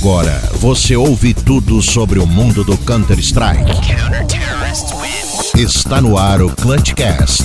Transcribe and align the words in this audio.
Agora 0.00 0.40
você 0.54 0.96
ouve 0.96 1.34
tudo 1.34 1.82
sobre 1.82 2.18
o 2.18 2.26
mundo 2.26 2.64
do 2.64 2.74
Counter-Strike. 2.78 3.70
Está 5.54 6.00
no 6.00 6.16
ar 6.16 6.40
o 6.40 6.48
Clutchcast. 6.56 7.44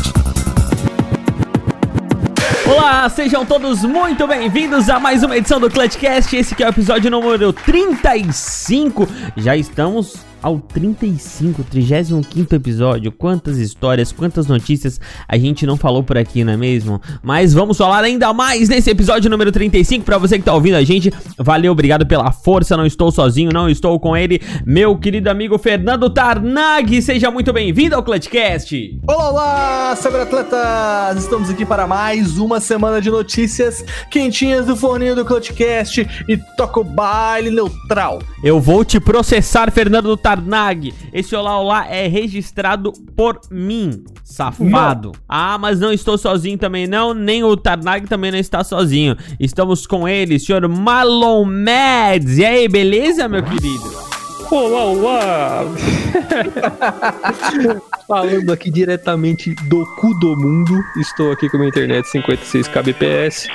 Olá, 2.65 3.09
sejam 3.09 3.45
todos 3.45 3.83
muito 3.83 4.25
bem-vindos 4.25 4.89
a 4.89 5.01
mais 5.01 5.21
uma 5.21 5.35
edição 5.35 5.59
do 5.59 5.69
Clutchcast. 5.69 6.33
Esse 6.33 6.55
é 6.63 6.65
o 6.65 6.69
episódio 6.69 7.11
número 7.11 7.51
35. 7.51 9.05
Já 9.35 9.57
estamos 9.57 10.24
ao 10.45 10.59
35, 10.59 11.63
35 11.63 12.53
episódio. 12.53 13.11
Quantas 13.11 13.57
histórias, 13.57 14.11
quantas 14.11 14.45
notícias 14.45 15.01
a 15.27 15.39
gente 15.39 15.65
não 15.65 15.75
falou 15.75 16.03
por 16.03 16.19
aqui, 16.19 16.43
não 16.43 16.53
é 16.53 16.57
mesmo? 16.57 17.01
Mas 17.23 17.51
vamos 17.51 17.75
falar 17.75 18.03
ainda 18.03 18.31
mais 18.31 18.69
nesse 18.69 18.91
episódio 18.91 19.27
número 19.27 19.51
35 19.51 20.05
para 20.05 20.19
você 20.19 20.37
que 20.37 20.45
tá 20.45 20.53
ouvindo 20.53 20.75
a 20.75 20.83
gente. 20.83 21.11
Valeu, 21.39 21.71
obrigado 21.71 22.05
pela 22.05 22.31
força. 22.31 22.77
Não 22.77 22.85
estou 22.85 23.11
sozinho, 23.11 23.49
não 23.51 23.67
estou 23.67 23.99
com 23.99 24.15
ele, 24.15 24.39
meu 24.63 24.95
querido 24.95 25.31
amigo 25.31 25.57
Fernando 25.57 26.11
Tarnag. 26.11 27.01
Seja 27.01 27.31
muito 27.31 27.51
bem-vindo 27.51 27.95
ao 27.95 28.03
Clutchcast. 28.03 28.99
Olá, 29.07 29.29
olá, 29.31 29.95
cyberatletas! 29.95 31.23
Estamos 31.23 31.49
aqui 31.49 31.65
para 31.65 31.87
mais 31.87 32.37
uma 32.37 32.59
semana 32.59 33.01
de 33.01 33.09
notícias 33.09 33.83
quentinhas 34.11 34.67
do 34.67 34.75
forninho 34.75 35.15
do 35.15 35.25
Clutchcast 35.25 36.07
e 36.29 36.37
toca 36.55 36.81
o 36.81 36.83
baile 36.83 37.49
neutral. 37.49 38.21
Eu 38.43 38.59
vou 38.59 38.85
te 38.85 38.99
processar, 38.99 39.71
Fernando 39.71 40.15
Tarnag. 40.15 40.34
Esse 41.13 41.35
olá 41.35 41.59
olá 41.59 41.87
é 41.87 42.07
registrado 42.07 42.91
por 43.15 43.39
mim, 43.49 44.03
safado. 44.23 45.11
Não. 45.13 45.21
Ah, 45.27 45.57
mas 45.57 45.79
não 45.79 45.91
estou 45.91 46.17
sozinho 46.17 46.57
também 46.57 46.87
não, 46.87 47.13
nem 47.13 47.43
o 47.43 47.55
Tarnag 47.55 48.07
também 48.07 48.31
não 48.31 48.39
está 48.39 48.63
sozinho. 48.63 49.15
Estamos 49.39 49.85
com 49.85 50.07
ele, 50.07 50.39
senhor 50.39 50.67
Malon 50.67 51.45
Mads. 51.45 52.37
E 52.37 52.45
aí, 52.45 52.67
beleza, 52.67 53.27
meu 53.27 53.43
querido? 53.43 54.05
Olá, 54.51 54.83
olá! 54.83 55.63
Falando 58.07 58.51
aqui 58.51 58.69
diretamente 58.69 59.55
do 59.67 59.83
cu 59.95 60.13
do 60.19 60.37
mundo, 60.37 60.79
estou 60.97 61.31
aqui 61.31 61.49
com 61.49 61.57
a 61.57 61.59
minha 61.59 61.69
internet 61.69 62.07
56 62.07 62.67
kbps, 62.67 63.47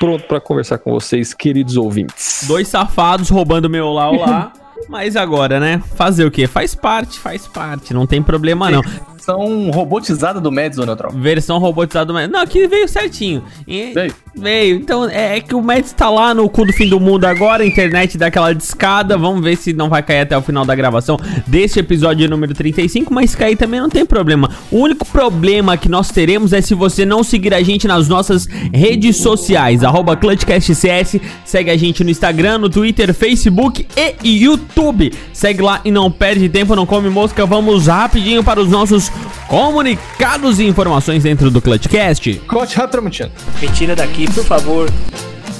pronto 0.00 0.26
para 0.26 0.40
conversar 0.40 0.78
com 0.78 0.90
vocês, 0.90 1.32
queridos 1.32 1.76
ouvintes. 1.76 2.44
Dois 2.48 2.66
safados 2.66 3.28
roubando 3.28 3.70
meu 3.70 3.86
olá, 3.86 4.10
olá. 4.10 4.52
Mas 4.88 5.16
agora, 5.16 5.60
né? 5.60 5.82
Fazer 5.94 6.24
o 6.24 6.30
quê? 6.30 6.46
Faz 6.46 6.74
parte, 6.74 7.18
faz 7.18 7.46
parte. 7.46 7.94
Não 7.94 8.06
tem 8.06 8.22
problema, 8.22 8.70
não 8.70 8.82
versão 9.22 9.70
robotizada 9.70 10.40
do 10.40 10.50
Mads 10.50 10.78
ou 10.78 10.86
Neutral? 10.86 11.12
Versão 11.12 11.58
robotizada 11.58 12.06
do 12.06 12.12
Mads. 12.12 12.30
Não, 12.30 12.40
aqui 12.40 12.66
veio 12.66 12.88
certinho. 12.88 13.44
E, 13.66 13.92
veio. 13.92 14.14
Veio. 14.34 14.76
Então 14.76 15.08
é, 15.08 15.36
é, 15.36 15.40
que 15.40 15.54
o 15.54 15.62
Mads 15.62 15.92
tá 15.92 16.10
lá 16.10 16.34
no 16.34 16.48
cu 16.48 16.64
do 16.64 16.72
fim 16.72 16.88
do 16.88 16.98
mundo 16.98 17.24
agora, 17.24 17.62
a 17.62 17.66
internet 17.66 18.18
dá 18.18 18.26
aquela 18.26 18.52
discada. 18.52 19.16
Vamos 19.16 19.44
ver 19.44 19.56
se 19.56 19.72
não 19.72 19.88
vai 19.88 20.02
cair 20.02 20.20
até 20.20 20.36
o 20.36 20.42
final 20.42 20.64
da 20.64 20.74
gravação 20.74 21.16
deste 21.46 21.78
episódio 21.78 22.28
número 22.28 22.52
35. 22.52 23.14
Mas 23.14 23.34
cair 23.34 23.56
também 23.56 23.80
não 23.80 23.88
tem 23.88 24.04
problema. 24.04 24.50
O 24.70 24.78
único 24.78 25.06
problema 25.06 25.76
que 25.76 25.88
nós 25.88 26.10
teremos 26.10 26.52
é 26.52 26.60
se 26.60 26.74
você 26.74 27.04
não 27.04 27.22
seguir 27.22 27.54
a 27.54 27.62
gente 27.62 27.86
nas 27.86 28.08
nossas 28.08 28.46
redes 28.72 29.18
sociais. 29.18 29.84
Arroba 29.84 30.16
ClutchCastCS. 30.16 31.20
Segue 31.44 31.70
a 31.70 31.76
gente 31.76 32.02
no 32.02 32.10
Instagram, 32.10 32.58
no 32.58 32.68
Twitter, 32.68 33.14
Facebook 33.14 33.86
e 33.96 34.44
YouTube. 34.44 35.12
Segue 35.32 35.62
lá 35.62 35.80
e 35.84 35.90
não 35.90 36.10
perde 36.10 36.48
tempo, 36.48 36.74
não 36.74 36.86
come 36.86 37.08
mosca. 37.08 37.46
Vamos 37.46 37.86
rapidinho 37.86 38.42
para 38.42 38.60
os 38.60 38.68
nossos 38.68 39.11
comunicados 39.48 40.58
e 40.58 40.66
informações 40.66 41.22
dentro 41.22 41.50
do 41.50 41.60
Clutchcast. 41.60 42.34
Corte 42.46 42.76
rapidamente. 42.76 43.30
Me 43.60 43.68
tira 43.68 43.94
daqui, 43.94 44.30
por 44.32 44.44
favor. 44.44 44.90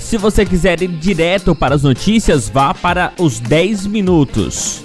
Se 0.00 0.18
você 0.18 0.44
quiser 0.44 0.82
ir 0.82 0.88
direto 0.88 1.54
para 1.54 1.74
as 1.74 1.82
notícias, 1.82 2.48
vá 2.48 2.74
para 2.74 3.12
os 3.18 3.40
10 3.40 3.86
minutos. 3.86 4.82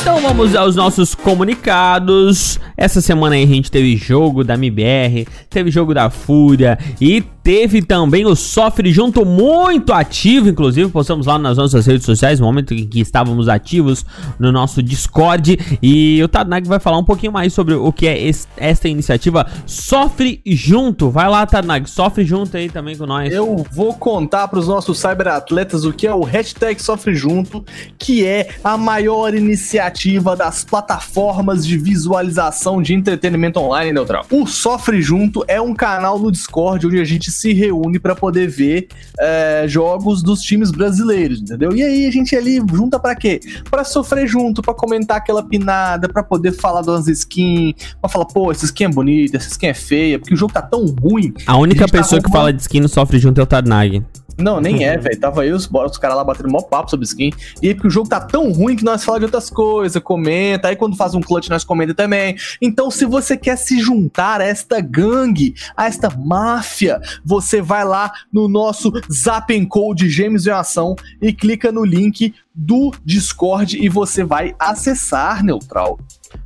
Então 0.00 0.20
vamos 0.20 0.54
aos 0.54 0.76
nossos 0.76 1.14
comunicados. 1.14 2.58
Essa 2.80 3.02
semana 3.02 3.34
aí 3.34 3.44
a 3.44 3.46
gente 3.46 3.70
teve 3.70 3.94
jogo 3.94 4.42
da 4.42 4.54
MBR, 4.54 5.26
teve 5.50 5.70
jogo 5.70 5.92
da 5.92 6.08
Fúria 6.08 6.78
e 6.98 7.20
teve 7.42 7.82
também 7.82 8.24
o 8.24 8.34
Sofre 8.34 8.90
Junto 8.90 9.22
muito 9.22 9.92
ativo, 9.92 10.48
inclusive 10.48 10.88
postamos 10.88 11.26
lá 11.26 11.38
nas 11.38 11.58
nossas 11.58 11.84
redes 11.86 12.06
sociais, 12.06 12.40
no 12.40 12.46
momento 12.46 12.72
em 12.72 12.86
que 12.86 13.00
estávamos 13.00 13.50
ativos 13.50 14.02
no 14.38 14.50
nosso 14.50 14.82
Discord. 14.82 15.58
E 15.82 16.22
o 16.22 16.28
Tadnag 16.28 16.66
vai 16.66 16.80
falar 16.80 16.96
um 16.96 17.04
pouquinho 17.04 17.32
mais 17.32 17.52
sobre 17.52 17.74
o 17.74 17.92
que 17.92 18.06
é 18.06 18.30
esta 18.56 18.88
iniciativa 18.88 19.46
Sofre 19.66 20.40
Junto. 20.46 21.10
Vai 21.10 21.28
lá, 21.28 21.44
Tadnag, 21.44 21.88
sofre 21.88 22.24
junto 22.24 22.56
aí 22.56 22.70
também 22.70 22.96
com 22.96 23.04
nós. 23.04 23.30
Eu 23.30 23.62
vou 23.70 23.92
contar 23.92 24.48
para 24.48 24.58
os 24.58 24.68
nossos 24.68 24.98
cyberatletas 24.98 25.84
o 25.84 25.92
que 25.92 26.06
é 26.06 26.14
o 26.14 26.22
hashtag 26.22 26.80
Sofre 26.80 27.14
Junto, 27.14 27.62
que 27.98 28.24
é 28.24 28.48
a 28.64 28.78
maior 28.78 29.34
iniciativa 29.34 30.34
das 30.34 30.64
plataformas 30.64 31.66
de 31.66 31.76
visualização 31.76 32.69
de 32.82 32.92
entretenimento 32.92 33.58
online, 33.58 33.92
Neutral. 33.92 34.26
O 34.30 34.46
Sofre 34.46 35.00
Junto 35.00 35.42
é 35.48 35.58
um 35.60 35.74
canal 35.74 36.18
no 36.18 36.30
Discord 36.30 36.86
onde 36.86 37.00
a 37.00 37.04
gente 37.04 37.30
se 37.30 37.54
reúne 37.54 37.98
para 37.98 38.14
poder 38.14 38.48
ver 38.48 38.88
é, 39.18 39.64
jogos 39.66 40.22
dos 40.22 40.40
times 40.42 40.70
brasileiros, 40.70 41.40
entendeu? 41.40 41.74
E 41.74 41.82
aí 41.82 42.06
a 42.06 42.10
gente 42.10 42.36
ali 42.36 42.60
junta 42.72 42.98
para 42.98 43.14
quê? 43.14 43.40
Para 43.70 43.84
sofrer 43.84 44.26
junto, 44.26 44.60
para 44.60 44.74
comentar 44.74 45.16
aquela 45.16 45.42
pinada, 45.42 46.08
para 46.08 46.22
poder 46.22 46.52
falar 46.52 46.82
das 46.82 47.08
skins, 47.08 47.74
para 48.00 48.10
falar, 48.10 48.26
pô, 48.26 48.50
essa 48.50 48.64
skin 48.66 48.84
é 48.84 48.88
bonita, 48.88 49.36
essa 49.36 49.48
skin 49.48 49.66
é 49.66 49.74
feia, 49.74 50.18
porque 50.18 50.34
o 50.34 50.36
jogo 50.36 50.52
tá 50.52 50.62
tão 50.62 50.84
ruim. 50.86 51.32
A 51.46 51.56
única 51.56 51.84
a 51.84 51.88
tá 51.88 51.98
pessoa 51.98 52.20
tá 52.20 52.28
que 52.28 52.32
fala 52.32 52.52
de 52.52 52.60
skin 52.60 52.80
no 52.80 52.88
sofre 52.88 53.18
junto 53.18 53.40
é 53.40 53.44
o 53.44 53.46
Tarnag. 53.46 54.04
Não, 54.40 54.60
nem 54.60 54.84
é, 54.84 54.96
velho. 54.96 55.18
Tava 55.20 55.46
eu 55.46 55.56
os, 55.56 55.68
os 55.70 55.98
caras 55.98 56.16
lá 56.16 56.24
batendo 56.24 56.50
mó 56.50 56.60
papo 56.60 56.90
sobre 56.90 57.06
skin. 57.06 57.32
E 57.62 57.68
aí, 57.68 57.74
porque 57.74 57.88
o 57.88 57.90
jogo 57.90 58.08
tá 58.08 58.20
tão 58.20 58.50
ruim 58.52 58.76
que 58.76 58.84
nós 58.84 59.04
falamos 59.04 59.20
de 59.20 59.24
outras 59.26 59.50
coisas, 59.50 60.02
comenta. 60.02 60.68
Aí 60.68 60.76
quando 60.76 60.96
faz 60.96 61.14
um 61.14 61.20
clutch, 61.20 61.48
nós 61.48 61.64
comenta 61.64 61.94
também. 61.94 62.36
Então, 62.60 62.90
se 62.90 63.04
você 63.04 63.36
quer 63.36 63.56
se 63.56 63.80
juntar 63.80 64.40
a 64.40 64.44
esta 64.44 64.80
gangue, 64.80 65.54
a 65.76 65.86
esta 65.86 66.10
máfia, 66.10 67.00
você 67.24 67.60
vai 67.60 67.84
lá 67.84 68.12
no 68.32 68.48
nosso 68.48 68.92
Zap 69.12 69.50
Code 69.66 70.08
Gêmeos 70.08 70.46
em 70.46 70.50
Ação 70.50 70.94
e 71.20 71.32
clica 71.32 71.70
no 71.72 71.84
link 71.84 72.34
do 72.54 72.92
Discord 73.04 73.78
e 73.82 73.88
você 73.88 74.24
vai 74.24 74.54
acessar 74.58 75.44
Neutral. 75.44 75.98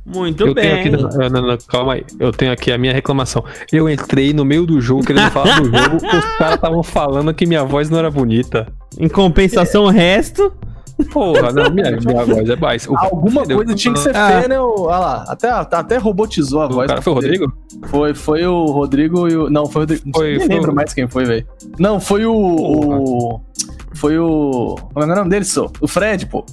Muito 0.05 0.45
eu 0.45 0.53
bem. 0.53 0.83
Tenho 0.83 1.07
aqui, 1.07 1.29
não, 1.29 1.41
não, 1.41 1.57
calma 1.67 1.93
aí. 1.93 2.05
Eu 2.19 2.31
tenho 2.31 2.51
aqui 2.51 2.71
a 2.71 2.77
minha 2.77 2.93
reclamação. 2.93 3.43
Eu 3.71 3.89
entrei 3.89 4.33
no 4.33 4.45
meio 4.45 4.65
do 4.65 4.79
jogo 4.79 5.03
querendo 5.03 5.31
falar 5.31 5.59
do 5.59 5.65
jogo. 5.75 5.95
os 5.95 6.37
caras 6.37 6.55
estavam 6.55 6.83
falando 6.83 7.33
que 7.33 7.45
minha 7.47 7.63
voz 7.63 7.89
não 7.89 7.97
era 7.97 8.11
bonita. 8.11 8.67
Em 8.99 9.09
compensação, 9.09 9.85
o 9.85 9.89
resto. 9.89 10.53
Porra, 11.11 11.51
não, 11.51 11.69
minha, 11.71 11.91
minha 11.99 12.23
voz 12.23 12.47
é 12.47 12.55
mais. 12.55 12.87
Alguma 12.87 13.43
coisa 13.45 13.73
tinha 13.73 13.93
que 13.93 13.99
ser 13.99 14.15
ah. 14.15 14.27
feia, 14.27 14.47
né? 14.47 14.59
Olha 14.59 14.97
lá, 14.97 15.25
até, 15.27 15.49
até 15.49 15.97
robotizou 15.97 16.61
a 16.61 16.67
o 16.67 16.69
voz. 16.69 16.87
Cara, 16.87 17.01
foi 17.01 17.11
o 17.11 17.15
Rodrigo? 17.15 17.53
Foi, 17.87 18.13
foi 18.13 18.45
o 18.45 18.65
Rodrigo 18.65 19.27
e 19.27 19.35
o. 19.35 19.49
Não, 19.49 19.65
foi 19.65 19.81
o 19.81 19.83
Rodrigo. 19.83 20.11
Foi, 20.15 20.37
nem 20.37 20.39
foi 20.39 20.55
lembro 20.55 20.71
o... 20.71 20.75
mais 20.75 20.93
quem 20.93 21.07
foi, 21.07 21.25
velho. 21.25 21.47
Não, 21.79 21.99
foi 21.99 22.25
o, 22.25 22.33
o. 22.33 23.41
Foi 23.95 24.17
o. 24.19 24.77
Como 24.93 25.05
é 25.05 25.11
o 25.11 25.15
nome 25.15 25.29
dele, 25.29 25.45
só? 25.45 25.69
O 25.81 25.87
Fred, 25.87 26.27
pô. 26.27 26.45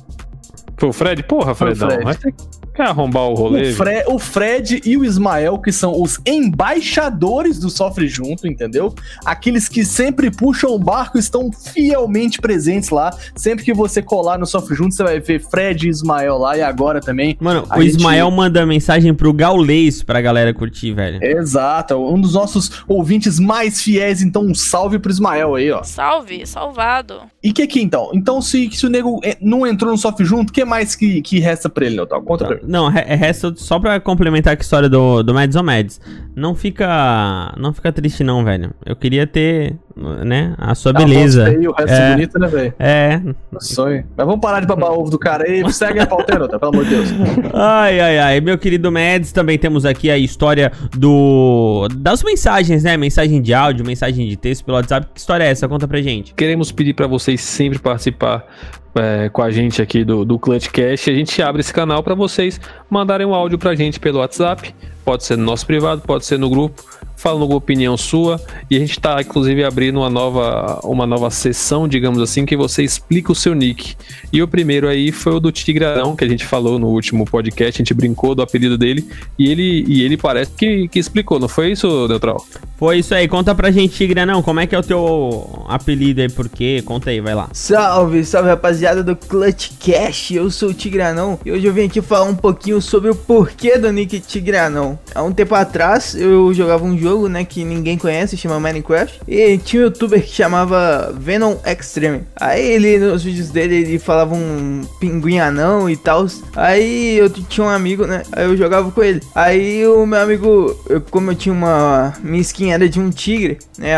Foi 0.76 0.88
o 0.88 0.92
Fred? 0.92 1.22
Porra, 1.22 1.54
Fredão. 1.54 1.88
Fred. 1.88 2.04
Mas 2.04 2.16
tem, 2.16 2.34
Quer 2.74 2.84
arrombar 2.84 3.28
o 3.28 3.34
rolê? 3.34 3.70
O, 3.70 3.74
Fre 3.74 4.04
o, 4.06 4.18
Fred 4.18 4.80
e 4.84 4.96
o 4.96 5.04
Ismael, 5.04 5.58
que 5.58 5.70
são 5.70 6.00
os 6.00 6.18
embaixadores 6.26 7.58
do 7.58 7.68
Sofre 7.68 8.08
Junto, 8.08 8.46
entendeu? 8.46 8.94
Aqueles 9.24 9.68
que 9.68 9.84
sempre 9.84 10.30
puxam 10.30 10.70
o 10.70 10.78
barco 10.78 11.18
estão 11.18 11.50
fielmente 11.52 12.40
presentes 12.40 12.88
lá. 12.88 13.14
Sempre 13.36 13.64
que 13.64 13.74
você 13.74 14.00
colar 14.00 14.38
no 14.38 14.46
Sofre 14.46 14.74
Junto, 14.74 14.94
você 14.94 15.02
vai 15.02 15.20
ver 15.20 15.40
Fred 15.40 15.86
e 15.86 15.90
Ismael 15.90 16.38
lá 16.38 16.56
e 16.56 16.62
agora 16.62 17.00
também. 17.00 17.36
Mano, 17.38 17.66
o 17.70 17.82
gente... 17.82 17.96
Ismael 17.96 18.30
manda 18.30 18.64
mensagem 18.64 19.12
pro 19.12 19.34
Gaulês 19.34 20.02
pra 20.02 20.20
galera 20.22 20.54
curtir, 20.54 20.94
velho. 20.94 21.22
Exato, 21.22 21.96
um 21.96 22.18
dos 22.18 22.32
nossos 22.32 22.82
ouvintes 22.88 23.38
mais 23.38 23.82
fiéis, 23.82 24.22
então 24.22 24.42
um 24.42 24.54
salve 24.54 24.98
pro 24.98 25.12
Ismael 25.12 25.54
aí, 25.56 25.70
ó. 25.70 25.82
Salve, 25.82 26.46
salvado. 26.46 27.20
E 27.42 27.52
que 27.52 27.66
que 27.66 27.82
então? 27.82 28.10
Então, 28.14 28.40
se, 28.40 28.70
se 28.72 28.86
o 28.86 28.90
nego 28.90 29.20
eh, 29.22 29.36
não 29.42 29.66
entrou 29.66 29.90
no 29.92 29.98
Sofre 29.98 30.24
Junto, 30.24 30.50
o 30.50 30.52
que 30.52 30.64
mais 30.64 30.94
que, 30.94 31.20
que 31.20 31.38
resta 31.38 31.68
pra 31.68 31.84
ele, 31.84 31.96
Neutral? 31.96 32.22
Conta 32.22 32.46
pra 32.46 32.61
não, 32.62 32.88
resta 32.88 33.52
só 33.56 33.78
pra 33.78 33.98
complementar 34.00 34.56
a 34.56 34.60
história 34.60 34.88
do, 34.88 35.22
do 35.22 35.34
Mads 35.34 35.56
ou 35.56 35.62
Mads. 35.62 36.00
Não 36.34 36.54
fica. 36.54 37.52
Não 37.58 37.72
fica 37.72 37.92
triste, 37.92 38.22
não, 38.22 38.44
velho. 38.44 38.70
Eu 38.86 38.96
queria 38.96 39.26
ter, 39.26 39.76
né, 40.24 40.54
a 40.56 40.74
sua 40.74 40.92
beleza. 40.92 41.46
Feio, 41.46 41.70
o 41.70 41.74
resto 41.74 41.92
é, 41.92 42.10
bonito, 42.12 42.38
né, 42.38 42.46
velho? 42.46 42.74
É. 42.78 43.20
Sonho. 43.60 44.04
Mas 44.16 44.26
vamos 44.26 44.40
parar 44.40 44.60
de 44.60 44.66
babar 44.66 44.92
ovo 44.92 45.10
do 45.10 45.18
cara 45.18 45.44
aí. 45.44 45.70
Segue 45.72 46.00
a 46.00 46.06
pauteira, 46.06 46.48
tá? 46.48 46.58
Pelo 46.58 46.72
amor 46.72 46.84
de 46.84 46.90
Deus. 46.90 47.08
Ai, 47.52 48.00
ai, 48.00 48.18
ai. 48.18 48.40
Meu 48.40 48.56
querido 48.56 48.90
Mads, 48.90 49.32
também 49.32 49.58
temos 49.58 49.84
aqui 49.84 50.10
a 50.10 50.16
história 50.16 50.72
do. 50.96 51.88
das 51.96 52.22
mensagens, 52.22 52.84
né? 52.84 52.96
Mensagem 52.96 53.42
de 53.42 53.52
áudio, 53.52 53.84
mensagem 53.84 54.28
de 54.28 54.36
texto 54.36 54.64
pelo 54.64 54.76
WhatsApp. 54.76 55.08
Que 55.12 55.20
história 55.20 55.44
é 55.44 55.50
essa? 55.50 55.68
Conta 55.68 55.88
pra 55.88 56.00
gente. 56.00 56.34
Queremos 56.34 56.70
pedir 56.70 56.94
para 56.94 57.06
vocês 57.06 57.40
sempre 57.40 57.78
participar 57.78 58.46
é, 58.94 59.28
com 59.28 59.42
a 59.42 59.50
gente 59.50 59.80
aqui 59.80 60.04
do, 60.04 60.24
do 60.24 60.38
Clutchcast, 60.38 61.10
a 61.10 61.14
gente 61.14 61.42
abre 61.42 61.60
esse 61.60 61.72
canal 61.72 62.02
para 62.02 62.14
vocês 62.14 62.60
mandarem 62.90 63.26
um 63.26 63.34
áudio 63.34 63.58
pra 63.58 63.74
gente 63.74 63.98
pelo 63.98 64.18
WhatsApp. 64.18 64.74
Pode 65.04 65.24
ser 65.24 65.36
no 65.36 65.44
nosso 65.44 65.66
privado, 65.66 66.02
pode 66.02 66.24
ser 66.24 66.38
no 66.38 66.48
grupo. 66.48 66.84
Fala 67.16 67.44
uma 67.44 67.54
opinião 67.54 67.96
sua 67.96 68.40
E 68.68 68.74
a 68.74 68.80
gente 68.80 68.98
tá, 68.98 69.20
inclusive, 69.20 69.62
abrindo 69.62 70.00
uma 70.00 70.10
nova, 70.10 70.80
uma 70.82 71.06
nova 71.06 71.30
sessão, 71.30 71.86
digamos 71.86 72.20
assim, 72.20 72.44
que 72.44 72.56
você 72.56 72.82
explica 72.82 73.30
o 73.30 73.34
seu 73.34 73.54
nick. 73.54 73.94
E 74.32 74.42
o 74.42 74.48
primeiro 74.48 74.88
aí 74.88 75.12
foi 75.12 75.34
o 75.34 75.38
do 75.38 75.52
Tigrão, 75.52 76.16
que 76.16 76.24
a 76.24 76.28
gente 76.28 76.44
falou 76.44 76.80
no 76.80 76.88
último 76.88 77.24
podcast, 77.24 77.80
a 77.80 77.84
gente 77.84 77.94
brincou 77.94 78.34
do 78.34 78.42
apelido 78.42 78.76
dele. 78.76 79.08
E 79.38 79.48
ele, 79.48 79.84
e 79.86 80.02
ele 80.02 80.16
parece 80.16 80.50
que, 80.50 80.88
que 80.88 80.98
explicou, 80.98 81.38
não 81.38 81.48
foi 81.48 81.72
isso, 81.72 82.08
Neutral? 82.08 82.44
Foi 82.76 82.98
isso 82.98 83.14
aí, 83.14 83.28
conta 83.28 83.54
pra 83.54 83.70
gente, 83.70 83.94
Tigranão, 83.94 84.42
como 84.42 84.58
é 84.58 84.66
que 84.66 84.74
é 84.74 84.78
o 84.78 84.82
teu 84.82 85.64
apelido 85.68 86.20
aí, 86.22 86.28
por 86.28 86.48
quê? 86.48 86.82
Conta 86.84 87.10
aí, 87.10 87.20
vai 87.20 87.34
lá. 87.34 87.48
Salve, 87.52 88.24
salve 88.24 88.48
rapaziada 88.48 89.04
do 89.04 89.14
Clutch 89.14 89.70
Cash, 89.78 90.32
eu 90.32 90.50
sou 90.50 90.70
o 90.70 90.74
Tigranão 90.74 91.38
e 91.44 91.52
hoje 91.52 91.64
eu 91.64 91.72
vim 91.72 91.84
aqui 91.84 92.02
falar 92.02 92.24
um 92.24 92.34
pouquinho 92.34 92.80
sobre 92.80 93.10
o 93.10 93.14
porquê 93.14 93.78
do 93.78 93.92
nick 93.92 94.18
Tigranão. 94.18 94.91
Há 95.14 95.22
um 95.22 95.32
tempo 95.32 95.54
atrás 95.54 96.14
eu 96.14 96.52
jogava 96.54 96.84
um 96.84 96.96
jogo, 96.98 97.28
né, 97.28 97.44
que 97.44 97.64
ninguém 97.64 97.98
conhece, 97.98 98.36
chama 98.36 98.60
Minecraft, 98.60 99.20
e 99.26 99.58
tinha 99.58 99.82
um 99.82 99.86
youtuber 99.86 100.22
que 100.22 100.30
chamava 100.30 101.12
Venom 101.16 101.56
Extreme. 101.64 102.22
Aí 102.36 102.72
ele, 102.72 102.98
nos 102.98 103.22
vídeos 103.22 103.50
dele, 103.50 103.76
ele 103.76 103.98
falava 103.98 104.34
um 104.34 104.82
pinguim 105.00 105.38
anão 105.38 105.88
e 105.88 105.96
tal. 105.96 106.26
Aí 106.54 107.18
eu 107.18 107.28
tinha 107.30 107.66
um 107.66 107.70
amigo, 107.70 108.06
né, 108.06 108.22
aí 108.32 108.44
eu 108.44 108.56
jogava 108.56 108.90
com 108.90 109.02
ele. 109.02 109.20
Aí 109.34 109.86
o 109.86 110.06
meu 110.06 110.20
amigo, 110.20 110.76
eu, 110.88 111.00
como 111.00 111.30
eu 111.30 111.34
tinha 111.34 111.52
uma 111.52 112.14
minha 112.22 112.40
skin 112.40 112.72
era 112.72 112.88
de 112.88 113.00
um 113.00 113.10
tigre, 113.10 113.58
né? 113.78 113.92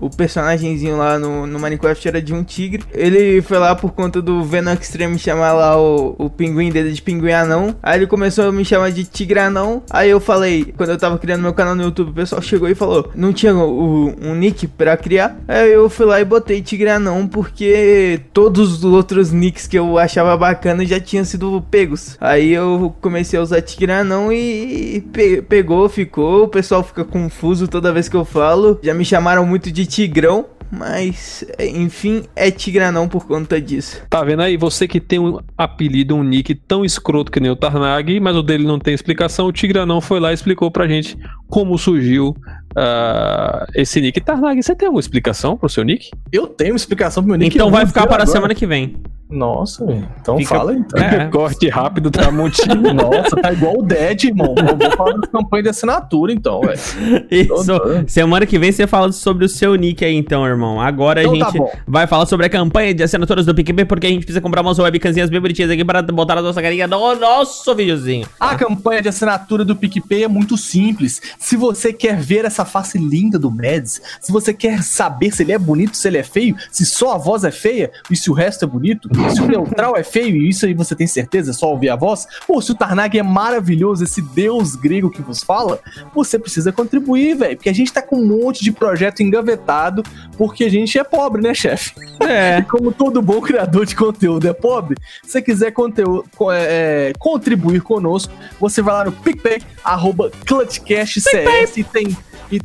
O 0.00 0.08
personagemzinho 0.10 0.96
lá 0.96 1.18
no, 1.18 1.46
no 1.46 1.58
Minecraft 1.58 2.08
era 2.08 2.22
de 2.22 2.32
um 2.32 2.42
tigre. 2.44 2.84
Ele 2.92 3.40
foi 3.42 3.58
lá 3.58 3.74
por 3.74 3.92
conta 3.92 4.20
do 4.22 4.44
Venom 4.44 4.72
Extreme 4.72 5.18
chamar 5.18 5.52
lá 5.52 5.80
o, 5.80 6.14
o 6.18 6.30
pinguim 6.30 6.70
dele 6.70 6.92
de 6.92 7.02
pinguim 7.02 7.32
anão. 7.32 7.74
Aí 7.82 7.98
ele 7.98 8.06
começou 8.06 8.48
a 8.48 8.52
me 8.52 8.64
chamar 8.64 8.90
de 8.92 9.04
tigre 9.04 9.38
anão. 9.38 9.82
Aí 9.90 10.10
eu 10.10 10.20
falei, 10.20 10.35
quando 10.76 10.90
eu 10.90 10.98
tava 10.98 11.18
criando 11.18 11.42
meu 11.42 11.54
canal 11.54 11.74
no 11.74 11.82
YouTube, 11.82 12.10
o 12.10 12.14
pessoal 12.14 12.42
chegou 12.42 12.68
e 12.68 12.74
falou: 12.74 13.10
não 13.14 13.32
tinha 13.32 13.54
o, 13.54 14.14
um 14.20 14.34
nick 14.34 14.66
pra 14.66 14.96
criar. 14.96 15.36
Aí 15.46 15.72
eu 15.72 15.88
fui 15.88 16.06
lá 16.06 16.20
e 16.20 16.24
botei 16.24 16.60
tigre 16.62 16.88
anão 16.88 17.26
porque 17.26 18.20
todos 18.32 18.72
os 18.72 18.84
outros 18.84 19.32
nicks 19.32 19.66
que 19.66 19.78
eu 19.78 19.98
achava 19.98 20.36
bacana 20.36 20.84
já 20.84 21.00
tinham 21.00 21.24
sido 21.24 21.64
pegos. 21.70 22.16
Aí 22.20 22.52
eu 22.52 22.94
comecei 23.00 23.38
a 23.38 23.42
usar 23.42 23.62
tigre 23.62 23.92
anão 23.92 24.32
e 24.32 25.04
pe 25.12 25.42
pegou, 25.42 25.88
ficou. 25.88 26.44
O 26.44 26.48
pessoal 26.48 26.82
fica 26.82 27.04
confuso 27.04 27.68
toda 27.68 27.92
vez 27.92 28.08
que 28.08 28.16
eu 28.16 28.24
falo. 28.24 28.78
Já 28.82 28.94
me 28.94 29.04
chamaram 29.04 29.46
muito 29.46 29.70
de 29.70 29.86
Tigrão, 29.86 30.46
mas 30.70 31.44
enfim, 31.58 32.24
é 32.34 32.50
Tigranão 32.50 33.08
por 33.08 33.26
conta 33.26 33.60
disso. 33.60 34.02
Tá 34.08 34.22
vendo 34.22 34.42
aí? 34.42 34.56
Você 34.56 34.86
que 34.88 35.00
tem 35.00 35.18
um 35.18 35.38
apelido, 35.56 36.14
um 36.14 36.22
nick 36.22 36.54
tão 36.54 36.84
escroto 36.84 37.30
que 37.30 37.40
nem 37.40 37.50
o 37.50 37.56
Tarnag, 37.56 38.18
mas 38.20 38.36
o 38.36 38.42
dele 38.42 38.64
não 38.64 38.78
tem 38.78 38.94
explicação, 38.94 39.46
o 39.46 39.52
Tigranão 39.52 40.00
foi 40.00 40.20
lá 40.20 40.25
e 40.30 40.34
explicou 40.34 40.70
pra 40.70 40.86
gente 40.86 41.16
como 41.48 41.76
surgiu 41.78 42.36
uh, 42.76 43.66
esse 43.74 44.00
nick. 44.00 44.20
Tarnag, 44.20 44.62
você 44.62 44.74
tem 44.74 44.86
alguma 44.86 45.00
explicação 45.00 45.56
pro 45.56 45.68
seu 45.68 45.84
nick? 45.84 46.10
Eu 46.32 46.46
tenho 46.46 46.72
uma 46.72 46.76
explicação 46.76 47.22
pro 47.22 47.30
meu 47.30 47.38
nick. 47.38 47.54
Então 47.54 47.70
vai 47.70 47.86
ficar 47.86 48.06
para 48.06 48.24
a 48.24 48.26
semana 48.26 48.54
que 48.54 48.66
vem. 48.66 48.96
Nossa. 49.28 49.84
Então 50.20 50.38
Fica... 50.38 50.54
fala 50.54 50.72
então. 50.74 51.02
É. 51.02 51.28
Corte 51.28 51.68
rápido 51.68 52.10
Tramontina. 52.10 52.76
Nossa, 52.94 53.36
tá 53.36 53.52
igual 53.52 53.78
o 53.78 53.82
Dead, 53.82 54.24
irmão. 54.24 54.54
Eu 54.56 54.76
vou 54.76 54.90
falar 54.96 55.14
da 55.14 55.26
campanha 55.26 55.64
de 55.64 55.68
assinatura, 55.70 56.32
então, 56.32 56.60
velho. 56.60 56.78
Isso. 57.30 57.72
Semana 58.06 58.46
que 58.46 58.58
vem 58.58 58.70
você 58.70 58.86
fala 58.86 59.10
sobre 59.10 59.44
o 59.44 59.48
seu 59.48 59.74
nick 59.74 60.04
aí, 60.04 60.14
então, 60.14 60.46
irmão. 60.46 60.80
Agora 60.80 61.22
então, 61.22 61.34
a 61.34 61.38
tá 61.38 61.50
gente 61.50 61.70
tá 61.72 61.78
vai 61.86 62.06
falar 62.06 62.26
sobre 62.26 62.46
a 62.46 62.48
campanha 62.48 62.94
de 62.94 63.02
assinaturas 63.02 63.44
do 63.44 63.54
PicPay, 63.54 63.84
porque 63.84 64.06
a 64.06 64.10
gente 64.10 64.24
precisa 64.24 64.40
comprar 64.40 64.62
umas 64.62 64.78
webcamzinhas 64.78 65.28
bem 65.28 65.40
bonitinhas 65.40 65.70
aqui 65.70 65.84
para 65.84 66.02
botar 66.02 66.38
a 66.38 66.42
nossa 66.42 66.62
carinha 66.62 66.86
no 66.86 67.14
nosso 67.16 67.74
videozinho. 67.74 68.26
A 68.38 68.54
campanha 68.54 69.02
de 69.02 69.08
assinatura 69.08 69.64
do 69.64 69.74
PicPay 69.74 70.24
é 70.24 70.28
muito 70.28 70.56
simples. 70.56 71.20
Se 71.38 71.56
você 71.56 71.92
quer 71.92 72.16
ver 72.16 72.44
essa 72.44 72.64
face 72.64 72.96
linda 72.96 73.38
do 73.38 73.50
Mads, 73.50 74.00
se 74.20 74.30
você 74.30 74.54
quer 74.54 74.82
saber 74.82 75.32
se 75.32 75.42
ele 75.42 75.52
é 75.52 75.58
bonito, 75.58 75.96
se 75.96 76.06
ele 76.06 76.18
é 76.18 76.22
feio, 76.22 76.56
se 76.70 76.86
só 76.86 77.14
a 77.14 77.18
voz 77.18 77.42
é 77.42 77.50
feia 77.50 77.90
e 78.10 78.16
se 78.16 78.30
o 78.30 78.32
resto 78.32 78.64
é 78.64 78.68
bonito, 78.68 79.08
se 79.30 79.40
o 79.40 79.46
neutral 79.46 79.96
é 79.96 80.02
feio 80.02 80.36
e 80.36 80.48
isso 80.48 80.66
aí 80.66 80.74
você 80.74 80.94
tem 80.94 81.06
certeza, 81.06 81.50
é 81.50 81.54
só 81.54 81.70
ouvir 81.70 81.90
a 81.90 81.96
voz, 81.96 82.26
ou 82.48 82.60
se 82.60 82.72
o 82.72 82.74
Tarnag 82.74 83.18
é 83.18 83.22
maravilhoso, 83.22 84.04
esse 84.04 84.20
deus 84.20 84.74
grego 84.74 85.10
que 85.10 85.22
vos 85.22 85.42
fala, 85.42 85.80
você 86.14 86.38
precisa 86.38 86.72
contribuir, 86.72 87.36
velho, 87.36 87.56
porque 87.56 87.68
a 87.68 87.74
gente 87.74 87.92
tá 87.92 88.02
com 88.02 88.16
um 88.16 88.26
monte 88.26 88.62
de 88.62 88.72
projeto 88.72 89.22
engavetado, 89.22 90.02
porque 90.36 90.64
a 90.64 90.70
gente 90.70 90.98
é 90.98 91.04
pobre, 91.04 91.42
né, 91.42 91.54
chefe? 91.54 91.92
É. 92.20 92.62
como 92.68 92.92
todo 92.92 93.22
bom 93.22 93.40
criador 93.40 93.86
de 93.86 93.96
conteúdo 93.96 94.48
é 94.48 94.52
pobre, 94.52 94.96
se 95.22 95.32
você 95.32 95.42
quiser 95.42 95.70
conteúdo, 95.72 96.24
é, 96.50 97.10
é, 97.10 97.12
contribuir 97.18 97.80
conosco, 97.80 98.32
você 98.60 98.82
vai 98.82 98.94
lá 98.94 99.04
no 99.04 99.12
PicPay, 99.12 99.60
arroba 99.84 100.30
ClutchCastCS 100.46 101.76
e 101.76 101.84
tem 101.84 102.16
e, 102.50 102.60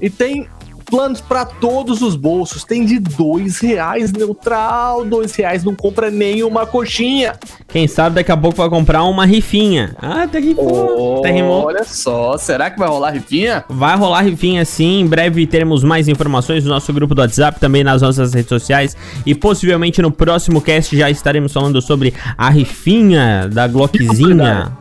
e 0.00 0.10
tem 0.10 0.48
planos 0.90 1.20
para 1.20 1.44
todos 1.44 2.02
os 2.02 2.16
bolsos. 2.16 2.64
Tem 2.64 2.84
de 2.84 2.98
dois 2.98 3.58
reais 3.58 4.12
neutral, 4.12 5.04
dois 5.04 5.34
reais 5.34 5.62
não 5.62 5.74
compra 5.74 6.10
nenhuma 6.10 6.66
coxinha. 6.66 7.34
Quem 7.68 7.86
sabe 7.86 8.16
daqui 8.16 8.32
a 8.32 8.36
pouco 8.36 8.56
vai 8.56 8.68
comprar 8.68 9.04
uma 9.04 9.24
rifinha. 9.24 9.94
Ah, 10.00 10.24
até 10.24 10.40
rifou. 10.40 11.20
Oh, 11.20 11.22
rimou. 11.26 11.66
Olha 11.66 11.84
só, 11.84 12.36
será 12.36 12.68
que 12.70 12.78
vai 12.78 12.88
rolar 12.88 13.12
rifinha? 13.12 13.64
Vai 13.68 13.96
rolar 13.96 14.22
rifinha 14.22 14.64
sim. 14.64 15.00
Em 15.00 15.06
breve 15.06 15.46
teremos 15.46 15.84
mais 15.84 16.08
informações 16.08 16.64
no 16.64 16.70
nosso 16.70 16.92
grupo 16.92 17.14
do 17.14 17.20
WhatsApp, 17.20 17.60
também 17.60 17.84
nas 17.84 18.02
nossas 18.02 18.34
redes 18.34 18.48
sociais. 18.48 18.96
E 19.24 19.34
possivelmente 19.34 20.02
no 20.02 20.10
próximo 20.10 20.60
cast 20.60 20.96
já 20.96 21.08
estaremos 21.08 21.52
falando 21.52 21.80
sobre 21.80 22.12
a 22.36 22.50
rifinha 22.50 23.48
da 23.48 23.68
Glockzinha. 23.68 24.72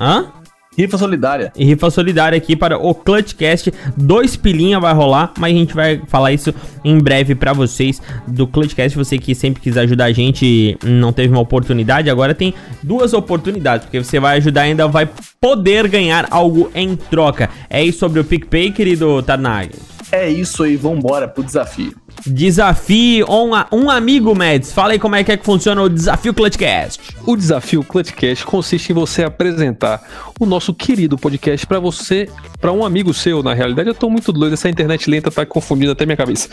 Hã? 0.00 0.41
Rifa 0.76 0.96
solidária. 0.96 1.52
E 1.56 1.64
rifa 1.64 1.90
solidária 1.90 2.36
aqui 2.36 2.56
para 2.56 2.78
o 2.78 2.94
Clutchcast. 2.94 3.72
Dois 3.96 4.36
pilinha 4.36 4.80
vai 4.80 4.94
rolar, 4.94 5.32
mas 5.38 5.54
a 5.54 5.58
gente 5.58 5.74
vai 5.74 6.00
falar 6.06 6.32
isso 6.32 6.54
em 6.84 6.98
breve 6.98 7.34
para 7.34 7.52
vocês 7.52 8.00
do 8.26 8.46
Clutchcast. 8.46 8.96
Você 8.96 9.18
que 9.18 9.34
sempre 9.34 9.62
quis 9.62 9.76
ajudar 9.76 10.06
a 10.06 10.12
gente 10.12 10.78
não 10.82 11.12
teve 11.12 11.32
uma 11.32 11.40
oportunidade, 11.40 12.08
agora 12.08 12.34
tem 12.34 12.54
duas 12.82 13.12
oportunidades, 13.12 13.84
porque 13.84 14.02
você 14.02 14.18
vai 14.18 14.38
ajudar 14.38 14.66
e 14.66 14.70
ainda 14.70 14.88
vai 14.88 15.08
poder 15.40 15.88
ganhar 15.88 16.26
algo 16.30 16.70
em 16.74 16.96
troca. 16.96 17.50
É 17.68 17.84
isso 17.84 17.98
sobre 17.98 18.20
o 18.20 18.24
PicPay, 18.24 18.72
querido 18.72 19.22
Tarnag? 19.22 19.91
É 20.12 20.28
isso 20.28 20.62
aí, 20.62 20.76
vambora 20.76 21.26
pro 21.26 21.42
desafio. 21.42 21.94
Desafio 22.26 23.26
um, 23.30 23.52
um 23.74 23.90
amigo, 23.90 24.34
Mads. 24.34 24.70
Fala 24.70 24.92
aí 24.92 24.98
como 24.98 25.16
é 25.16 25.24
que, 25.24 25.32
é 25.32 25.38
que 25.38 25.44
funciona 25.44 25.82
o 25.82 25.88
desafio 25.88 26.34
Clutchcast. 26.34 27.00
O 27.26 27.34
desafio 27.34 27.82
Clutchcast 27.82 28.44
consiste 28.44 28.90
em 28.90 28.94
você 28.94 29.24
apresentar 29.24 30.06
o 30.38 30.44
nosso 30.44 30.74
querido 30.74 31.16
podcast 31.16 31.66
para 31.66 31.80
você, 31.80 32.28
para 32.60 32.70
um 32.70 32.84
amigo 32.84 33.14
seu. 33.14 33.42
Na 33.42 33.54
realidade, 33.54 33.88
eu 33.88 33.94
tô 33.94 34.10
muito 34.10 34.34
doido, 34.34 34.52
essa 34.52 34.68
internet 34.68 35.08
lenta 35.08 35.30
tá 35.30 35.46
confundindo 35.46 35.92
até 35.92 36.04
minha 36.04 36.16
cabeça. 36.16 36.50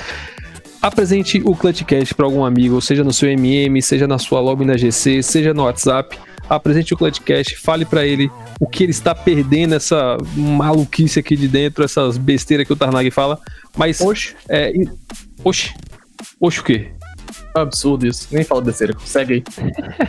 Apresente 0.81 1.42
o 1.44 1.54
Clutchcast 1.54 2.16
para 2.16 2.25
algum 2.25 2.45
amigo, 2.45 2.81
seja 2.81 3.04
no 3.04 3.11
seu 3.11 3.30
MM, 3.30 3.81
seja 3.81 4.07
na 4.07 4.18
sua 4.18 4.39
lobby 4.39 4.63
na 4.63 4.78
GC, 4.78 5.21
seja 5.21 5.54
no 5.54 5.63
WhatsApp. 5.63 6.18
Apresente 6.49 6.94
o 6.94 6.97
Clutchcast, 6.97 7.56
fale 7.57 7.85
para 7.85 8.06
ele 8.06 8.31
o 8.59 8.68
que 8.68 8.83
ele 8.83 8.91
está 8.91 9.13
perdendo, 9.13 9.75
essa 9.75 10.18
maluquice 10.35 11.19
aqui 11.19 11.35
de 11.35 11.47
dentro, 11.47 11.83
essas 11.83 12.18
besteiras 12.18 12.65
que 12.65 12.73
o 12.73 12.75
Tarnag 12.75 13.11
fala. 13.11 13.39
Mas. 13.77 14.01
Oxe. 14.01 14.35
É, 14.49 14.73
Oxi. 15.44 15.73
Oxi 16.39 16.59
o 16.59 16.63
quê? 16.63 16.91
Absurdo 17.53 18.07
isso. 18.07 18.27
Nem 18.31 18.44
fala 18.44 18.61
besteira. 18.61 18.95
Segue 19.06 19.33
aí. 19.33 19.44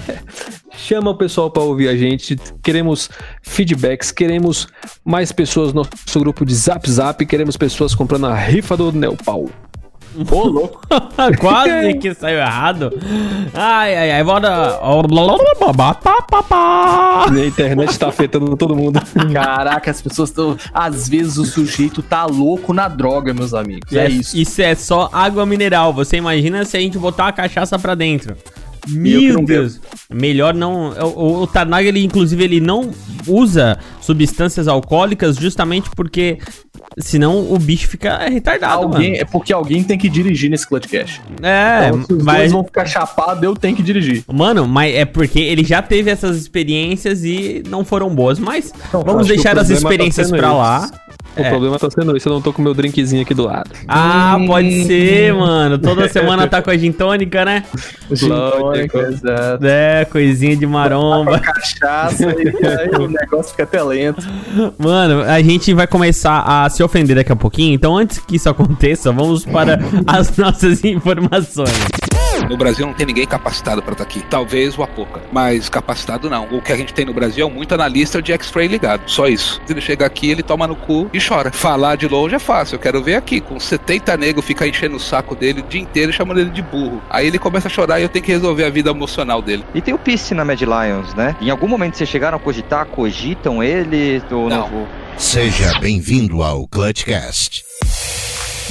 Chama 0.77 1.11
o 1.11 1.17
pessoal 1.17 1.51
para 1.51 1.63
ouvir 1.63 1.89
a 1.89 1.97
gente. 1.97 2.37
Queremos 2.63 3.11
feedbacks, 3.43 4.11
queremos 4.11 4.69
mais 5.05 5.33
pessoas 5.33 5.73
no 5.73 5.83
nosso 5.83 6.21
grupo 6.21 6.45
de 6.45 6.55
Zap 6.55 6.89
Zap, 6.91 7.25
queremos 7.27 7.57
pessoas 7.57 7.95
comprando 7.95 8.27
a 8.27 8.35
rifa 8.35 8.77
do 8.77 8.93
Neopal. 8.93 9.49
Ô, 10.31 10.45
louco. 10.45 10.81
Quase 11.39 11.95
que 11.95 12.13
saiu 12.15 12.39
errado. 12.39 12.93
Ai, 13.55 13.97
ai, 13.97 14.11
ai, 14.13 14.25
bora. 14.25 14.79
A 17.29 17.47
internet 17.47 17.99
tá 17.99 18.09
afetando 18.09 18.57
todo 18.57 18.75
mundo. 18.75 19.01
Caraca, 19.33 19.91
as 19.91 20.03
pessoas 20.03 20.31
estão. 20.31 20.57
Às 20.75 21.09
vezes 21.09 21.37
o 21.39 21.45
sujeito 21.45 22.03
tá 22.03 22.27
louco 22.27 22.73
na 22.73 22.89
droga, 22.89 23.33
meus 23.33 23.55
amigos. 23.55 23.93
É, 23.93 24.07
é 24.07 24.11
isso. 24.11 24.37
Isso 24.37 24.61
é 24.63 24.75
só 24.75 25.09
água 25.13 25.47
mineral. 25.47 25.93
Você 25.93 26.17
imagina 26.17 26.65
se 26.65 26.77
a 26.77 26.81
gente 26.81 26.99
botar 26.99 27.25
uma 27.25 27.33
cachaça 27.33 27.79
pra 27.79 27.95
dentro. 27.95 28.37
Meu 28.89 29.45
Deus. 29.45 29.81
Melhor 30.13 30.55
não. 30.55 30.91
O, 30.91 31.43
o 31.43 31.47
Tarnag, 31.47 31.87
ele, 31.87 32.03
inclusive, 32.03 32.43
ele 32.43 32.61
não 32.61 32.91
usa 33.27 33.79
substâncias 34.01 34.67
alcoólicas 34.67 35.37
justamente 35.37 35.91
porque 35.91 36.39
senão 36.99 37.53
o 37.53 37.59
bicho 37.59 37.89
fica 37.89 38.19
retardado, 38.29 38.83
alguém, 38.83 39.11
mano. 39.11 39.23
É 39.23 39.25
porque 39.25 39.53
alguém 39.53 39.83
tem 39.83 39.99
que 39.99 40.09
dirigir 40.09 40.51
nesse 40.51 40.67
Clutchcast. 40.67 41.21
É, 41.43 41.89
então, 41.89 42.05
se 42.05 42.13
os 42.15 42.25
mas... 42.25 42.39
dois 42.39 42.53
vão 42.53 42.65
ficar 42.65 42.87
chapados, 42.87 43.43
eu 43.43 43.55
tenho 43.55 43.77
que 43.77 43.83
dirigir. 43.83 44.25
Mano, 44.33 44.67
mas 44.67 44.95
é 44.95 45.05
porque 45.05 45.39
ele 45.39 45.65
já 45.65 45.83
teve 45.83 46.11
essas 46.11 46.37
experiências 46.37 47.25
e 47.25 47.63
não 47.69 47.85
foram 47.85 48.15
boas, 48.15 48.39
mas 48.39 48.73
não, 48.93 49.03
vamos 49.03 49.27
deixar 49.27 49.59
as 49.59 49.69
tá 49.69 49.75
experiências 49.75 50.31
tá 50.31 50.37
pra 50.37 50.53
lá. 50.53 50.91
O 51.41 51.49
problema 51.49 51.79
tá 51.79 51.89
sendo 51.91 52.17
esse, 52.17 52.27
eu 52.27 52.33
não 52.33 52.41
tô 52.41 52.53
com 52.53 52.63
meu 52.63 52.75
drinkzinho 52.75 53.23
aqui 53.23 53.35
do 53.35 53.45
lado. 53.45 53.71
Ah, 53.89 54.39
pode 54.47 54.85
ser, 54.85 55.35
mano. 55.35 55.79
Toda 55.79 56.09
semana 56.09 56.47
tá 56.47 56.63
com 56.63 56.71
a 56.71 56.77
gin 56.77 56.93
tônica, 56.93 57.45
né? 57.45 57.65
Gin 58.11 58.29
Lógico. 58.29 58.61
tônica, 58.61 58.99
exato. 58.99 59.67
É, 59.67 60.05
coisinha 60.05 60.57
de 60.57 60.67
maromba. 60.67 61.39
Cachaça 61.39 62.25
e 62.25 62.67
aí 62.67 62.91
o 63.01 63.09
negócio 63.09 63.51
fica 63.53 63.65
até 63.65 63.83
lento. 63.83 64.27
Mano, 64.79 65.23
a 65.23 65.41
gente 65.43 65.73
vai 65.73 65.87
começar 65.87 66.41
a 66.41 66.69
se 66.69 66.83
ofender 66.83 67.17
daqui 67.17 67.33
a 67.33 67.37
pouquinho, 67.37 67.75
então 67.75 67.97
antes 67.97 68.19
que 68.19 68.37
isso 68.37 68.49
aconteça, 68.49 69.13
vamos 69.13 69.45
para 69.45 69.79
as 70.07 70.35
nossas 70.39 70.85
informações. 70.85 72.00
No 72.49 72.57
Brasil 72.57 72.87
não 72.87 72.93
tem 72.95 73.07
ninguém 73.07 73.27
capacitado 73.27 73.83
pra 73.83 73.93
estar 73.93 74.05
aqui. 74.05 74.21
Talvez 74.29 74.77
o 74.77 74.83
Apoca, 74.83 75.21
mas 75.33 75.69
capacitado 75.69 76.29
não. 76.29 76.47
O 76.51 76.61
que 76.61 76.73
a 76.73 76.77
gente 76.77 76.93
tem 76.93 77.05
no 77.05 77.13
Brasil 77.15 77.47
é 77.47 77.51
muito 77.51 77.75
analista 77.75 78.21
de 78.21 78.33
X-Ray 78.33 78.67
ligado. 78.67 79.03
Só 79.09 79.27
isso. 79.29 79.61
Se 79.67 79.73
ele 79.73 79.81
chega 79.81 80.05
aqui, 80.07 80.31
ele 80.31 80.43
toma 80.43 80.67
no 80.67 80.75
cu 80.77 81.09
e 81.13 81.21
chora. 81.21 81.53
Falar 81.53 81.97
de 81.97 82.09
longe 82.09 82.35
é 82.35 82.39
fácil. 82.39 82.75
Eu 82.77 82.81
quero 82.81 83.03
ver 83.03 83.15
aqui, 83.15 83.41
com 83.41 83.59
70 83.61 84.17
negros, 84.17 84.45
ficar 84.45 84.67
enchendo 84.67 84.97
o 84.97 85.01
saco 85.01 85.35
dele 85.35 85.61
o 85.61 85.65
dia 85.65 85.81
inteiro 85.81 86.11
e 86.11 86.15
chamando 86.15 86.41
ele 86.41 86.51
de 86.51 86.63
burro. 86.63 87.01
Aí 87.09 87.27
ele 87.27 87.39
começa 87.39 87.69
a 87.69 87.71
chorar 87.71 88.01
e 88.01 88.03
eu 88.03 88.09
tenho 88.09 88.25
que 88.25 88.33
resolver 88.33 88.65
a 88.65 88.71
vida 88.71 88.91
emocional 88.91 89.41
dele. 89.41 89.65
E 89.75 89.81
tem 89.81 89.95
o 89.95 89.99
Pisse 89.99 90.35
na 90.35 90.45
Mad 90.45 90.61
Lions, 90.61 91.15
né? 91.15 91.37
Em 91.41 91.51
algum 91.51 91.69
momento 91.69 91.97
vocês 91.97 92.09
chegaram 92.09 92.37
a 92.37 92.41
cogitar, 92.41 92.87
cogitam 92.87 93.63
ele? 93.63 94.23
Ou 94.31 94.49
Não. 94.49 94.69
não? 94.69 94.89
Seja 95.17 95.79
bem-vindo 95.79 96.43
ao 96.43 96.67
Clutchcast. 96.67 97.65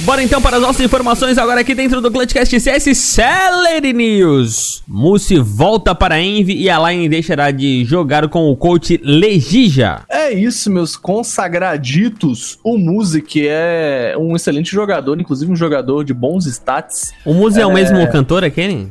Bora 0.04 0.22
então 0.22 0.40
para 0.40 0.56
as 0.56 0.62
nossas 0.62 0.80
informações 0.80 1.36
agora 1.36 1.60
aqui 1.60 1.74
dentro 1.74 2.00
do 2.00 2.10
Clutchcast 2.10 2.58
CS 2.58 2.96
Celery 2.96 3.92
News. 3.92 4.82
Musi 4.88 5.38
volta 5.38 5.94
para 5.94 6.14
a 6.14 6.20
Envy 6.20 6.54
e 6.54 6.70
a 6.70 6.78
Line 6.90 7.08
deixará 7.08 7.50
de 7.50 7.84
jogar 7.84 8.26
com 8.28 8.50
o 8.50 8.56
coach 8.56 8.98
Legija. 9.04 10.00
É 10.08 10.32
isso, 10.32 10.70
meus 10.70 10.96
consagraditos. 10.96 12.58
O 12.64 12.78
Music 12.78 13.46
é 13.46 14.14
um 14.18 14.34
excelente 14.34 14.72
jogador, 14.72 15.20
inclusive 15.20 15.52
um 15.52 15.56
jogador 15.56 16.02
de 16.02 16.14
bons 16.14 16.46
stats. 16.46 17.12
O 17.24 17.34
Musi 17.34 17.60
é, 17.60 17.66
o 17.66 17.72
mesmo 17.72 18.10
cantor 18.10 18.42
aquele? 18.42 18.88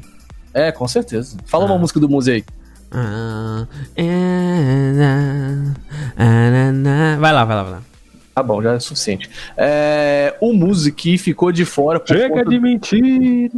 É, 0.54 0.72
com 0.72 0.88
certeza. 0.88 1.38
Fala 1.46 1.66
uma 1.66 1.78
música 1.78 2.00
do 2.00 2.08
Muzi 2.08 2.32
aí. 2.32 2.44
Ah, 2.92 3.66
é, 3.96 4.92
na, 4.94 5.74
ah, 6.18 6.52
na, 6.52 6.72
na. 6.72 7.18
Vai 7.18 7.34
lá, 7.34 7.46
vai 7.46 7.56
lá, 7.56 7.64
vai 7.64 7.72
lá. 7.74 7.89
Tá 8.40 8.44
bom, 8.44 8.62
já 8.64 8.74
é 8.74 8.80
suficiente. 8.80 9.30
É, 9.58 10.34
o 10.40 10.54
Music 10.54 11.18
ficou 11.18 11.52
de 11.52 11.66
fora 11.66 12.02
Chega 12.06 12.30
conta- 12.30 12.50
de 12.50 12.58
mentira. 12.58 13.52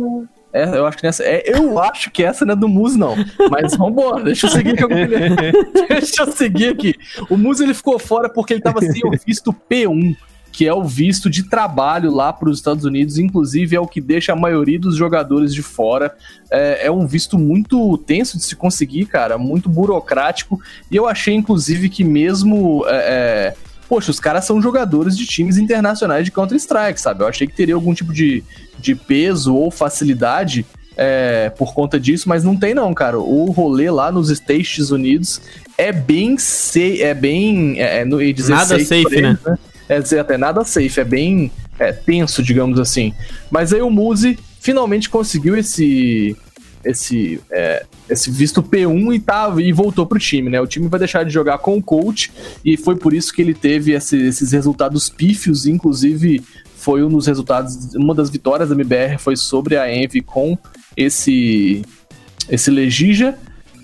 É, 0.51 0.65
eu 0.65 0.88
acho 0.88 0.97
que 0.97 1.03
nessa. 1.03 1.23
É, 1.23 1.43
eu 1.55 1.79
acho 1.79 2.09
que 2.09 2.23
essa 2.23 2.43
não 2.45 2.53
é 2.53 2.55
do 2.57 2.67
Muse, 2.67 2.97
não. 2.97 3.15
Mas 3.51 3.75
vambora, 3.77 4.23
deixa 4.23 4.47
eu 4.47 4.50
seguir 4.50 4.83
aqui. 4.83 5.07
deixa 5.88 6.23
eu 6.23 6.31
seguir 6.31 6.69
aqui. 6.69 6.95
O 7.29 7.38
Muse 7.38 7.63
ele 7.63 7.75
ficou 7.75 8.00
fora 8.00 8.27
porque 8.27 8.53
ele 8.53 8.61
tava 8.61 8.81
sem 8.81 9.01
o 9.05 9.11
visto 9.25 9.55
P1, 9.69 10.17
que 10.51 10.67
é 10.67 10.73
o 10.73 10.83
visto 10.83 11.29
de 11.29 11.43
trabalho 11.47 12.11
lá 12.11 12.33
para 12.33 12.50
os 12.50 12.57
Estados 12.57 12.83
Unidos. 12.83 13.17
Inclusive, 13.19 13.75
é 13.75 13.79
o 13.79 13.85
que 13.88 14.01
deixa 14.01 14.33
a 14.33 14.35
maioria 14.35 14.79
dos 14.79 14.95
jogadores 14.97 15.53
de 15.53 15.61
fora. 15.61 16.13
É, 16.51 16.88
é 16.88 16.91
um 16.91 17.05
visto 17.05 17.38
muito 17.38 17.97
tenso 18.00 18.35
de 18.38 18.43
se 18.43 18.55
conseguir, 18.55 19.05
cara, 19.05 19.38
muito 19.38 19.69
burocrático. 19.69 20.59
E 20.89 20.95
eu 20.95 21.07
achei, 21.07 21.35
inclusive, 21.35 21.88
que 21.88 22.03
mesmo. 22.03 22.83
é, 22.88 22.95
é, 22.97 23.70
Poxa, 23.91 24.10
os 24.10 24.21
caras 24.21 24.45
são 24.45 24.62
jogadores 24.62 25.17
de 25.17 25.25
times 25.25 25.57
internacionais 25.57 26.24
de 26.24 26.31
Counter-Strike, 26.31 26.98
sabe? 26.98 27.24
Eu 27.24 27.27
achei 27.27 27.45
que 27.45 27.53
teria 27.53 27.75
algum 27.75 27.93
tipo 27.93 28.13
de, 28.13 28.41
de 28.79 28.95
peso 28.95 29.53
ou 29.53 29.69
facilidade 29.69 30.65
é, 30.95 31.50
por 31.57 31.74
conta 31.74 32.00
disso, 32.00 32.29
mas 32.29 32.41
não 32.41 32.55
tem 32.55 32.74
não, 32.74 32.93
cara. 32.93 33.19
O 33.19 33.51
rolê 33.51 33.91
lá 33.91 34.10
nos 34.10 34.29
Estados 34.29 34.91
Unidos 34.91 35.41
é 35.77 35.91
bem 35.91 36.38
safe, 36.38 37.03
é 37.03 37.13
bem... 37.13 37.81
É, 37.81 38.01
é, 38.01 38.05
ia 38.07 38.33
dizer 38.33 38.53
Nada 38.53 38.79
safe, 38.79 39.03
por 39.03 39.13
eles, 39.13 39.38
É 39.89 40.00
dizer 40.00 40.19
até 40.19 40.38
nada 40.38 40.63
safe, 40.63 41.01
é 41.01 41.03
bem 41.03 41.51
é, 41.77 41.91
tenso, 41.91 42.41
digamos 42.41 42.79
assim. 42.79 43.13
Mas 43.50 43.74
aí 43.74 43.81
o 43.81 43.89
Muzi 43.89 44.39
finalmente 44.62 45.10
conseguiu 45.10 45.57
esse... 45.57 46.33
Esse, 46.83 47.39
é, 47.51 47.85
esse 48.09 48.29
visto 48.31 48.61
P1 48.63 49.13
e, 49.15 49.19
tá, 49.19 49.53
e 49.59 49.71
voltou 49.71 50.05
pro 50.05 50.17
time, 50.19 50.50
né? 50.50 50.59
O 50.59 50.67
time 50.67 50.88
vai 50.88 51.00
deixar 51.00 51.23
de 51.23 51.31
jogar 51.31 51.57
com 51.59 51.77
o 51.77 51.83
coach 51.83 52.31
e 52.65 52.75
foi 52.77 52.95
por 52.95 53.13
isso 53.13 53.33
que 53.33 53.41
ele 53.41 53.53
teve 53.53 53.91
esse- 53.93 54.17
esses 54.27 54.51
resultados 54.51 55.09
pífios, 55.09 55.65
inclusive 55.65 56.41
foi 56.75 57.03
um 57.03 57.09
dos 57.09 57.27
resultados, 57.27 57.93
uma 57.93 58.15
das 58.15 58.29
vitórias 58.29 58.69
da 58.69 58.75
MBR 58.75 59.17
foi 59.19 59.35
sobre 59.35 59.77
a 59.77 59.93
Envy 59.93 60.21
com 60.21 60.57
esse 60.97 61.83
esse 62.50 62.71
Legija. 62.71 63.38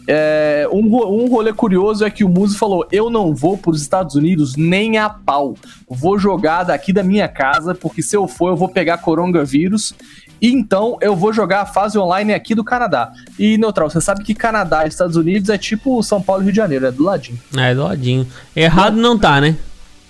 É, 0.09 0.67
um, 0.71 0.79
um 0.85 1.27
rolê 1.27 1.51
curioso 1.51 2.05
é 2.05 2.09
que 2.09 2.23
o 2.23 2.29
Muzi 2.29 2.57
falou: 2.57 2.87
Eu 2.91 3.09
não 3.09 3.35
vou 3.35 3.57
para 3.57 3.71
os 3.71 3.81
Estados 3.81 4.15
Unidos 4.15 4.55
nem 4.55 4.97
a 4.97 5.09
pau. 5.09 5.53
Vou 5.87 6.17
jogar 6.17 6.63
daqui 6.63 6.93
da 6.93 7.03
minha 7.03 7.27
casa, 7.27 7.75
porque 7.75 8.01
se 8.01 8.15
eu 8.15 8.25
for, 8.27 8.49
eu 8.49 8.55
vou 8.55 8.69
pegar 8.69 8.99
coronavírus. 8.99 9.93
E 10.41 10.47
então 10.51 10.97
eu 11.01 11.15
vou 11.15 11.31
jogar 11.33 11.61
a 11.61 11.65
fase 11.65 11.97
online 11.97 12.33
aqui 12.33 12.53
do 12.55 12.63
Canadá. 12.63 13.11
E, 13.39 13.57
Neutral, 13.57 13.89
você 13.89 13.99
sabe 14.01 14.23
que 14.23 14.33
Canadá 14.33 14.85
e 14.85 14.87
Estados 14.89 15.15
Unidos 15.15 15.49
é 15.49 15.57
tipo 15.57 16.01
São 16.03 16.21
Paulo 16.21 16.41
e 16.41 16.45
Rio 16.45 16.51
de 16.53 16.57
Janeiro, 16.57 16.85
é 16.85 16.91
do 16.91 17.03
ladinho. 17.03 17.39
É, 17.55 17.73
do 17.73 17.83
ladinho. 17.83 18.27
Errado 18.55 18.95
não 18.97 19.17
tá, 19.17 19.39
né? 19.41 19.55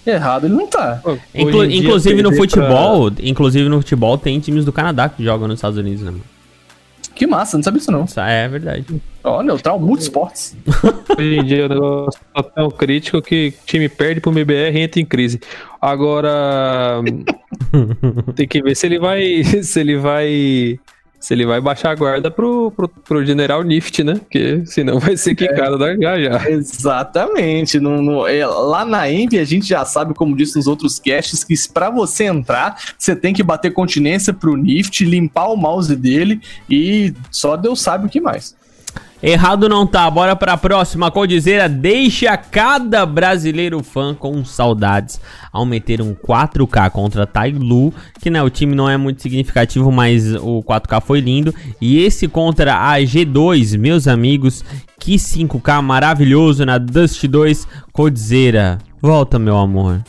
Errado 0.05 0.45
ele 0.45 0.53
não 0.53 0.67
tá. 0.67 1.01
Inclu- 1.35 1.65
inclusive 1.65 2.21
no 2.23 2.29
perder 2.29 2.47
pra- 2.49 2.61
futebol, 2.61 3.11
inclusive 3.21 3.67
no 3.67 3.77
futebol 3.79 4.17
tem 4.17 4.39
times 4.39 4.63
do 4.63 4.71
Canadá 4.71 5.09
que 5.09 5.21
jogam 5.23 5.47
nos 5.49 5.57
Estados 5.57 5.77
Unidos, 5.77 6.01
né? 6.01 6.11
mano? 6.11 6.23
Que 7.17 7.25
massa, 7.25 7.57
não 7.57 7.63
sabia 7.63 7.79
isso 7.79 7.91
não. 7.91 8.05
Isso 8.05 8.19
é 8.19 8.47
verdade. 8.47 8.85
Ó, 9.23 9.41
Neutral, 9.41 9.79
multisports. 9.79 10.55
Hoje 11.17 11.35
em 11.35 11.43
dia 11.43 11.65
o 11.65 11.69
negócio 11.69 12.21
tá 12.31 12.43
tão 12.43 12.69
crítico 12.69 13.19
que 13.23 13.47
o 13.47 13.65
time 13.65 13.89
perde 13.89 14.21
pro 14.21 14.31
MBR 14.31 14.77
e 14.77 14.81
entra 14.81 15.01
em 15.01 15.05
crise. 15.05 15.41
Agora 15.81 17.01
tem 18.35 18.47
que 18.47 18.61
ver 18.61 18.75
se 18.75 18.85
ele 18.85 18.99
vai 18.99 19.43
se 19.43 19.79
ele 19.79 19.97
vai 19.97 20.79
se 21.19 21.33
ele 21.33 21.45
vai 21.45 21.59
baixar 21.59 21.91
a 21.91 21.95
guarda 21.95 22.29
pro, 22.29 22.71
pro, 22.71 22.87
pro 22.87 23.25
General 23.25 23.61
Nift, 23.63 24.03
né? 24.03 24.15
Porque 24.15 24.63
senão 24.65 24.99
vai 24.99 25.17
ser 25.17 25.35
quicado 25.35 25.77
da 25.77 25.91
H 25.91 26.21
já. 26.21 26.49
Exatamente. 26.49 27.79
No, 27.79 28.01
no- 28.01 28.27
é, 28.27 28.45
lá 28.45 28.85
na 28.85 29.09
Envy 29.09 29.39
a 29.39 29.43
gente 29.45 29.67
já 29.67 29.83
sabe, 29.85 30.13
como 30.13 30.35
disse 30.35 30.55
nos 30.57 30.67
outros 30.67 30.99
casts, 30.99 31.43
que 31.43 31.53
pra 31.73 31.89
você 31.89 32.25
entrar, 32.25 32.77
você 32.97 33.15
tem 33.15 33.33
que 33.33 33.43
bater 33.43 33.71
continência 33.73 34.33
pro 34.33 34.55
Nift, 34.55 35.03
limpar 35.05 35.47
o 35.47 35.55
mouse 35.57 35.95
dele 35.95 36.39
e 36.69 37.13
só 37.31 37.55
Deus 37.57 37.81
sabe 37.81 38.05
o 38.05 38.09
que 38.09 38.21
mais. 38.21 38.55
Errado 39.21 39.67
não 39.67 39.85
tá, 39.87 40.09
bora 40.11 40.35
pra 40.35 40.55
próxima. 40.57 41.09
Coldzera 41.09 41.67
deixa 41.67 42.37
cada 42.37 43.05
brasileiro 43.05 43.81
fã 43.81 44.13
com 44.13 44.45
saudades 44.45 45.19
ao 45.51 45.65
meter 45.65 46.01
um 46.01 46.13
4K 46.13 46.91
contra 46.91 47.25
Tailu, 47.25 47.91
que 48.21 48.29
né, 48.29 48.43
o 48.43 48.49
time 48.49 48.75
não 48.75 48.87
é 48.87 48.95
muito 48.95 49.21
significativo, 49.23 49.91
mas 49.91 50.35
o 50.35 50.61
4K 50.63 51.01
foi 51.01 51.19
lindo. 51.19 51.53
E 51.81 51.99
esse 52.03 52.27
contra 52.27 52.75
a 52.75 52.99
G2, 52.99 53.77
meus 53.77 54.07
amigos, 54.07 54.63
que 54.99 55.15
5K 55.15 55.81
maravilhoso 55.81 56.63
na 56.63 56.77
Dust 56.77 57.25
2. 57.25 57.67
Coldzera, 57.91 58.77
volta 59.01 59.39
meu 59.39 59.57
amor. 59.57 60.03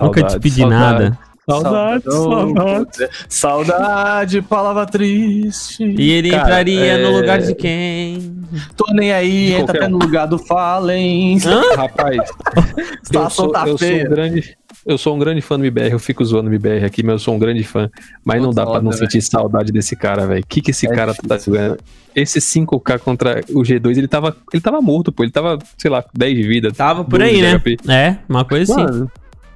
Nunca 0.00 0.22
te 0.22 0.38
pedi 0.38 0.64
nada. 0.66 1.18
Saudades, 1.48 2.14
saudades. 2.14 3.08
Saudade, 3.28 4.42
palavra 4.42 4.86
triste. 4.86 5.84
E 5.84 6.10
ele 6.10 6.30
Cara, 6.30 6.42
entraria 6.42 6.84
é, 6.84 6.98
no 6.98 7.16
lugar 7.18 7.40
de 7.40 7.54
quem? 7.54 8.34
Tô 8.76 8.86
nem 8.92 9.12
aí, 9.12 9.46
De 9.48 9.52
entra 9.52 9.64
qualquer 9.66 9.78
até 9.82 9.88
no 9.88 9.98
lugar 9.98 10.26
do 10.26 10.38
Fallen. 10.38 11.38
Rapaz, 11.76 12.16
eu 12.16 12.96
Situação 13.02 13.44
sou, 13.44 13.52
tá 13.52 13.66
eu 13.68 13.76
sou 13.76 13.88
um 13.88 13.90
feia. 13.90 14.08
grande. 14.08 14.56
Eu 14.86 14.98
sou 14.98 15.14
um 15.14 15.18
grande 15.18 15.40
fã 15.40 15.58
do 15.58 15.64
MBR, 15.64 15.92
eu 15.92 15.98
fico 15.98 16.22
zoando 16.24 16.48
o 16.50 16.52
MBR 16.52 16.84
aqui, 16.84 17.02
mas 17.02 17.14
eu 17.14 17.18
sou 17.18 17.34
um 17.34 17.38
grande 17.38 17.62
fã. 17.64 17.90
Mas 18.22 18.42
não 18.42 18.50
dá 18.50 18.66
pra 18.66 18.82
não 18.82 18.92
Foda, 18.92 18.98
sentir 18.98 19.22
saudade 19.22 19.72
desse 19.72 19.96
cara, 19.96 20.26
velho. 20.26 20.42
O 20.42 20.46
que, 20.46 20.60
que 20.60 20.72
esse 20.72 20.86
É 20.86 20.94
cara 20.94 21.14
tá 21.14 21.38
jogando? 21.38 21.78
Esse 22.14 22.38
5K 22.38 22.98
contra 22.98 23.40
o 23.50 23.62
G2, 23.62 23.96
ele 23.96 24.08
tava, 24.08 24.36
ele 24.52 24.60
tava 24.62 24.82
morto, 24.82 25.10
pô. 25.10 25.22
Ele 25.24 25.32
tava, 25.32 25.58
sei 25.78 25.90
lá, 25.90 26.04
10 26.14 26.36
de 26.36 26.42
vida. 26.42 26.70
Tava 26.70 27.02
por 27.02 27.18
12 27.18 27.24
aí, 27.34 27.40
né? 27.40 27.58
HP. 27.58 27.76
É, 27.88 28.16
uma 28.28 28.44
coisa 28.44 28.70
assim. 28.72 28.82
Mano, 28.82 29.10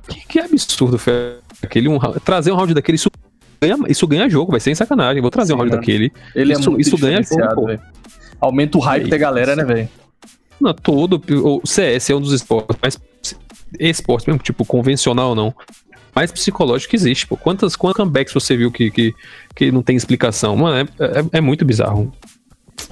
que, 0.09 0.27
que 0.27 0.39
absurdo 0.41 0.97
foi 0.99 1.13
aquele 1.63 1.89
um 1.89 1.99
Trazer 2.25 2.53
um 2.53 2.57
round 2.57 2.75
daquele, 2.75 2.97
isso 2.97 3.11
ganha, 3.61 3.77
isso 3.89 4.07
ganha 4.07 4.29
jogo, 4.29 4.51
vai 4.53 4.61
sem 4.61 4.75
sacanagem. 4.75 5.21
Vou 5.21 5.31
trazer 5.31 5.53
um 5.53 5.57
Sim, 5.57 5.61
round 5.61 5.71
mano. 5.71 5.81
daquele. 5.83 6.13
Ele 6.35 6.53
Isso- 6.53 6.63
é 6.63 6.71
muito 6.71 6.81
isso 6.81 6.97
ganha 6.99 7.23
jogo. 7.23 7.67
Aumenta 8.41 8.79
o 8.79 8.81
hype 8.81 9.03
Isso. 9.03 9.11
da 9.11 9.17
galera, 9.19 9.57
né, 9.57 9.65
velho? 9.65 9.89
Não, 10.61 10.73
todo. 10.73 11.21
O 11.45 11.67
CS 11.67 12.11
é 12.11 12.15
um 12.15 12.21
dos 12.21 12.33
esportes 12.33 12.77
mais. 12.81 12.99
Esportes 13.79 14.27
mesmo, 14.27 14.43
tipo, 14.43 14.65
convencional 14.65 15.31
ou 15.31 15.35
não. 15.35 15.55
Mais 16.15 16.33
psicológico 16.33 16.91
que 16.91 16.97
existe, 16.97 17.27
pô. 17.27 17.37
Quantas, 17.37 17.77
quantas 17.77 17.97
comebacks 17.97 18.33
você 18.33 18.57
viu 18.57 18.71
que, 18.73 18.91
que, 18.91 19.15
que 19.55 19.71
não 19.71 19.83
tem 19.83 19.95
explicação? 19.97 20.57
Mano, 20.57 20.89
é, 20.99 21.05
é, 21.05 21.25
é 21.39 21.41
muito 21.41 21.65
bizarro. 21.65 22.13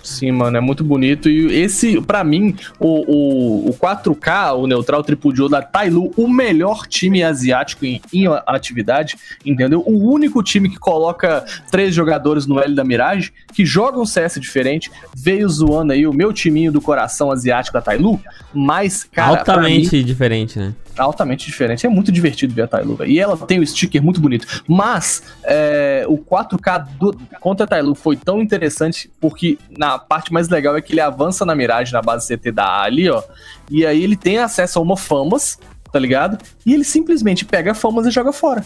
Sim, 0.03 0.31
mano, 0.33 0.57
é 0.57 0.61
muito 0.61 0.85
bonito. 0.85 1.29
E 1.29 1.53
esse, 1.53 2.01
pra 2.01 2.23
mim, 2.23 2.57
o, 2.79 3.67
o, 3.67 3.71
o 3.71 3.75
4K, 3.75 4.57
o 4.57 4.67
Neutral 4.67 5.03
Triple 5.03 5.35
Joe 5.35 5.51
da 5.51 5.61
Tailu, 5.61 6.13
o 6.17 6.29
melhor 6.29 6.87
time 6.87 7.23
asiático 7.23 7.85
em, 7.85 8.01
em 8.13 8.27
atividade, 8.47 9.17
entendeu? 9.45 9.83
O 9.85 10.11
único 10.11 10.43
time 10.43 10.69
que 10.69 10.79
coloca 10.79 11.45
três 11.71 11.95
jogadores 11.95 12.47
no 12.47 12.61
L 12.61 12.75
da 12.75 12.85
Mirage, 12.85 13.33
que 13.53 13.67
joga 13.67 13.99
um 13.99 14.07
CS 14.07 14.41
diferente, 14.41 14.91
veio 15.17 15.49
zoando 15.49 15.93
aí 15.93 16.07
o 16.07 16.13
meu 16.13 16.33
timinho 16.33 16.71
do 16.71 16.81
coração 16.81 17.31
asiático 17.31 17.75
da 17.75 17.83
Tailu, 17.83 18.21
mas, 18.55 19.05
cara, 19.05 19.45
pra 19.45 19.57
mim, 19.57 19.63
Altamente 19.63 20.05
diferente, 20.05 20.59
né? 20.59 20.75
Altamente 20.97 21.47
diferente. 21.47 21.87
É 21.87 21.89
muito 21.89 22.11
divertido 22.11 22.55
ver 22.55 22.63
a 22.63 22.69
Tailu, 22.69 22.97
velho. 22.97 23.11
E 23.11 23.19
ela 23.19 23.37
tem 23.37 23.61
o 23.61 23.67
sticker 23.67 24.03
muito 24.03 24.21
bonito. 24.21 24.63
Mas 24.69 25.23
é, 25.45 26.05
o 26.09 26.19
4K 26.19 26.89
do, 26.99 27.17
contra 27.41 27.65
a 27.65 27.67
Tailu 27.67 27.95
foi 27.95 28.17
tão 28.17 28.41
interessante 28.41 29.11
porque 29.21 29.59
na 29.77 29.99
parte 29.99 30.33
mais 30.33 30.49
legal 30.49 30.77
é 30.77 30.81
que 30.81 30.93
ele 30.93 31.01
avança 31.01 31.45
na 31.45 31.55
miragem 31.55 31.93
na 31.93 32.03
base 32.03 32.27
CT 32.27 32.53
da 32.53 32.65
A 32.65 32.83
ali, 32.85 33.09
ó. 33.09 33.23
E 33.71 33.85
aí 33.85 34.03
ele 34.03 34.17
tem 34.17 34.39
acesso 34.39 34.79
a 34.79 34.83
uma 34.83 34.97
famas, 34.97 35.59
tá 35.93 35.99
ligado? 35.99 36.39
E 36.65 36.73
ele 36.73 36.85
simplesmente 36.85 37.45
pega 37.45 37.73
a 37.73 37.75
famas 37.75 38.07
e 38.07 38.11
joga 38.11 38.33
fora 38.33 38.65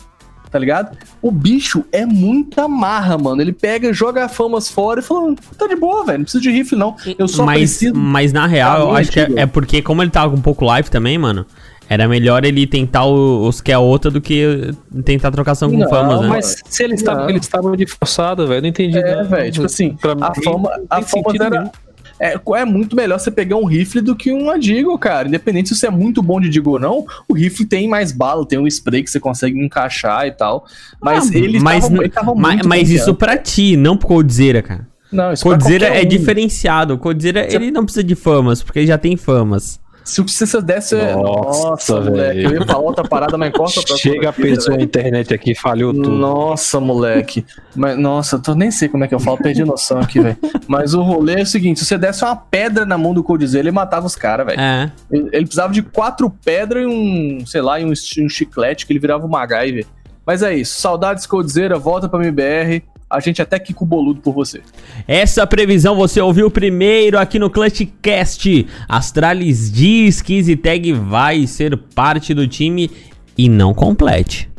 tá 0.51 0.59
ligado? 0.59 0.97
O 1.23 1.31
bicho 1.31 1.85
é 1.93 2.05
muita 2.05 2.67
marra, 2.67 3.17
mano. 3.17 3.41
Ele 3.41 3.53
pega, 3.53 3.93
joga 3.93 4.25
a 4.25 4.29
famas 4.29 4.69
fora 4.69 5.01
e 5.01 5.03
fala, 5.03 5.35
tá 5.57 5.67
de 5.67 5.77
boa, 5.77 6.05
velho, 6.05 6.19
não 6.19 6.25
precisa 6.25 6.43
de 6.43 6.51
rifle 6.51 6.77
não. 6.77 6.97
Eu 7.19 7.29
só 7.29 7.45
mas, 7.45 7.59
preciso... 7.59 7.95
Mas 7.95 8.33
na 8.33 8.47
real, 8.47 8.81
eu 8.81 8.97
acho 8.97 9.13
que 9.13 9.21
é, 9.21 9.29
é, 9.37 9.47
porque 9.47 9.81
como 9.81 10.03
ele 10.03 10.11
tava 10.11 10.33
com 10.33 10.37
um 10.37 10.43
pouco 10.43 10.65
life 10.75 10.91
também, 10.91 11.17
mano, 11.17 11.47
era 11.91 12.07
melhor 12.07 12.45
ele 12.45 12.69
tentar 12.69 13.05
os 13.05 13.61
que 13.61 13.73
é 13.73 13.77
outra 13.77 14.13
do 14.13 14.21
que 14.21 14.71
tentar 15.05 15.33
trocação 15.33 15.69
com 15.69 15.77
não, 15.77 15.89
famas, 15.89 16.21
né? 16.21 16.29
Mas 16.29 16.63
se 16.65 16.85
eles 16.85 17.01
estavam 17.01 17.75
de 17.75 17.85
forçada, 17.85 18.47
velho, 18.47 18.63
não 18.63 18.69
entendi. 18.69 18.97
É, 18.97 19.25
velho, 19.25 19.51
tipo 19.51 19.67
assim, 19.67 19.97
a 20.21 20.33
fama, 20.41 20.71
a 20.89 21.03
fama 21.03 21.35
era... 21.35 21.73
É, 22.21 22.39
é, 22.57 22.65
muito 22.65 22.95
melhor 22.95 23.19
você 23.19 23.31
pegar 23.31 23.57
um 23.57 23.65
rifle 23.65 24.01
do 24.03 24.15
que 24.15 24.31
um 24.31 24.51
Adigo, 24.51 24.97
cara. 24.99 25.27
Independente 25.27 25.71
se 25.71 25.75
você 25.75 25.89
é 25.89 25.91
muito 25.91 26.23
bom 26.23 26.41
de 26.41 26.49
Digo 26.49 26.73
ou 26.73 26.79
não, 26.79 27.07
o 27.27 27.35
rifle 27.35 27.67
tem 27.67 27.89
mais 27.89 28.13
bala, 28.13 28.47
tem 28.47 28.59
um 28.59 28.69
spray 28.69 29.03
que 29.03 29.11
você 29.11 29.19
consegue 29.19 29.59
encaixar 29.59 30.27
e 30.27 30.31
tal. 30.31 30.67
Mas 31.03 31.29
ah, 31.35 31.39
ele 31.39 31.59
mas, 31.59 31.89
tava, 31.89 31.97
ele 31.97 32.09
tava 32.09 32.35
mas, 32.37 32.65
mas 32.65 32.91
isso 32.91 33.15
pra 33.15 33.37
ti, 33.37 33.77
não 33.77 33.97
pro 33.97 34.07
Coldzera, 34.07 34.63
cara. 34.63 34.87
Não, 35.11 35.33
isso 35.33 35.43
Coldzera 35.43 35.87
é 35.87 36.03
um. 36.03 36.07
diferenciado. 36.07 36.95
O 36.95 36.99
Coldzera, 36.99 37.51
você... 37.51 37.57
ele 37.57 37.73
não 37.73 37.85
precisa 37.85 38.05
de 38.05 38.15
famas, 38.15 38.63
porque 38.63 38.79
ele 38.79 38.87
já 38.87 38.99
tem 38.99 39.17
famas. 39.17 39.81
Se 40.11 40.21
o 40.21 40.25
que 40.25 40.33
você 40.33 40.61
desse 40.61 40.97
é. 40.97 41.15
Nossa, 41.15 42.01
moleque. 42.01 42.43
Eu 42.43 42.51
ia 42.55 42.67
falar 42.67 42.81
outra 42.81 43.05
parada, 43.07 43.39
mas 43.39 43.53
corta 43.53 43.81
pra 43.81 43.97
Chega 43.97 44.31
a 44.31 44.33
pessoa 44.33 44.77
na 44.77 44.83
internet 44.83 45.33
aqui, 45.33 45.55
falhou 45.55 45.95
tudo. 45.95 46.11
Nossa, 46.11 46.81
moleque. 46.81 47.47
Mas, 47.77 47.97
nossa, 47.97 48.43
eu 48.45 48.55
nem 48.57 48.73
sei 48.73 48.89
como 48.89 49.05
é 49.05 49.09
que 49.09 49.15
eu 49.15 49.21
falo, 49.21 49.39
perdi 49.39 49.65
noção 49.65 50.01
aqui, 50.01 50.19
velho. 50.19 50.37
Mas 50.67 50.95
o 50.95 51.03
rolê 51.03 51.39
é 51.39 51.43
o 51.43 51.47
seguinte: 51.47 51.79
se 51.79 51.87
você 51.87 51.97
desse 51.97 52.25
uma 52.25 52.35
pedra 52.35 52.85
na 52.85 52.99
mão 52.99 53.15
do 53.15 53.23
Coldzera, 53.23 53.63
ele 53.63 53.71
matava 53.71 54.05
os 54.05 54.17
caras, 54.17 54.47
velho. 54.47 54.61
É. 54.61 54.91
Ele, 55.13 55.29
ele, 55.33 55.45
precisava 55.45 55.73
de 55.73 55.81
quatro 55.81 56.29
pedras 56.29 56.83
e 56.83 56.87
um, 56.87 57.47
sei 57.47 57.63
lá, 57.63 57.79
e 57.79 57.85
um, 57.85 57.91
um 57.93 58.29
chiclete 58.29 58.87
que 58.87 58.93
ele 58.93 58.99
virava 58.99 59.25
o 59.25 59.31
MacGyver. 59.31 59.87
Mas 60.27 60.43
é 60.43 60.53
isso. 60.53 60.81
Saudades 60.81 61.25
Coldzera, 61.25 61.79
volta 61.79 62.09
pra 62.09 62.19
MBR 62.21 62.83
a 63.11 63.21
gente 63.21 63.43
até 63.43 63.59
quica 63.59 63.83
o 63.83 63.87
boludo 63.87 64.21
por 64.21 64.33
você. 64.33 64.61
Essa 65.09 65.47
previsão 65.47 65.97
você 65.97 66.21
ouviu 66.21 66.51
primeiro 66.51 67.19
aqui 67.19 67.39
no 67.39 67.51
Clutchcast. 67.51 68.67
Astralis 68.89 69.71
diz 69.73 70.23
que 70.23 70.43
Zitag 70.43 70.93
vai 70.93 71.47
ser 71.47 71.77
parte 71.95 72.33
do 72.33 72.47
time 72.47 72.91
e 73.37 73.49
não 73.49 73.75
complete. 73.75 74.50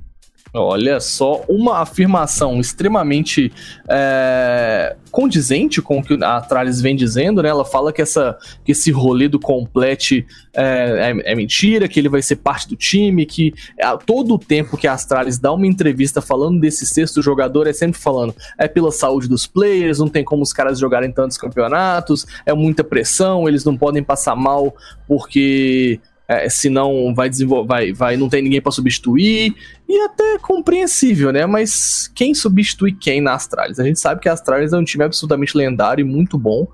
Olha 0.54 1.00
só, 1.00 1.46
uma 1.48 1.80
afirmação 1.80 2.60
extremamente 2.60 3.54
é, 3.88 4.98
condizente 5.10 5.82
com 5.82 6.00
o 6.00 6.04
que 6.04 6.22
a 6.22 6.36
Astralis 6.36 6.82
vem 6.82 6.94
dizendo, 6.94 7.42
né? 7.42 7.48
Ela 7.48 7.64
fala 7.64 7.94
que, 7.94 8.02
essa, 8.02 8.38
que 8.66 8.74
esse 8.74 8.92
rolê 8.92 9.30
do 9.30 9.40
complete 9.40 10.26
é, 10.54 11.14
é, 11.24 11.32
é 11.32 11.36
mentira, 11.36 11.88
que 11.88 11.98
ele 11.98 12.10
vai 12.10 12.22
ser 12.22 12.36
parte 12.36 12.68
do 12.68 12.76
time, 12.76 13.26
que 13.26 13.54
é, 13.80 13.86
todo 14.06 14.34
o 14.34 14.38
tempo 14.38 14.76
que 14.76 14.88
a 14.88 14.94
Astralis 14.94 15.40
dá 15.40 15.54
uma 15.54 15.66
entrevista 15.66 16.22
falando 16.22 16.60
desse 16.60 16.86
sexto 16.86 17.22
jogador 17.22 17.66
é 17.66 17.72
sempre 17.72 17.98
falando 17.98 18.36
é 18.58 18.68
pela 18.68 18.92
saúde 18.92 19.30
dos 19.30 19.48
players, 19.48 20.00
não 20.00 20.10
tem 20.10 20.24
como 20.24 20.44
os 20.44 20.52
caras 20.52 20.78
jogarem 20.78 21.14
tantos 21.14 21.38
campeonatos, 21.38 22.28
é 22.46 22.54
muita 22.54 22.84
pressão, 22.84 23.48
eles 23.48 23.64
não 23.64 23.78
podem 23.78 24.04
passar 24.04 24.36
mal 24.36 24.76
porque 25.08 26.02
é, 26.32 26.50
senão 26.50 27.14
vai 27.14 27.30
desenvolver, 27.30 27.68
vai, 27.68 27.92
vai, 27.92 28.18
não 28.18 28.30
tem 28.30 28.42
ninguém 28.42 28.62
para 28.62 28.72
substituir, 28.72 29.54
e 29.88 30.02
até 30.06 30.38
compreensível, 30.40 31.32
né? 31.34 31.46
Mas 31.46 32.10
quem 32.16 32.34
substitui 32.34 32.94
quem 32.94 33.20
na 33.20 33.34
Astralis? 33.34 33.80
A 33.80 33.84
gente 33.84 34.00
sabe 34.00 34.22
que 34.22 34.30
a 34.30 34.34
Astralis 34.34 34.72
é 34.72 34.78
um 34.78 34.84
time 34.84 35.04
absolutamente 35.04 35.58
lendário 35.58 36.02
e 36.02 36.06
muito 36.06 36.38
bom, 36.38 36.66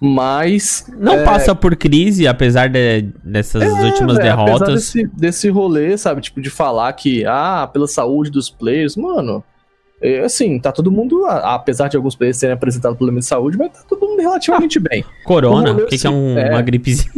mas. 0.00 0.86
Não 0.98 1.14
é... 1.14 1.24
passa 1.24 1.54
por 1.54 1.76
crise, 1.76 2.26
apesar 2.26 2.68
de, 2.68 3.02
dessas 3.22 3.62
é, 3.62 3.84
últimas 3.84 4.16
véio, 4.16 4.34
derrotas. 4.34 4.74
Desse, 4.74 5.06
desse 5.08 5.48
rolê, 5.50 5.98
sabe? 5.98 6.22
Tipo, 6.22 6.40
de 6.40 6.48
falar 6.48 6.90
que, 6.94 7.24
ah, 7.26 7.68
pela 7.70 7.86
saúde 7.86 8.30
dos 8.30 8.48
players, 8.48 8.96
mano. 8.96 9.44
É, 10.00 10.24
assim, 10.24 10.58
tá 10.58 10.72
todo 10.72 10.90
mundo, 10.90 11.24
apesar 11.26 11.86
de 11.86 11.96
alguns 11.96 12.16
players 12.16 12.36
serem 12.36 12.54
apresentados 12.54 12.98
problemas 12.98 13.22
de 13.22 13.28
saúde, 13.28 13.56
mas 13.56 13.70
tá 13.70 13.84
todo 13.88 14.00
mundo 14.00 14.18
relativamente 14.18 14.78
ah, 14.78 14.82
bem. 14.90 15.04
Corona, 15.22 15.70
o 15.74 15.86
que, 15.86 15.96
que, 15.96 16.06
é 16.06 16.10
um, 16.10 16.36
é, 16.36 16.50
uma 16.50 16.62
gripezinha? 16.62 17.12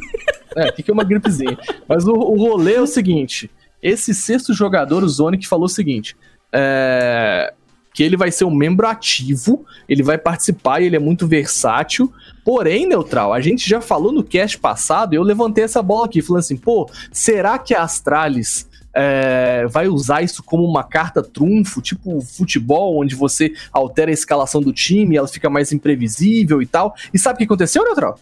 É, 0.56 0.68
o 0.68 0.72
que, 0.72 0.90
é 0.90 0.94
uma 0.94 1.04
gripezinha? 1.04 1.58
Mas 1.88 2.06
o, 2.06 2.12
o 2.12 2.36
rolê 2.36 2.74
é 2.74 2.80
o 2.80 2.86
seguinte: 2.86 3.50
esse 3.82 4.14
sexto 4.14 4.54
jogador, 4.54 5.02
o 5.04 5.38
que 5.38 5.48
falou 5.48 5.66
o 5.66 5.68
seguinte: 5.68 6.16
é, 6.52 7.52
que 7.94 8.02
ele 8.02 8.16
vai 8.16 8.30
ser 8.30 8.44
um 8.44 8.54
membro 8.54 8.86
ativo, 8.86 9.64
ele 9.88 10.02
vai 10.02 10.18
participar 10.18 10.80
e 10.80 10.86
ele 10.86 10.96
é 10.96 10.98
muito 10.98 11.26
versátil. 11.26 12.12
Porém, 12.44 12.86
Neutral, 12.86 13.32
a 13.32 13.40
gente 13.40 13.68
já 13.68 13.80
falou 13.80 14.12
no 14.12 14.24
cast 14.24 14.58
passado, 14.58 15.14
eu 15.14 15.22
levantei 15.22 15.64
essa 15.64 15.82
bola 15.82 16.06
aqui, 16.06 16.20
falando 16.20 16.40
assim: 16.40 16.56
pô, 16.56 16.90
será 17.12 17.58
que 17.58 17.74
a 17.74 17.82
Astralis 17.82 18.68
é, 18.94 19.66
vai 19.68 19.88
usar 19.88 20.22
isso 20.22 20.42
como 20.42 20.64
uma 20.64 20.84
carta 20.84 21.22
trunfo, 21.22 21.82
tipo 21.82 22.20
futebol, 22.20 23.00
onde 23.00 23.14
você 23.14 23.52
altera 23.72 24.10
a 24.10 24.14
escalação 24.14 24.60
do 24.60 24.72
time, 24.72 25.16
ela 25.16 25.28
fica 25.28 25.50
mais 25.50 25.72
imprevisível 25.72 26.62
e 26.62 26.66
tal. 26.66 26.94
E 27.12 27.18
sabe 27.18 27.34
o 27.34 27.38
que 27.38 27.44
aconteceu, 27.44 27.84
Neutral? 27.84 28.18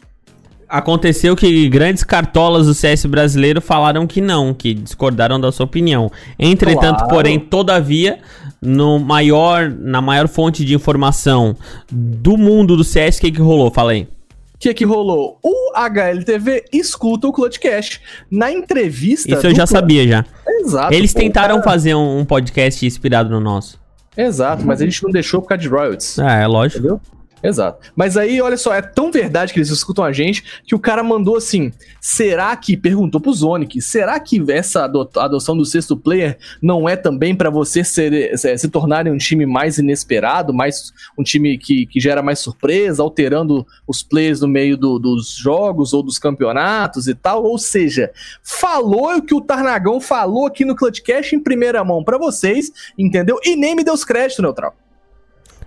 Aconteceu 0.72 1.36
que 1.36 1.68
grandes 1.68 2.02
cartolas 2.02 2.66
do 2.66 2.72
CS 2.72 3.04
brasileiro 3.04 3.60
falaram 3.60 4.06
que 4.06 4.22
não, 4.22 4.54
que 4.54 4.72
discordaram 4.72 5.38
da 5.38 5.52
sua 5.52 5.66
opinião. 5.66 6.10
Entretanto, 6.38 7.00
claro. 7.00 7.08
porém, 7.10 7.38
todavia, 7.38 8.20
no 8.60 8.98
maior, 8.98 9.68
na 9.68 10.00
maior 10.00 10.26
fonte 10.28 10.64
de 10.64 10.74
informação 10.74 11.54
do 11.90 12.38
mundo 12.38 12.74
do 12.74 12.82
CS, 12.82 13.18
o 13.18 13.20
que, 13.20 13.32
que 13.32 13.40
rolou? 13.42 13.70
Fala 13.70 13.92
aí. 13.92 14.08
O 14.54 14.58
que, 14.58 14.72
que 14.72 14.84
rolou? 14.84 15.38
O 15.42 15.72
HLTV 15.76 16.64
escuta 16.72 17.26
o 17.26 17.32
Clutchcast. 17.32 18.00
Na 18.30 18.50
entrevista. 18.50 19.30
Isso 19.30 19.46
eu 19.46 19.54
já 19.54 19.66
sabia 19.66 20.08
já. 20.08 20.24
Exato. 20.48 20.94
Eles 20.94 21.12
pô, 21.12 21.20
tentaram 21.20 21.56
cara... 21.56 21.70
fazer 21.70 21.94
um, 21.94 22.20
um, 22.20 22.24
podcast 22.24 22.86
inspirado 22.86 23.28
no 23.28 23.40
nosso. 23.40 23.78
Exato, 24.16 24.64
mas 24.64 24.80
a 24.80 24.84
gente 24.84 25.02
não 25.02 25.10
deixou 25.10 25.42
por 25.42 25.48
causa 25.48 25.62
de 25.62 25.68
royalties. 25.68 26.18
Ah, 26.18 26.36
é 26.36 26.46
lógico. 26.46 26.78
Entendeu? 26.78 27.00
Exato. 27.42 27.90
Mas 27.96 28.16
aí, 28.16 28.40
olha 28.40 28.56
só, 28.56 28.72
é 28.72 28.80
tão 28.80 29.10
verdade 29.10 29.52
que 29.52 29.58
eles 29.58 29.70
escutam 29.70 30.04
a 30.04 30.12
gente 30.12 30.62
que 30.64 30.74
o 30.74 30.78
cara 30.78 31.02
mandou 31.02 31.36
assim: 31.36 31.72
será 32.00 32.54
que, 32.56 32.76
perguntou 32.76 33.20
pro 33.20 33.32
Zonic, 33.32 33.80
será 33.80 34.20
que 34.20 34.40
essa 34.50 34.84
adoção 34.84 35.56
do 35.56 35.64
sexto 35.64 35.96
player 35.96 36.38
não 36.60 36.88
é 36.88 36.94
também 36.94 37.34
para 37.34 37.50
você 37.50 37.82
ser, 37.82 38.38
se, 38.38 38.56
se 38.58 38.68
tornarem 38.68 39.12
um 39.12 39.18
time 39.18 39.44
mais 39.44 39.78
inesperado, 39.78 40.54
mais 40.54 40.92
um 41.18 41.22
time 41.24 41.58
que, 41.58 41.86
que 41.86 41.98
gera 41.98 42.22
mais 42.22 42.38
surpresa, 42.38 43.02
alterando 43.02 43.66
os 43.86 44.02
players 44.02 44.40
no 44.40 44.48
meio 44.48 44.76
do, 44.76 44.98
dos 44.98 45.34
jogos 45.34 45.92
ou 45.92 46.02
dos 46.02 46.18
campeonatos 46.18 47.08
e 47.08 47.14
tal? 47.14 47.42
Ou 47.42 47.58
seja, 47.58 48.12
falou 48.42 49.16
o 49.16 49.22
que 49.22 49.34
o 49.34 49.40
Tarnagão 49.40 50.00
falou 50.00 50.46
aqui 50.46 50.64
no 50.64 50.76
Clutchcast 50.76 51.34
em 51.34 51.40
primeira 51.40 51.82
mão 51.82 52.04
para 52.04 52.18
vocês, 52.18 52.70
entendeu? 52.96 53.38
E 53.42 53.56
nem 53.56 53.74
me 53.74 53.82
deu 53.82 53.94
os 53.94 54.04
créditos, 54.04 54.42
Neutral. 54.42 54.76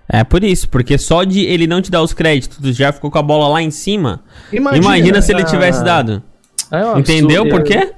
É 0.08 0.24
por 0.24 0.44
isso, 0.44 0.70
porque 0.70 0.98
só 0.98 1.24
de 1.24 1.41
ele 1.46 1.65
não 1.65 1.82
te 1.82 1.89
dar 1.89 2.02
os 2.02 2.13
créditos, 2.13 2.60
tu 2.60 2.72
já 2.72 2.91
ficou 2.91 3.10
com 3.10 3.18
a 3.18 3.24
bola 3.24 3.48
lá 3.48 3.62
em 3.62 3.72
cima. 3.72 4.24
Imagina, 4.52 4.86
imagina 4.86 5.22
se 5.22 5.32
ele 5.34 5.44
tivesse 5.44 5.84
dado. 5.84 6.22
É 6.72 7.00
Entendeu 7.00 7.48
por 7.48 7.63
quê? 7.63 7.91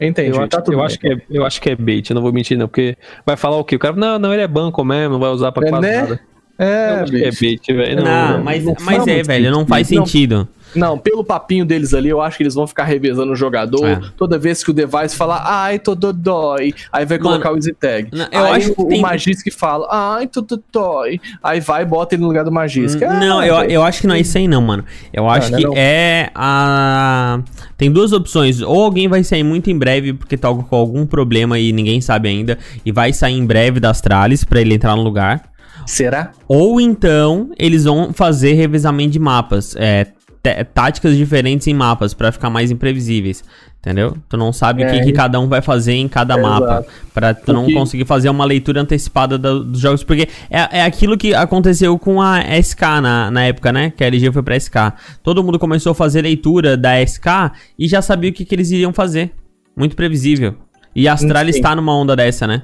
Entendi. 0.00 0.36
Eu, 0.36 0.48
tá 0.48 0.62
eu 0.70 0.82
acho, 0.82 0.98
que 0.98 1.08
é, 1.08 1.16
eu 1.30 1.44
acho 1.44 1.60
que 1.60 1.70
é 1.70 1.76
bait, 1.76 2.10
eu 2.10 2.14
não 2.14 2.22
vou 2.22 2.32
mentir 2.32 2.58
não, 2.58 2.68
porque 2.68 2.96
vai 3.24 3.36
falar 3.36 3.56
o 3.56 3.64
quê? 3.64 3.76
O 3.76 3.78
cara, 3.78 3.96
não, 3.96 4.18
não, 4.18 4.32
ele 4.32 4.42
é 4.42 4.48
banco 4.48 4.84
mesmo, 4.84 5.14
não 5.14 5.20
vai 5.20 5.30
usar 5.30 5.52
pra 5.52 5.66
é, 5.66 5.70
quase 5.70 5.86
né? 5.86 6.00
nada. 6.02 6.20
É, 6.58 7.04
é 7.28 7.30
bait, 7.30 7.60
velho. 7.66 7.96
Não, 7.96 8.32
não, 8.32 8.44
mas, 8.44 8.64
não 8.64 8.76
mas 8.80 9.06
é, 9.06 9.22
velho, 9.22 9.50
não 9.50 9.66
faz 9.66 9.88
sentido. 9.88 10.48
Não, 10.76 10.98
pelo 10.98 11.24
papinho 11.24 11.64
deles 11.64 11.94
ali, 11.94 12.08
eu 12.08 12.20
acho 12.20 12.36
que 12.36 12.42
eles 12.42 12.54
vão 12.54 12.66
ficar 12.66 12.84
revezando 12.84 13.32
o 13.32 13.36
jogador. 13.36 13.86
É. 13.86 14.00
Toda 14.16 14.38
vez 14.38 14.62
que 14.62 14.70
o 14.70 14.74
device 14.74 15.16
falar, 15.16 15.42
ai, 15.44 15.78
tô 15.78 15.94
dói, 15.94 16.74
aí 16.92 17.04
vai 17.04 17.18
Mano, 17.18 17.30
colocar 17.30 17.52
o 17.52 17.56
easy 17.56 17.72
tag. 17.72 18.08
Não, 18.12 18.26
eu 18.30 18.44
aí 18.44 18.62
acho 18.62 18.74
o, 18.76 18.86
tem... 18.86 18.98
o 18.98 19.02
Magisk 19.02 19.50
fala, 19.50 19.86
ai, 19.90 20.26
tô 20.26 20.44
dói, 20.72 21.20
aí 21.42 21.60
vai 21.60 21.82
e 21.82 21.84
bota 21.84 22.14
ele 22.14 22.22
no 22.22 22.28
lugar 22.28 22.44
do 22.44 22.52
Magisk. 22.52 23.02
Ah, 23.02 23.14
não, 23.14 23.42
eu, 23.42 23.56
eu 23.68 23.82
acho 23.82 24.00
que 24.00 24.06
não 24.06 24.14
é 24.14 24.20
isso 24.20 24.36
aí 24.36 24.48
não, 24.48 24.60
mano. 24.60 24.84
Eu 25.12 25.28
acho 25.28 25.54
ah, 25.54 25.58
que 25.58 25.66
é 25.74 26.30
a... 26.34 27.40
Tem 27.76 27.90
duas 27.90 28.12
opções. 28.12 28.60
Ou 28.60 28.82
alguém 28.82 29.08
vai 29.08 29.22
sair 29.22 29.42
muito 29.42 29.70
em 29.70 29.78
breve 29.78 30.12
porque 30.12 30.36
tá 30.36 30.52
com 30.52 30.76
algum 30.76 31.06
problema 31.06 31.58
e 31.58 31.72
ninguém 31.72 32.00
sabe 32.00 32.28
ainda, 32.28 32.58
e 32.84 32.92
vai 32.92 33.12
sair 33.12 33.34
em 33.34 33.46
breve 33.46 33.80
das 33.80 34.00
trales 34.00 34.44
para 34.44 34.60
ele 34.60 34.74
entrar 34.74 34.96
no 34.96 35.02
lugar. 35.02 35.42
Será? 35.86 36.32
Ou 36.48 36.80
então 36.80 37.50
eles 37.58 37.84
vão 37.84 38.12
fazer 38.12 38.54
revezamento 38.54 39.10
de 39.10 39.18
mapas. 39.18 39.76
É, 39.76 40.06
táticas 40.54 41.16
diferentes 41.16 41.66
em 41.66 41.74
mapas 41.74 42.14
para 42.14 42.30
ficar 42.32 42.50
mais 42.50 42.70
imprevisíveis. 42.70 43.44
Entendeu? 43.80 44.16
Tu 44.28 44.36
não 44.36 44.52
sabe 44.52 44.82
é, 44.82 44.86
o 44.86 44.90
que, 44.90 45.04
que, 45.04 45.12
cada 45.12 45.38
um 45.38 45.48
vai 45.48 45.62
fazer 45.62 45.92
em 45.92 46.08
cada 46.08 46.34
é 46.34 46.42
mapa. 46.42 46.84
Pra 47.14 47.32
tu 47.32 47.52
não 47.52 47.72
conseguir 47.72 48.04
fazer 48.04 48.28
uma 48.28 48.44
leitura 48.44 48.80
antecipada 48.80 49.38
do, 49.38 49.62
dos 49.62 49.80
jogos. 49.80 50.02
Porque 50.02 50.28
é, 50.50 50.80
é 50.80 50.82
aquilo 50.82 51.16
que 51.16 51.32
aconteceu 51.32 51.96
com 51.96 52.20
a 52.20 52.40
SK 52.60 52.80
na, 53.00 53.30
na 53.30 53.44
época, 53.44 53.72
né? 53.72 53.92
Que 53.96 54.02
a 54.02 54.08
LG 54.08 54.32
foi 54.32 54.42
pra 54.42 54.58
SK. 54.58 54.74
Todo 55.22 55.42
mundo 55.44 55.56
começou 55.56 55.92
a 55.92 55.94
fazer 55.94 56.22
leitura 56.22 56.76
da 56.76 57.00
SK 57.00 57.52
e 57.78 57.86
já 57.86 58.02
sabia 58.02 58.30
o 58.30 58.32
que, 58.32 58.44
que 58.44 58.54
eles 58.56 58.72
iriam 58.72 58.92
fazer. 58.92 59.32
Muito 59.76 59.94
previsível. 59.94 60.56
E 60.92 61.06
a 61.06 61.12
Astralis 61.12 61.60
tá 61.60 61.76
numa 61.76 61.94
onda 61.94 62.16
dessa, 62.16 62.44
né? 62.44 62.62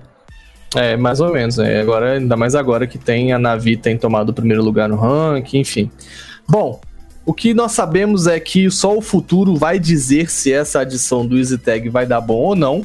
É, 0.74 0.96
mais 0.96 1.20
ou 1.20 1.32
menos, 1.32 1.58
né? 1.58 1.80
Agora, 1.80 2.14
ainda 2.14 2.36
mais 2.36 2.54
agora 2.54 2.86
que 2.86 2.98
tem 2.98 3.32
a 3.32 3.38
Navi 3.38 3.76
tem 3.76 3.96
tomado 3.96 4.30
o 4.30 4.32
primeiro 4.32 4.64
lugar 4.64 4.88
no 4.88 4.96
ranking, 4.96 5.58
enfim. 5.60 5.90
Bom, 6.48 6.80
o 7.24 7.32
que 7.32 7.54
nós 7.54 7.72
sabemos 7.72 8.26
é 8.26 8.40
que 8.40 8.70
só 8.70 8.96
o 8.96 9.00
futuro 9.00 9.56
vai 9.56 9.78
dizer 9.78 10.30
se 10.30 10.52
essa 10.52 10.80
adição 10.80 11.26
do 11.26 11.38
EasyTag 11.38 11.88
vai 11.88 12.06
dar 12.06 12.20
bom 12.20 12.34
ou 12.34 12.56
não. 12.56 12.84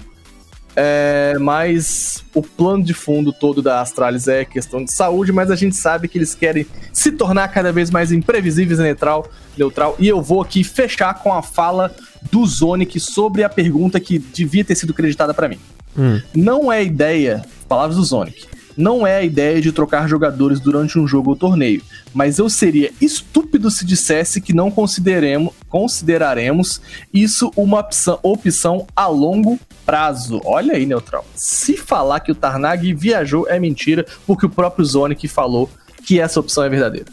É, 0.80 1.36
mas 1.40 2.24
o 2.36 2.44
plano 2.44 2.84
de 2.84 2.94
fundo 2.94 3.34
todo 3.34 3.64
da 3.64 3.82
Astralis 3.82 4.28
é 4.28 4.46
questão 4.46 4.86
de 4.86 4.94
saúde, 4.94 5.32
mas 5.32 5.50
a 5.50 5.56
gente 5.56 5.76
sabe 5.76 6.08
que 6.08 6.20
eles 6.20 6.36
querem 6.36 6.68
se 6.94 7.12
tornar 7.12 7.48
cada 7.48 7.72
vez 7.72 7.90
mais 7.90 8.12
imprevisíveis 8.12 8.78
e 8.80 8.84
neutral, 8.84 9.28
neutral. 9.58 9.96
E 9.98 10.08
eu 10.08 10.22
vou 10.22 10.40
aqui 10.40 10.64
fechar 10.64 11.16
com 11.16 11.34
a 11.34 11.42
fala 11.42 11.96
do 12.32 12.46
Zonic 12.46 13.00
sobre 13.00 13.44
a 13.44 13.50
pergunta 13.50 14.00
que 14.00 14.20
devia 14.20 14.64
ter 14.64 14.76
sido 14.76 14.94
creditada 14.94 15.34
para 15.34 15.48
mim. 15.48 15.58
Hum. 15.98 16.22
Não 16.36 16.72
é 16.72 16.84
ideia, 16.84 17.44
palavras 17.68 17.98
do 17.98 18.04
Zonic, 18.04 18.46
não 18.78 19.06
é 19.06 19.18
a 19.18 19.24
ideia 19.24 19.60
de 19.60 19.72
trocar 19.72 20.08
jogadores 20.08 20.60
durante 20.60 21.00
um 21.00 21.08
jogo 21.08 21.32
ou 21.32 21.36
torneio, 21.36 21.82
mas 22.14 22.38
eu 22.38 22.50
seria 22.50 22.92
estúpido 23.02 23.72
se 23.72 23.84
dissesse 23.84 24.40
que 24.40 24.54
não 24.54 24.70
consideremos, 24.70 25.54
consideraremos 25.68 26.80
isso 27.14 27.52
uma 27.56 27.80
opção, 27.80 28.20
opção 28.22 28.86
a 28.96 29.08
longo 29.08 29.60
prazo. 29.86 30.40
Olha 30.46 30.76
aí, 30.76 30.86
Neutral. 30.86 31.26
Se 31.34 31.76
falar 31.76 32.20
que 32.20 32.32
o 32.32 32.36
Tarnag 32.36 32.94
viajou 32.94 33.48
é 33.50 33.60
mentira, 33.60 34.06
porque 34.26 34.46
o 34.46 34.50
próprio 34.50 34.86
Zonic 34.86 35.28
falou 35.28 35.70
que 36.06 36.20
essa 36.20 36.40
opção 36.40 36.64
é 36.64 36.70
verdadeira. 36.70 37.08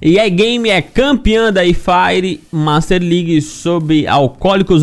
E 0.00 0.18
a 0.18 0.28
Game 0.28 0.68
é 0.68 0.82
campeã 0.82 1.52
da 1.52 1.64
iFire 1.64 2.40
Master 2.52 3.00
League 3.00 3.40
sobre 3.40 4.06
Alcoólicos 4.06 4.82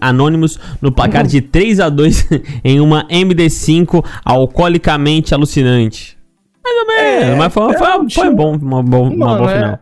Anônimos 0.00 0.58
no 0.80 0.92
placar 0.92 1.26
de 1.26 1.40
3 1.40 1.80
a 1.80 1.88
2 1.88 2.28
em 2.64 2.80
uma 2.80 3.06
MD5 3.08 4.04
alcoolicamente 4.24 5.34
alucinante. 5.34 6.16
Mais 6.64 6.78
ou 6.78 6.86
menos, 6.86 7.24
é, 7.24 7.34
mas 7.34 7.52
foi, 7.52 7.74
é 7.74 7.78
foi, 7.78 7.98
um 7.98 8.10
foi 8.10 8.30
bom, 8.30 8.56
uma, 8.56 8.82
Mano, 8.82 9.14
uma 9.14 9.36
boa 9.36 9.50
é, 9.50 9.54
final. 9.54 9.78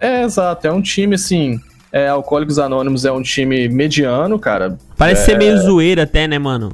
É, 0.00 0.22
exato, 0.22 0.66
é 0.66 0.72
um 0.72 0.80
time 0.80 1.14
assim. 1.14 1.60
É, 1.92 2.08
Alcoólicos 2.08 2.58
Anônimos 2.58 3.04
é 3.04 3.10
um 3.10 3.20
time 3.20 3.68
mediano, 3.68 4.38
cara. 4.38 4.78
Parece 4.96 5.22
é... 5.22 5.24
ser 5.26 5.38
meio 5.38 5.58
zoeira 5.58 6.04
até, 6.04 6.28
né, 6.28 6.38
mano? 6.38 6.70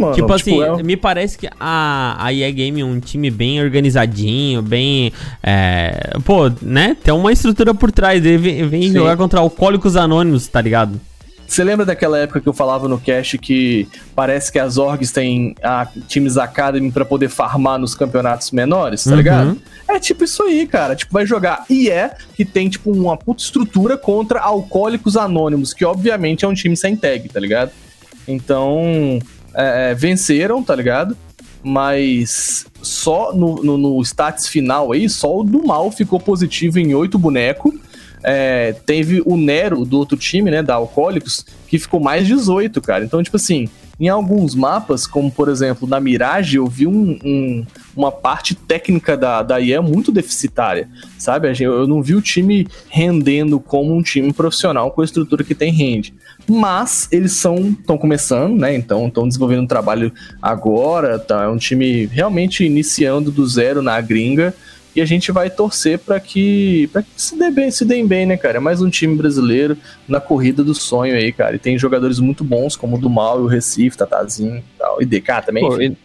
Mano. 0.00 0.14
Tipo, 0.14 0.36
tipo 0.36 0.62
assim, 0.62 0.80
é... 0.80 0.82
me 0.82 0.96
parece 0.96 1.38
que 1.38 1.48
a, 1.58 2.16
a 2.18 2.32
EA 2.32 2.50
Game 2.50 2.80
é 2.80 2.84
um 2.84 2.98
time 2.98 3.30
bem 3.30 3.62
organizadinho, 3.62 4.62
bem. 4.62 5.12
É, 5.42 6.12
pô, 6.24 6.50
né? 6.62 6.96
Tem 7.02 7.12
uma 7.12 7.32
estrutura 7.32 7.74
por 7.74 7.92
trás. 7.92 8.24
Ele 8.24 8.38
vem, 8.38 8.68
vem 8.68 8.92
jogar 8.92 9.16
contra 9.16 9.40
alcoólicos 9.40 9.96
anônimos, 9.96 10.46
tá 10.46 10.60
ligado? 10.60 11.00
Você 11.50 11.64
lembra 11.64 11.84
daquela 11.84 12.16
época 12.16 12.40
que 12.40 12.48
eu 12.48 12.52
falava 12.52 12.86
no 12.86 12.96
cast 12.96 13.36
que 13.36 13.88
parece 14.14 14.52
que 14.52 14.58
as 14.58 14.78
orgs 14.78 15.10
têm 15.10 15.52
a, 15.60 15.84
times 16.06 16.36
Academy 16.36 16.92
para 16.92 17.04
poder 17.04 17.28
farmar 17.28 17.76
nos 17.76 17.92
campeonatos 17.92 18.52
menores, 18.52 19.02
tá 19.02 19.10
uhum. 19.10 19.16
ligado? 19.16 19.62
É 19.88 19.98
tipo 19.98 20.22
isso 20.22 20.44
aí, 20.44 20.64
cara. 20.64 20.94
Tipo, 20.94 21.12
vai 21.12 21.26
jogar 21.26 21.64
IE, 21.68 21.90
que 22.36 22.44
tem, 22.44 22.68
tipo, 22.68 22.92
uma 22.92 23.16
puta 23.16 23.42
estrutura 23.42 23.98
contra 23.98 24.38
Alcoólicos 24.38 25.16
Anônimos, 25.16 25.74
que 25.74 25.84
obviamente 25.84 26.44
é 26.44 26.48
um 26.48 26.54
time 26.54 26.76
sem 26.76 26.94
tag, 26.94 27.28
tá 27.28 27.40
ligado? 27.40 27.72
Então, 28.28 29.18
é, 29.54 29.90
é, 29.90 29.94
venceram, 29.94 30.62
tá 30.62 30.74
ligado? 30.74 31.16
Mas 31.62 32.66
só 32.82 33.34
no, 33.34 33.62
no, 33.62 33.76
no, 33.76 34.00
stats 34.02 34.48
final 34.48 34.92
aí, 34.92 35.08
só 35.08 35.40
o 35.40 35.44
do 35.44 35.66
mal 35.66 35.90
ficou 35.90 36.18
positivo 36.18 36.78
em 36.78 36.94
oito 36.94 37.18
bonecos. 37.18 37.74
É, 38.22 38.74
teve 38.84 39.22
o 39.24 39.36
Nero 39.36 39.84
do 39.84 39.98
outro 39.98 40.16
time, 40.16 40.50
né, 40.50 40.62
da 40.62 40.74
Alcoólicos, 40.74 41.44
que 41.68 41.78
ficou 41.78 42.00
mais 42.00 42.26
18, 42.26 42.80
cara. 42.80 43.04
Então, 43.04 43.22
tipo 43.22 43.36
assim, 43.36 43.68
em 44.00 44.08
alguns 44.08 44.54
mapas, 44.54 45.06
como 45.06 45.30
por 45.30 45.50
exemplo 45.50 45.86
na 45.86 46.00
Mirage, 46.00 46.56
eu 46.56 46.66
vi 46.66 46.86
um, 46.86 47.18
um, 47.22 47.66
uma 47.94 48.10
parte 48.10 48.54
técnica 48.54 49.14
da, 49.14 49.42
da 49.42 49.60
IE 49.60 49.78
muito 49.80 50.10
deficitária, 50.10 50.88
sabe? 51.18 51.52
Eu 51.60 51.86
não 51.86 52.02
vi 52.02 52.14
o 52.14 52.22
time 52.22 52.66
rendendo 52.88 53.60
como 53.60 53.94
um 53.94 54.00
time 54.00 54.32
profissional 54.32 54.90
com 54.90 55.02
a 55.02 55.04
estrutura 55.04 55.44
que 55.44 55.54
tem 55.54 55.70
rende. 55.70 56.14
Mas 56.48 57.08
eles 57.12 57.32
são 57.32 57.56
estão 57.78 57.98
começando, 57.98 58.58
né? 58.58 58.74
Então 58.74 59.06
estão 59.06 59.28
desenvolvendo 59.28 59.62
um 59.62 59.66
trabalho 59.66 60.10
agora, 60.40 61.18
tá? 61.18 61.44
É 61.44 61.48
um 61.48 61.58
time 61.58 62.06
realmente 62.06 62.64
iniciando 62.64 63.30
do 63.30 63.46
zero 63.46 63.82
na 63.82 64.00
gringa. 64.00 64.54
E 64.94 65.00
a 65.00 65.04
gente 65.04 65.30
vai 65.30 65.48
torcer 65.48 65.98
para 65.98 66.18
que, 66.18 66.88
pra 66.92 67.02
que 67.02 67.08
se, 67.16 67.38
dê 67.38 67.50
bem, 67.50 67.70
se 67.70 67.84
deem 67.84 68.06
bem, 68.06 68.26
né, 68.26 68.36
cara? 68.36 68.56
É 68.56 68.60
mais 68.60 68.82
um 68.82 68.90
time 68.90 69.14
brasileiro 69.14 69.76
na 70.08 70.20
corrida 70.20 70.64
do 70.64 70.74
sonho 70.74 71.14
aí, 71.14 71.32
cara. 71.32 71.56
E 71.56 71.58
tem 71.58 71.78
jogadores 71.78 72.18
muito 72.18 72.42
bons, 72.42 72.74
como 72.74 72.96
o 72.96 73.00
do 73.00 73.08
Mal 73.08 73.40
e 73.40 73.42
o 73.42 73.46
Recife, 73.46 73.96
Tatazinho 73.96 74.58
e 74.58 74.78
tal. 74.78 75.00
E 75.00 75.04
DK 75.04 75.42
também. 75.46 75.66
Pô, 75.66 75.80
e 75.80 75.96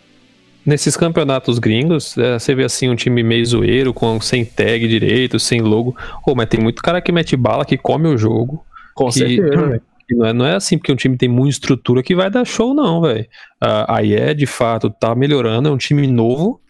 nesses 0.65 0.97
campeonatos 0.97 1.59
gringos, 1.59 2.17
é, 2.17 2.37
você 2.39 2.55
vê 2.55 2.63
assim 2.63 2.89
um 2.89 2.95
time 2.95 3.21
meio 3.23 3.45
zoeiro, 3.45 3.93
com, 3.93 4.19
sem 4.19 4.43
tag 4.43 4.87
direito, 4.87 5.39
sem 5.39 5.61
logo. 5.61 5.95
Pô, 6.23 6.35
mas 6.35 6.47
tem 6.47 6.59
muito 6.59 6.81
cara 6.81 7.01
que 7.01 7.11
mete 7.11 7.35
bala, 7.35 7.65
que 7.65 7.77
come 7.77 8.07
o 8.07 8.17
jogo. 8.17 8.65
Com 8.93 9.07
que, 9.07 9.19
certeza. 9.19 9.81
Não 10.11 10.23
é, 10.23 10.33
não 10.33 10.45
é 10.45 10.53
assim 10.53 10.77
porque 10.77 10.91
um 10.91 10.95
time 10.95 11.17
tem 11.17 11.27
muita 11.27 11.53
estrutura 11.53 12.03
que 12.03 12.13
vai 12.13 12.29
dar 12.29 12.45
show, 12.45 12.75
não, 12.75 13.01
velho. 13.01 13.25
A 13.59 14.03
IE, 14.03 14.13
é, 14.13 14.33
de 14.35 14.45
fato, 14.45 14.87
tá 14.87 15.15
melhorando, 15.15 15.67
é 15.67 15.71
um 15.71 15.77
time 15.77 16.05
novo, 16.05 16.61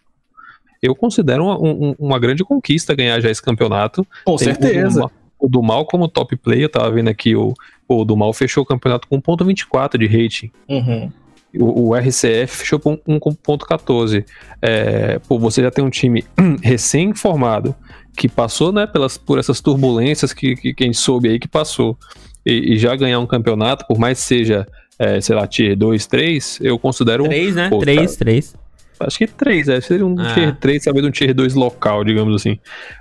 eu 0.86 0.94
considero 0.94 1.44
uma, 1.44 1.58
um, 1.58 1.94
uma 1.98 2.18
grande 2.18 2.44
conquista 2.44 2.94
ganhar 2.94 3.20
já 3.20 3.30
esse 3.30 3.42
campeonato. 3.42 4.06
Com 4.24 4.36
Tem 4.36 4.48
certeza. 4.48 5.06
O, 5.38 5.46
o 5.46 5.48
do 5.48 5.62
Mal 5.62 5.84
como 5.86 6.08
top 6.08 6.36
player, 6.36 6.64
eu 6.64 6.68
tava 6.68 6.90
vendo 6.90 7.08
aqui, 7.08 7.34
o, 7.36 7.54
o 7.88 8.04
do 8.04 8.16
Mal 8.16 8.32
fechou 8.32 8.62
o 8.62 8.66
campeonato 8.66 9.06
com 9.08 9.20
1.24 9.20 9.98
de 9.98 10.06
rating. 10.06 10.50
Uhum. 10.68 11.10
O, 11.58 11.88
o, 11.88 11.94
RCF 11.94 12.48
fechou 12.48 12.78
com 12.78 12.96
1.14. 12.98 14.24
É, 14.60 15.18
pô, 15.20 15.38
você 15.38 15.62
já 15.62 15.70
tem 15.70 15.84
um 15.84 15.90
time 15.90 16.24
recém-formado 16.62 17.74
que 18.16 18.28
passou 18.28 18.72
né, 18.72 18.86
pelas, 18.86 19.16
por 19.16 19.38
essas 19.38 19.60
turbulências 19.60 20.32
que, 20.32 20.56
que, 20.56 20.74
que 20.74 20.84
a 20.84 20.86
gente 20.86 20.98
soube 20.98 21.28
aí 21.28 21.38
que 21.38 21.48
passou. 21.48 21.96
E, 22.44 22.74
e 22.74 22.78
já 22.78 22.94
ganhar 22.94 23.18
um 23.20 23.26
campeonato, 23.26 23.86
por 23.86 23.98
mais 23.98 24.20
que 24.20 24.24
seja, 24.24 24.66
é, 24.98 25.20
sei 25.20 25.34
lá, 25.34 25.46
tier 25.46 25.76
2, 25.76 26.06
3, 26.06 26.58
eu 26.62 26.78
considero 26.78 27.24
3, 27.24 27.54
né? 27.54 27.70
3, 27.70 28.16
3. 28.16 28.54
Acho 29.00 29.18
que 29.18 29.26
três, 29.26 29.68
é. 29.68 29.80
Seria 29.80 30.06
um 30.06 30.18
ah. 30.18 30.32
tier 30.32 30.54
3, 30.56 30.84
talvez 30.84 31.06
um 31.06 31.10
tier 31.10 31.34
2 31.34 31.54
local, 31.54 32.04
digamos 32.04 32.34
assim. 32.34 32.58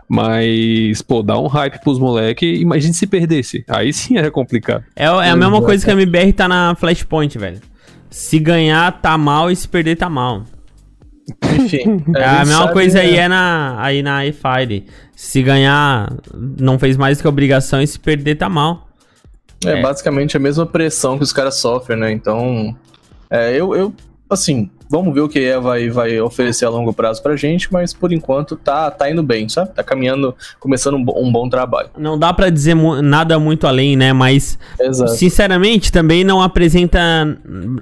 Mas, 0.08 1.02
pô, 1.02 1.24
dá 1.24 1.38
um 1.40 1.48
hype 1.48 1.80
pros 1.82 2.00
moleques. 2.00 2.60
Imagine 2.60 2.94
se 2.94 3.08
perdesse. 3.08 3.64
Aí 3.68 3.94
sim 3.94 4.18
era 4.18 4.30
complicado. 4.30 4.84
É, 4.96 5.06
é 5.06 5.30
a 5.30 5.36
mesma 5.36 5.62
coisa 5.62 5.84
que 5.84 5.92
a 5.92 5.94
MBR 5.94 6.34
tá 6.34 6.48
na 6.48 6.76
Flashpoint, 6.76 7.38
velho. 7.38 7.60
Se 8.10 8.40
ganhar, 8.40 8.92
tá 9.02 9.18
mal. 9.18 9.50
E 9.50 9.56
se 9.56 9.68
perder, 9.68 9.96
tá 9.96 10.10
mal. 10.10 10.44
Enfim. 11.60 12.04
É 12.16 12.26
a 12.26 12.46
mesma 12.46 12.72
coisa 12.72 13.00
aí 13.00 13.16
é 13.16 13.28
na, 13.28 13.76
aí 13.82 14.04
na 14.04 14.26
iFire. 14.26 14.86
Se 15.16 15.42
ganhar, 15.42 16.14
não 16.34 16.78
fez 16.78 16.98
mais 16.98 17.18
do 17.18 17.22
que 17.22 17.28
obrigação. 17.28 17.82
E 17.82 17.88
se 17.88 18.00
perder, 18.00 18.36
tá 18.36 18.50
mal. 18.50 18.88
É, 19.66 19.80
é. 19.80 19.82
basicamente 19.82 20.36
a 20.38 20.40
mesma 20.40 20.66
pressão 20.66 21.18
que 21.18 21.24
os 21.24 21.34
caras 21.34 21.56
sofrem, 21.56 21.98
né? 21.98 22.12
Então. 22.12 22.76
É, 23.30 23.52
eu, 23.54 23.76
eu 23.76 23.94
assim, 24.30 24.70
vamos 24.90 25.14
ver 25.14 25.22
o 25.22 25.30
que 25.30 25.40
é 25.40 25.60
vai, 25.60 25.90
vai 25.90 26.20
oferecer 26.20 26.66
a 26.66 26.70
longo 26.70 26.94
prazo 26.94 27.22
pra 27.22 27.36
gente, 27.36 27.72
mas 27.72 27.94
por 27.94 28.12
enquanto 28.12 28.56
tá, 28.56 28.90
tá 28.92 29.10
indo 29.10 29.24
bem, 29.24 29.50
sabe? 29.50 29.72
Tá 29.74 29.84
caminhando, 29.84 30.36
começando 30.60 30.96
um, 30.96 31.06
um 31.18 31.32
bom 31.32 31.50
trabalho. 31.50 31.90
Não 31.98 32.18
dá 32.18 32.34
para 32.34 32.50
dizer 32.50 32.76
mu 32.76 33.02
nada 33.02 33.40
muito 33.40 33.68
além, 33.68 33.96
né? 33.96 34.14
Mas, 34.14 34.58
Exato. 34.80 35.12
sinceramente, 35.12 35.92
também 35.92 36.24
não 36.24 36.42
apresenta, 36.42 37.00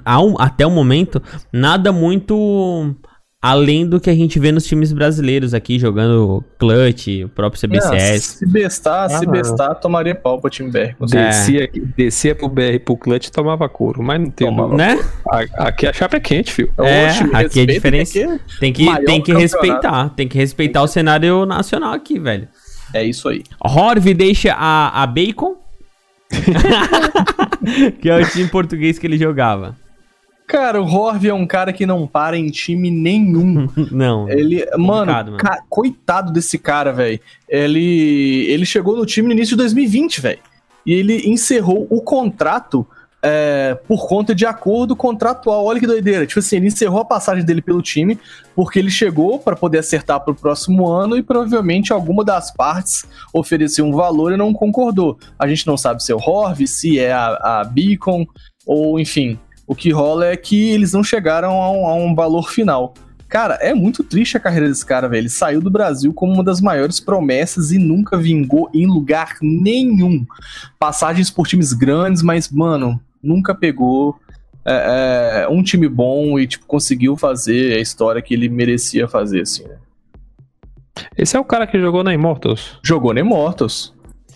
ao, 0.06 0.40
até 0.42 0.66
o 0.66 0.72
momento, 0.72 1.22
nada 1.52 1.92
muito 1.92 2.96
Além 3.44 3.86
do 3.86 4.00
que 4.00 4.10
a 4.10 4.16
gente 4.16 4.40
vê 4.40 4.54
nos 4.54 4.66
times 4.66 4.94
brasileiros 4.94 5.54
aqui, 5.54 5.78
jogando 5.78 6.42
Clutch, 6.58 7.26
o 7.26 7.28
próprio 7.28 7.60
CBCS. 7.60 7.92
Não, 7.92 8.38
se 8.40 8.46
bestar, 8.46 9.06
ah, 9.12 9.20
se 9.20 9.26
bestar, 9.26 9.76
tomaria 9.82 10.16
pau 10.16 10.40
pro 10.40 10.50
time 10.50 10.72
BR. 10.72 10.96
Descia, 11.06 11.66
é. 11.66 11.70
descia 11.98 12.34
pro 12.34 12.48
BR 12.48 12.80
pro 12.86 12.96
Clutch 12.96 13.28
tomava 13.28 13.68
couro, 13.68 14.02
mas 14.02 14.22
não 14.22 14.30
tem 14.30 14.48
tomava 14.48 14.78
né? 14.78 14.98
Aqui 15.58 15.86
a 15.86 15.92
chapa 15.92 16.16
é 16.16 16.20
quente, 16.22 16.54
filho. 16.54 16.72
É, 16.78 17.10
Oxe, 17.10 17.36
aqui 17.36 17.60
é 17.60 17.66
diferente. 17.66 18.14
Tem 18.62 18.72
que, 18.72 18.86
tem 19.04 19.22
que 19.22 19.34
respeitar, 19.34 20.08
tem 20.16 20.26
que 20.26 20.38
respeitar 20.38 20.80
tem 20.80 20.86
que... 20.86 20.90
o 20.90 20.94
cenário 20.94 21.46
nacional 21.46 21.92
aqui, 21.92 22.18
velho. 22.18 22.48
É 22.94 23.04
isso 23.04 23.28
aí. 23.28 23.44
Horv 23.60 24.14
deixa 24.14 24.54
a, 24.54 25.04
a 25.04 25.06
Bacon, 25.06 25.58
que 28.00 28.10
é 28.10 28.22
o 28.22 28.26
time 28.30 28.48
português 28.48 28.98
que 28.98 29.06
ele 29.06 29.18
jogava. 29.18 29.83
Cara, 30.48 30.82
o 30.82 30.86
Horv 30.86 31.26
é 31.26 31.34
um 31.34 31.48
cara 31.48 31.72
que 31.72 31.86
não 31.86 32.06
para 32.06 32.38
em 32.38 32.48
time 32.48 32.92
nenhum. 32.92 33.68
não. 33.92 34.30
Ele, 34.30 34.66
mano, 34.78 35.12
mano. 35.12 35.38
Coitado 35.70 36.32
desse 36.32 36.58
cara, 36.58 36.92
velho. 36.92 37.20
Ele, 37.48 38.46
ele 38.50 38.66
chegou 38.66 38.96
no 38.96 39.06
time 39.06 39.28
no 39.28 39.34
início 39.34 39.56
de 39.56 39.64
2020, 39.64 40.22
velho. 40.22 40.40
E 40.86 40.94
ele 40.94 41.30
encerrou 41.30 41.88
o 41.90 42.02
contrato 42.02 42.86
é, 43.26 43.80
por 43.88 44.06
conta 44.06 44.36
de 44.36 44.46
acordo 44.46 44.98
contratual. 44.98 45.66
Olha 45.66 45.80
que 45.80 45.88
doideira. 45.88 46.28
Tipo 46.28 46.40
assim, 46.40 46.58
ele 46.58 46.68
encerrou 46.68 47.00
a 47.00 47.06
passagem 47.06 47.46
dele 47.46 47.62
pelo 47.62 47.82
time 47.82 48.20
porque 48.54 48.78
ele 48.78 48.92
chegou 48.92 49.40
para 49.40 49.56
poder 49.56 49.80
acertar 49.80 50.20
para 50.20 50.34
o 50.34 50.36
próximo 50.36 50.88
ano 50.90 51.18
e 51.18 51.24
provavelmente 51.24 51.94
alguma 51.94 52.26
das 52.26 52.52
partes 52.52 53.06
ofereceu 53.34 53.86
um 53.86 53.94
valor 53.94 54.34
e 54.34 54.38
não 54.38 54.54
concordou. 54.54 55.18
A 55.40 55.48
gente 55.48 55.66
não 55.66 55.78
sabe 55.78 56.04
se 56.04 56.12
é 56.12 56.16
o 56.16 56.20
Horv, 56.20 56.68
se 56.68 57.00
é 57.00 57.14
a, 57.14 57.62
a 57.62 57.64
Beacon, 57.64 58.26
ou 58.66 59.00
enfim, 59.00 59.40
O 59.74 59.76
que 59.76 59.90
rola 59.90 60.28
é 60.28 60.38
que 60.38 60.70
eles 60.70 60.94
não 60.94 61.04
chegaram 61.04 61.60
a 61.60 61.72
um, 61.72 61.88
a 61.88 61.96
um 61.96 62.14
valor 62.14 62.52
final. 62.52 62.94
Cara, 63.28 63.56
é 63.56 63.74
muito 63.74 64.04
triste 64.04 64.38
a 64.38 64.40
carreira 64.40 64.70
desse 64.70 64.86
cara, 64.86 65.08
velho. 65.10 65.22
Ele 65.22 65.30
saiu 65.30 65.60
do 65.60 65.72
Brasil 65.72 66.14
como 66.14 66.32
uma 66.32 66.44
das 66.44 66.62
maiores 66.62 67.00
promessas 67.00 67.72
e 67.72 67.80
nunca 67.80 68.16
vingou 68.16 68.70
em 68.72 68.86
lugar 68.86 69.36
nenhum. 69.42 70.28
Passagens 70.78 71.32
por 71.32 71.48
times 71.48 71.74
grandes, 71.74 72.22
mas, 72.22 72.52
mano, 72.52 73.02
nunca 73.22 73.56
pegou 73.56 74.16
é, 74.64 75.42
é, 75.42 75.48
um 75.48 75.64
time 75.64 75.90
bom 75.90 76.38
e, 76.38 76.46
tipo, 76.46 76.68
conseguiu 76.68 77.18
fazer 77.18 77.76
a 77.76 77.82
história 77.82 78.22
que 78.22 78.36
ele 78.36 78.50
merecia 78.50 79.08
fazer, 79.08 79.42
assim, 79.42 79.64
né? 79.64 79.78
Esse 81.18 81.36
é 81.36 81.40
o 81.40 81.44
cara 81.44 81.66
que 81.66 81.80
jogou 81.80 82.04
na 82.04 82.14
Immortals? 82.14 82.78
Jogou 82.84 83.12
na 83.12 83.22
Immortals. 83.22 83.92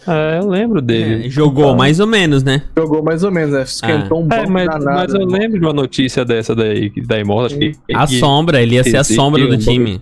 É, 0.08 0.39
eu 0.39 0.48
lembro 0.48 0.82
dele. 0.82 1.28
É, 1.28 1.30
jogou 1.30 1.65
então, 1.65 1.76
mais 1.76 2.00
ou 2.00 2.08
menos, 2.08 2.41
né? 2.43 2.63
Jogou 2.78 3.04
mais 3.04 3.24
ou 3.24 3.32
menos, 3.32 3.52
né? 3.52 3.63
Esquentou 3.63 4.17
ah. 4.17 4.22
um 4.22 4.28
pouco. 4.28 4.34
É, 4.34 4.48
mas, 4.48 4.65
danado, 4.65 4.86
mas 4.86 5.13
eu 5.13 5.26
lembro 5.26 5.60
de 5.60 5.65
uma 5.65 5.74
notícia 5.74 6.24
dessa 6.24 6.56
daí, 6.56 6.89
da 7.02 7.20
Immortals. 7.20 7.54
Que, 7.54 7.74
a 7.93 8.08
que, 8.08 8.20
sombra, 8.20 8.62
ele 8.62 8.76
ia 8.76 8.84
ser 8.84 8.98
a 8.98 9.04
sombra 9.04 9.46
do 9.46 9.58
time. 9.58 10.02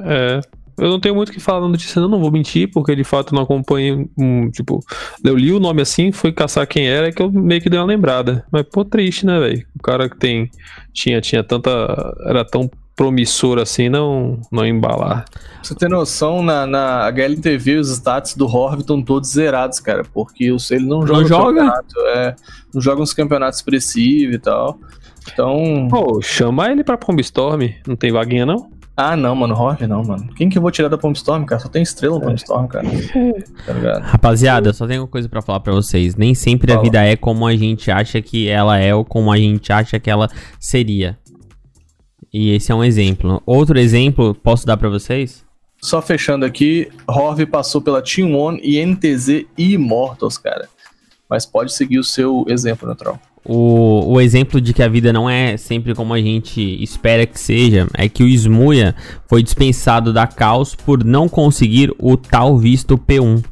É. 0.00 0.40
Eu 0.78 0.88
não 0.88 0.98
tenho 0.98 1.14
muito 1.14 1.28
o 1.28 1.32
que 1.32 1.38
falar 1.38 1.60
na 1.60 1.68
notícia, 1.68 2.00
não, 2.00 2.08
não 2.08 2.18
vou 2.18 2.32
mentir, 2.32 2.70
porque 2.72 2.96
de 2.96 3.04
fato 3.04 3.34
não 3.34 3.42
acompanho. 3.42 4.08
Um, 4.18 4.50
tipo, 4.50 4.80
eu 5.22 5.36
li 5.36 5.52
o 5.52 5.60
nome 5.60 5.82
assim, 5.82 6.10
fui 6.10 6.32
caçar 6.32 6.66
quem 6.66 6.88
era, 6.88 7.12
que 7.12 7.20
eu 7.20 7.30
meio 7.30 7.60
que 7.60 7.68
dei 7.68 7.78
uma 7.78 7.86
lembrada. 7.86 8.44
Mas, 8.50 8.62
pô, 8.62 8.84
triste, 8.84 9.26
né, 9.26 9.38
velho? 9.38 9.66
O 9.78 9.82
cara 9.82 10.08
que 10.08 10.16
tem. 10.16 10.50
Tinha, 10.92 11.20
tinha 11.20 11.44
tanta. 11.44 11.70
Era 12.26 12.44
tão 12.44 12.70
promissor 13.02 13.58
assim 13.58 13.88
não, 13.88 14.38
não 14.50 14.64
embalar. 14.64 15.24
Pra 15.24 15.42
você 15.60 15.74
ter 15.74 15.88
noção, 15.88 16.40
na, 16.40 16.64
na 16.68 17.06
HLTV 17.08 17.78
os 17.78 17.90
status 17.90 18.34
do 18.36 18.46
Horv 18.46 18.80
estão 18.80 19.02
todos 19.02 19.30
zerados, 19.30 19.80
cara, 19.80 20.04
porque 20.14 20.52
os, 20.52 20.70
ele 20.70 20.86
não 20.86 21.04
joga 21.04 21.20
não 21.20 21.26
joga? 21.26 21.72
É, 22.14 22.36
não 22.72 22.80
joga 22.80 23.02
uns 23.02 23.12
campeonatos 23.12 23.58
expressivos 23.58 24.36
e 24.36 24.38
tal. 24.38 24.78
Então. 25.32 25.88
Pô, 25.90 26.22
chama 26.22 26.70
ele 26.70 26.84
pra 26.84 26.96
Storm 27.18 27.62
não 27.86 27.96
tem 27.96 28.12
vaguinha 28.12 28.46
não? 28.46 28.70
Ah, 28.96 29.16
não, 29.16 29.34
mano, 29.34 29.54
Horv 29.54 29.84
não, 29.88 30.04
mano. 30.04 30.28
Quem 30.36 30.48
que 30.48 30.58
eu 30.58 30.62
vou 30.62 30.70
tirar 30.70 30.88
da 30.88 30.98
Storm 31.12 31.44
cara? 31.44 31.60
Só 31.60 31.68
tem 31.68 31.82
estrela 31.82 32.20
no 32.20 32.30
é. 32.30 32.34
Storm 32.34 32.68
cara. 32.68 32.86
tá 33.66 33.72
ligado? 33.72 34.02
Rapaziada, 34.02 34.68
eu 34.68 34.74
só 34.74 34.86
tenho 34.86 35.02
uma 35.02 35.08
coisa 35.08 35.28
para 35.28 35.42
falar 35.42 35.58
para 35.58 35.72
vocês. 35.72 36.14
Nem 36.14 36.36
sempre 36.36 36.70
Fala. 36.70 36.80
a 36.80 36.84
vida 36.84 37.02
é 37.02 37.16
como 37.16 37.46
a 37.46 37.56
gente 37.56 37.90
acha 37.90 38.22
que 38.22 38.48
ela 38.48 38.78
é 38.78 38.94
ou 38.94 39.04
como 39.04 39.32
a 39.32 39.36
gente 39.36 39.72
acha 39.72 39.98
que 39.98 40.08
ela 40.08 40.28
seria. 40.60 41.18
E 42.32 42.50
esse 42.50 42.72
é 42.72 42.74
um 42.74 42.82
exemplo. 42.82 43.42
Outro 43.44 43.78
exemplo, 43.78 44.34
posso 44.34 44.66
dar 44.66 44.76
para 44.76 44.88
vocês? 44.88 45.44
Só 45.80 46.00
fechando 46.00 46.46
aqui, 46.46 46.88
Horv 47.06 47.44
passou 47.46 47.80
pela 47.80 48.00
Team 48.00 48.34
One 48.34 48.60
e 48.62 48.84
NTZ 48.84 49.44
e 49.58 49.74
Immortals, 49.74 50.38
cara. 50.38 50.68
Mas 51.28 51.44
pode 51.44 51.72
seguir 51.72 51.98
o 51.98 52.04
seu 52.04 52.44
exemplo, 52.48 52.86
Neutral. 52.86 53.20
O, 53.44 54.12
o 54.12 54.20
exemplo 54.20 54.60
de 54.60 54.72
que 54.72 54.82
a 54.82 54.88
vida 54.88 55.12
não 55.12 55.28
é 55.28 55.56
sempre 55.56 55.94
como 55.94 56.14
a 56.14 56.20
gente 56.20 56.60
espera 56.82 57.26
que 57.26 57.40
seja 57.40 57.88
é 57.94 58.08
que 58.08 58.22
o 58.22 58.28
Smuia 58.28 58.94
foi 59.26 59.42
dispensado 59.42 60.12
da 60.12 60.28
Caos 60.28 60.76
por 60.76 61.02
não 61.02 61.28
conseguir 61.28 61.92
o 61.98 62.16
tal 62.16 62.56
visto 62.56 62.96
P1 62.96 63.42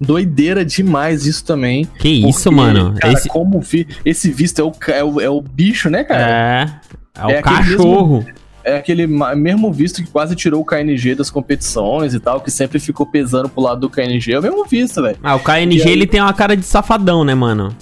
doideira 0.00 0.64
demais 0.64 1.26
isso 1.26 1.44
também. 1.44 1.88
Que 1.98 2.08
isso, 2.08 2.50
mano. 2.50 2.94
Cara, 2.98 3.12
esse... 3.12 3.28
como 3.28 3.60
vi... 3.60 3.86
esse 4.04 4.30
visto 4.30 4.60
é 4.60 4.64
o, 4.64 4.72
é, 4.88 5.04
o, 5.04 5.20
é 5.20 5.28
o 5.28 5.40
bicho, 5.40 5.88
né, 5.90 6.04
cara? 6.04 6.22
É. 6.22 7.28
É, 7.28 7.36
é 7.36 7.40
o 7.40 7.42
cachorro. 7.42 8.16
Mesmo, 8.18 8.44
é 8.64 8.76
aquele 8.76 9.06
mesmo 9.06 9.70
visto 9.70 10.02
que 10.02 10.10
quase 10.10 10.34
tirou 10.34 10.62
o 10.62 10.64
KNG 10.64 11.14
das 11.14 11.30
competições 11.30 12.14
e 12.14 12.20
tal, 12.20 12.40
que 12.40 12.50
sempre 12.50 12.78
ficou 12.78 13.04
pesando 13.04 13.48
pro 13.48 13.62
lado 13.62 13.82
do 13.82 13.90
KNG. 13.90 14.32
É 14.32 14.38
o 14.38 14.42
mesmo 14.42 14.64
visto, 14.64 15.02
velho. 15.02 15.18
Ah, 15.22 15.36
o 15.36 15.40
KNG 15.40 15.82
aí... 15.82 15.92
ele 15.92 16.06
tem 16.06 16.20
uma 16.20 16.32
cara 16.32 16.56
de 16.56 16.64
safadão, 16.64 17.22
né, 17.24 17.34
mano? 17.34 17.76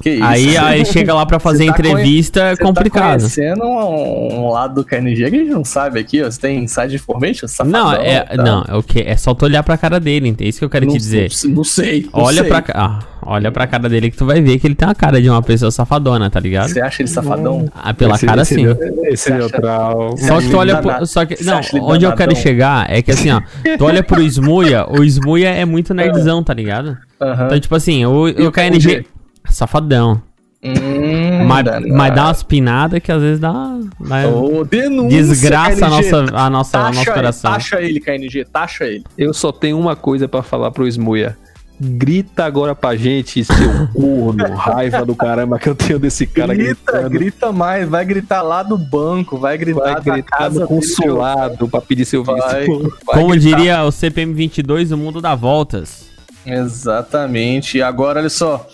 Que 0.00 0.10
isso? 0.10 0.24
Aí, 0.24 0.56
aí 0.58 0.84
chega 0.84 1.14
lá 1.14 1.26
pra 1.26 1.38
fazer 1.38 1.66
tá 1.66 1.72
entrevista, 1.72 2.40
é 2.40 2.56
complicado. 2.56 3.12
Tá 3.12 3.18
conhecendo 3.18 3.64
um, 3.64 4.40
um, 4.40 4.50
lado 4.50 4.76
do 4.76 4.84
KNG 4.84 5.30
que 5.30 5.36
a 5.36 5.38
gente 5.38 5.50
não 5.50 5.64
sabe 5.64 6.00
aqui, 6.00 6.22
ó. 6.22 6.30
Você 6.30 6.40
tem 6.40 6.64
inside 6.64 6.94
information? 6.94 7.46
Safadão, 7.46 7.84
não, 7.84 7.92
é, 7.92 8.20
tá? 8.20 8.42
não, 8.42 8.64
é 8.66 8.76
o 8.76 8.82
que? 8.82 9.00
É 9.00 9.16
só 9.16 9.34
tu 9.34 9.44
olhar 9.44 9.62
pra 9.62 9.76
cara 9.76 10.00
dele, 10.00 10.34
é 10.40 10.44
isso 10.44 10.58
que 10.58 10.64
eu 10.64 10.70
quero 10.70 10.86
não, 10.86 10.92
te 10.92 10.98
dizer. 10.98 11.30
Não, 11.44 11.50
não 11.56 11.64
sei. 11.64 12.08
Não 12.12 12.22
olha 12.22 12.42
sei. 12.42 12.48
pra 12.48 12.64
ah, 12.74 12.98
olha 13.22 13.52
pra 13.52 13.66
cara 13.66 13.88
dele 13.88 14.10
que 14.10 14.16
tu 14.16 14.24
vai 14.24 14.40
ver 14.40 14.58
que 14.58 14.66
ele 14.66 14.74
tem 14.74 14.88
uma 14.88 14.94
cara 14.94 15.20
de 15.20 15.28
uma 15.28 15.42
pessoa 15.42 15.70
safadona, 15.70 16.30
tá 16.30 16.40
ligado? 16.40 16.70
Você 16.70 16.80
acha 16.80 17.02
ele 17.02 17.08
safadão? 17.08 17.66
Ah, 17.74 17.92
pela 17.92 18.14
esse, 18.14 18.26
cara 18.26 18.42
esse, 18.42 18.54
sim. 18.54 18.66
Esse 19.04 19.32
neutral. 19.32 20.16
Só 20.16 20.40
que 20.40 20.48
tu 20.48 20.56
olha 20.56 20.80
pro, 20.80 21.06
só 21.06 21.26
que 21.26 21.42
não, 21.44 21.60
onde 21.82 22.06
eu 22.06 22.12
quero 22.12 22.34
chegar 22.34 22.90
é 22.90 23.02
que 23.02 23.10
assim, 23.10 23.30
ó, 23.30 23.40
tu 23.76 23.84
olha 23.84 24.02
pro 24.02 24.22
Smuia, 24.30 24.86
o 24.88 25.04
Smuia 25.04 25.50
é 25.50 25.64
muito 25.64 25.92
nerdzão, 25.92 26.42
tá 26.42 26.54
ligado? 26.54 26.96
Então, 27.20 27.60
tipo 27.60 27.74
assim, 27.74 28.06
o, 28.06 28.26
o 28.26 28.52
KNG 28.52 29.04
safadão. 29.50 30.22
Hum, 30.62 31.46
mas, 31.46 31.64
mas 31.88 32.14
dá 32.14 32.26
umas 32.26 32.42
pinadas 32.42 33.00
que 33.00 33.10
às 33.10 33.22
vezes 33.22 33.40
dá. 33.40 33.50
dá 33.98 34.28
oh, 34.28 34.62
denúncia, 34.62 35.18
desgraça 35.18 35.76
KNG. 35.76 35.84
a 35.84 35.88
nossa, 35.88 36.36
a 36.36 36.50
nossa, 36.50 36.78
taxa, 36.78 36.92
nosso 36.98 37.12
coração. 37.12 37.52
Taxa 37.52 37.80
ele, 37.80 37.98
KNG, 37.98 38.44
taxa 38.44 38.84
ele. 38.84 39.04
Eu 39.16 39.32
só 39.32 39.52
tenho 39.52 39.78
uma 39.78 39.96
coisa 39.96 40.28
para 40.28 40.42
falar 40.42 40.70
pro 40.70 40.86
Smuia. 40.86 41.36
Grita 41.82 42.44
agora 42.44 42.74
pra 42.74 42.94
gente, 42.94 43.42
seu 43.42 43.54
corno, 43.94 44.54
raiva 44.54 45.02
do 45.02 45.14
caramba 45.14 45.58
que 45.58 45.66
eu 45.66 45.74
tenho 45.74 45.98
desse 45.98 46.26
cara 46.26 46.54
Grita, 46.54 46.92
gritando. 46.92 47.08
grita 47.08 47.52
mais, 47.52 47.88
vai 47.88 48.04
gritar 48.04 48.42
lá 48.42 48.62
do 48.62 48.76
banco, 48.76 49.38
vai 49.38 49.56
gritar, 49.56 49.94
vai 49.94 50.02
gritar 50.02 50.50
no 50.50 50.66
consulado 50.66 51.56
dele, 51.56 51.70
pra 51.70 51.80
pedir 51.80 52.04
seu 52.04 52.22
visto. 52.22 52.38
Vai, 52.38 52.66
vai 52.66 52.90
Como 53.06 53.30
gritar. 53.30 53.56
diria 53.56 53.84
o 53.84 53.90
CPM 53.90 54.34
22, 54.34 54.92
o 54.92 54.98
mundo 54.98 55.22
dá 55.22 55.34
voltas. 55.34 56.10
Exatamente. 56.44 57.78
E 57.78 57.82
agora, 57.82 58.20
olha 58.20 58.28
só, 58.28 58.66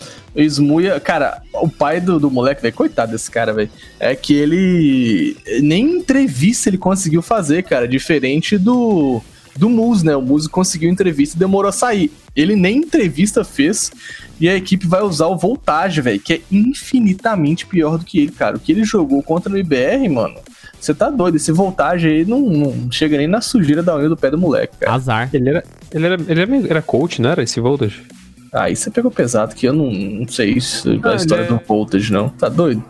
Smuia, 0.43 0.99
cara, 0.99 1.41
o 1.53 1.67
pai 1.67 1.99
do, 1.99 2.19
do 2.19 2.29
moleque, 2.29 2.61
velho, 2.61 2.73
coitado 2.73 3.11
desse 3.11 3.29
cara, 3.29 3.53
velho, 3.53 3.69
é 3.99 4.15
que 4.15 4.33
ele 4.35 5.35
nem 5.61 5.97
entrevista 5.97 6.69
ele 6.69 6.77
conseguiu 6.77 7.21
fazer, 7.21 7.63
cara, 7.63 7.87
diferente 7.87 8.57
do 8.57 9.21
do 9.57 9.69
Muse, 9.69 10.05
né? 10.05 10.15
O 10.15 10.21
Muse 10.21 10.47
conseguiu 10.47 10.89
entrevista 10.89 11.35
e 11.35 11.39
demorou 11.39 11.69
a 11.69 11.71
sair. 11.71 12.11
Ele 12.35 12.55
nem 12.55 12.77
entrevista 12.77 13.43
fez 13.43 13.91
e 14.39 14.47
a 14.47 14.55
equipe 14.55 14.87
vai 14.87 15.01
usar 15.01 15.27
o 15.27 15.35
Voltage, 15.35 15.99
velho, 15.99 16.19
que 16.19 16.33
é 16.33 16.41
infinitamente 16.51 17.65
pior 17.65 17.97
do 17.97 18.05
que 18.05 18.19
ele, 18.19 18.31
cara. 18.31 18.57
O 18.57 18.59
que 18.59 18.71
ele 18.71 18.83
jogou 18.83 19.23
contra 19.23 19.51
o 19.51 19.57
IBR, 19.57 20.07
mano, 20.09 20.35
você 20.79 20.93
tá 20.93 21.09
doido. 21.09 21.37
Esse 21.37 21.51
Voltage 21.51 22.07
aí 22.07 22.25
não, 22.25 22.39
não, 22.41 22.91
chega 22.91 23.17
nem 23.17 23.27
na 23.27 23.41
sujeira 23.41 23.81
da 23.81 23.95
unha 23.95 24.07
do 24.07 24.15
pé 24.15 24.29
do 24.29 24.37
moleque, 24.37 24.77
cara. 24.79 24.93
Azar. 24.93 25.29
Ele 25.33 25.49
era, 25.49 25.63
ele 25.91 26.05
era, 26.05 26.21
ele 26.27 26.41
era, 26.41 26.67
era 26.69 26.81
coach, 26.81 27.21
não 27.21 27.31
era 27.31 27.41
esse 27.41 27.59
Voltage? 27.59 28.03
Aí 28.53 28.75
você 28.75 28.89
pegou 28.89 29.11
pesado, 29.11 29.55
que 29.55 29.67
eu 29.67 29.73
não, 29.73 29.91
não 29.91 30.27
sei 30.27 30.51
isso, 30.51 30.99
ah, 31.03 31.11
a 31.11 31.15
história 31.15 31.43
é... 31.43 31.47
do 31.47 31.59
Voltage, 31.65 32.11
não. 32.11 32.29
Tá 32.29 32.49
doido? 32.49 32.83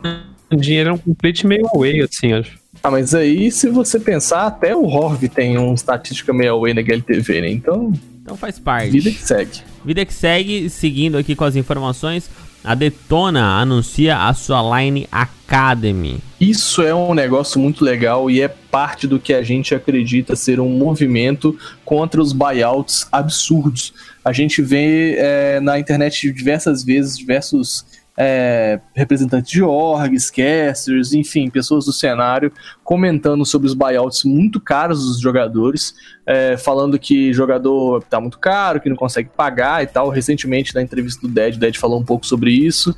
O 0.51 0.55
dinheiro 0.55 0.89
é 0.89 0.93
um 0.93 0.97
complete 0.97 1.45
meio 1.45 1.67
away, 1.73 2.01
assim, 2.01 2.33
acho. 2.33 2.57
Ah, 2.81 2.91
mas 2.91 3.13
aí, 3.13 3.51
se 3.51 3.69
você 3.69 3.99
pensar, 3.99 4.45
até 4.45 4.75
o 4.75 4.85
Horv 4.85 5.27
tem 5.27 5.57
uma 5.57 5.73
estatística 5.73 6.31
meio 6.31 6.53
away 6.53 6.73
na 6.73 6.81
GLTV, 6.81 7.41
né? 7.41 7.49
Então. 7.49 7.91
Então 8.21 8.37
faz 8.37 8.59
parte. 8.59 8.91
Vida 8.91 9.09
que 9.09 9.21
segue. 9.21 9.59
Vida 9.85 10.05
que 10.05 10.13
segue, 10.13 10.69
seguindo 10.69 11.17
aqui 11.17 11.35
com 11.35 11.43
as 11.43 11.55
informações. 11.55 12.29
A 12.67 12.75
Detona 12.75 13.61
anuncia 13.61 14.27
a 14.27 14.33
sua 14.33 14.81
Line 14.81 15.07
Academy. 15.09 16.19
Isso 16.37 16.81
é 16.81 16.93
um 16.93 17.13
negócio 17.13 17.61
muito 17.61 17.81
legal 17.81 18.29
e 18.29 18.41
é 18.41 18.49
parte 18.49 19.07
do 19.07 19.17
que 19.17 19.33
a 19.33 19.41
gente 19.41 19.73
acredita 19.73 20.35
ser 20.35 20.59
um 20.59 20.77
movimento 20.77 21.57
contra 21.85 22.21
os 22.21 22.33
buyouts 22.33 23.07
absurdos. 23.09 23.93
A 24.21 24.33
gente 24.33 24.61
vê 24.61 25.15
é, 25.17 25.61
na 25.61 25.79
internet 25.79 26.29
diversas 26.33 26.83
vezes 26.83 27.17
diversos 27.17 27.85
é, 28.17 28.79
representantes 28.95 29.51
de 29.51 29.61
orgs, 29.61 30.31
casters, 30.31 31.13
enfim, 31.13 31.51
pessoas 31.51 31.85
do 31.85 31.93
cenário 31.93 32.51
comentando 32.83 33.45
sobre 33.45 33.67
os 33.67 33.75
buyouts 33.75 34.23
muito 34.23 34.59
caros 34.59 35.05
dos 35.05 35.19
jogadores, 35.19 35.93
é, 36.25 36.57
falando 36.57 36.97
que 36.97 37.31
jogador 37.31 38.03
tá 38.03 38.19
muito 38.19 38.39
caro, 38.39 38.81
que 38.81 38.89
não 38.89 38.95
consegue 38.95 39.29
pagar 39.29 39.83
e 39.83 39.87
tal. 39.87 40.09
Recentemente, 40.09 40.73
na 40.73 40.81
entrevista 40.81 41.21
do 41.21 41.31
Dead, 41.31 41.55
o 41.55 41.59
Dead 41.59 41.77
falou 41.77 41.99
um 41.99 42.05
pouco 42.05 42.25
sobre 42.25 42.51
isso. 42.51 42.95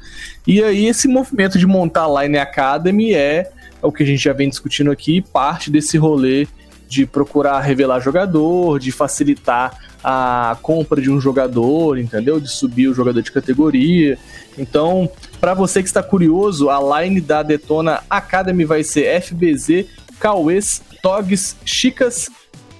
E 0.47 0.63
aí, 0.63 0.85
esse 0.85 1.07
movimento 1.07 1.57
de 1.57 1.67
montar 1.67 2.05
a 2.05 2.23
Line 2.23 2.37
Academy 2.37 3.13
é, 3.13 3.51
é 3.81 3.85
o 3.85 3.91
que 3.91 4.03
a 4.03 4.05
gente 4.05 4.23
já 4.23 4.31
vem 4.31 4.47
discutindo 4.47 4.89
aqui, 4.89 5.21
parte 5.21 5.69
desse 5.69 5.97
rolê 5.97 6.47
de 6.89 7.05
procurar 7.05 7.59
revelar 7.59 8.01
jogador, 8.01 8.79
de 8.79 8.91
facilitar 8.91 9.77
a 10.03 10.57
compra 10.61 10.99
de 10.99 11.11
um 11.11 11.21
jogador, 11.21 11.99
entendeu? 11.99 12.39
De 12.39 12.49
subir 12.49 12.87
o 12.87 12.93
jogador 12.95 13.21
de 13.21 13.31
categoria. 13.31 14.17
Então, 14.57 15.07
para 15.39 15.53
você 15.53 15.83
que 15.83 15.87
está 15.87 16.01
curioso, 16.01 16.69
a 16.69 17.01
line 17.01 17.21
da 17.21 17.43
Detona 17.43 18.01
Academy 18.09 18.65
vai 18.65 18.83
ser 18.83 19.21
FBZ, 19.21 19.85
Cauês, 20.19 20.81
Togs, 21.03 21.55
Chicas 21.63 22.29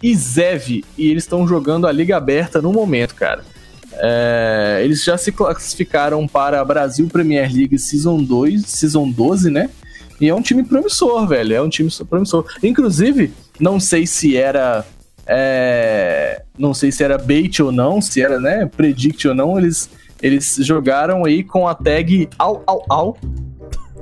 e 0.01 0.15
Zev. 0.15 0.83
E 0.97 1.11
eles 1.11 1.23
estão 1.23 1.47
jogando 1.47 1.85
a 1.85 1.91
Liga 1.91 2.17
Aberta 2.17 2.59
no 2.59 2.73
momento, 2.73 3.13
cara. 3.13 3.43
É, 4.01 4.81
eles 4.83 5.03
já 5.03 5.17
se 5.17 5.31
classificaram 5.31 6.27
para 6.27 6.59
a 6.59 6.65
Brasil 6.65 7.07
Premier 7.07 7.53
League 7.53 7.77
Season 7.77 8.23
2, 8.23 8.65
Season 8.65 9.07
12, 9.09 9.51
né? 9.51 9.69
E 10.19 10.27
é 10.29 10.35
um 10.35 10.41
time 10.41 10.63
promissor, 10.63 11.27
velho. 11.27 11.53
É 11.53 11.61
um 11.61 11.69
time 11.69 11.89
promissor. 12.09 12.45
Inclusive, 12.63 13.33
não 13.59 13.79
sei 13.79 14.05
se 14.05 14.35
era. 14.35 14.85
É, 15.25 16.41
não 16.57 16.73
sei 16.73 16.91
se 16.91 17.03
era 17.03 17.17
bait 17.17 17.61
ou 17.61 17.71
não, 17.71 18.01
se 18.01 18.19
era, 18.19 18.39
né, 18.39 18.65
predict 18.65 19.27
ou 19.27 19.35
não, 19.35 19.59
eles, 19.59 19.87
eles 20.23 20.55
jogaram 20.61 21.23
aí 21.23 21.43
com 21.43 21.67
a 21.67 21.75
tag 21.75 22.27
au 22.39 22.63
au 22.65 22.83
au 22.89 23.17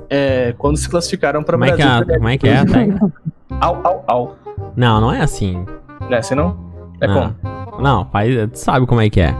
é, 0.08 0.54
quando 0.56 0.76
se 0.76 0.88
classificaram 0.88 1.42
para 1.42 1.58
Como 1.58 1.64
é 1.70 1.76
que 1.76 1.82
é? 1.82 2.16
Como 2.16 2.28
é 2.28 2.38
que 2.38 2.48
é? 2.48 2.64
Tá? 2.64 3.10
Au, 3.60 3.80
au, 3.82 4.04
au. 4.06 4.36
Não, 4.76 5.00
não 5.00 5.12
é 5.12 5.20
assim. 5.20 5.64
Não 6.00 6.12
é 6.12 6.18
assim 6.18 6.34
não? 6.34 6.56
É 7.00 7.08
não. 7.08 7.14
como? 7.14 7.82
Não, 7.82 8.04
faz, 8.10 8.34
tu 8.52 8.56
sabe 8.58 8.86
como 8.86 9.00
é 9.00 9.10
que 9.10 9.20
é. 9.20 9.34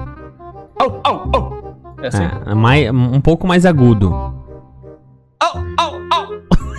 Au, 0.80 1.00
au, 1.04 1.30
au. 1.34 1.76
É 2.02 2.08
assim? 2.08 2.24
É, 2.46 2.54
mais, 2.54 2.90
um 2.90 3.20
pouco 3.20 3.46
mais 3.46 3.64
agudo. 3.66 4.37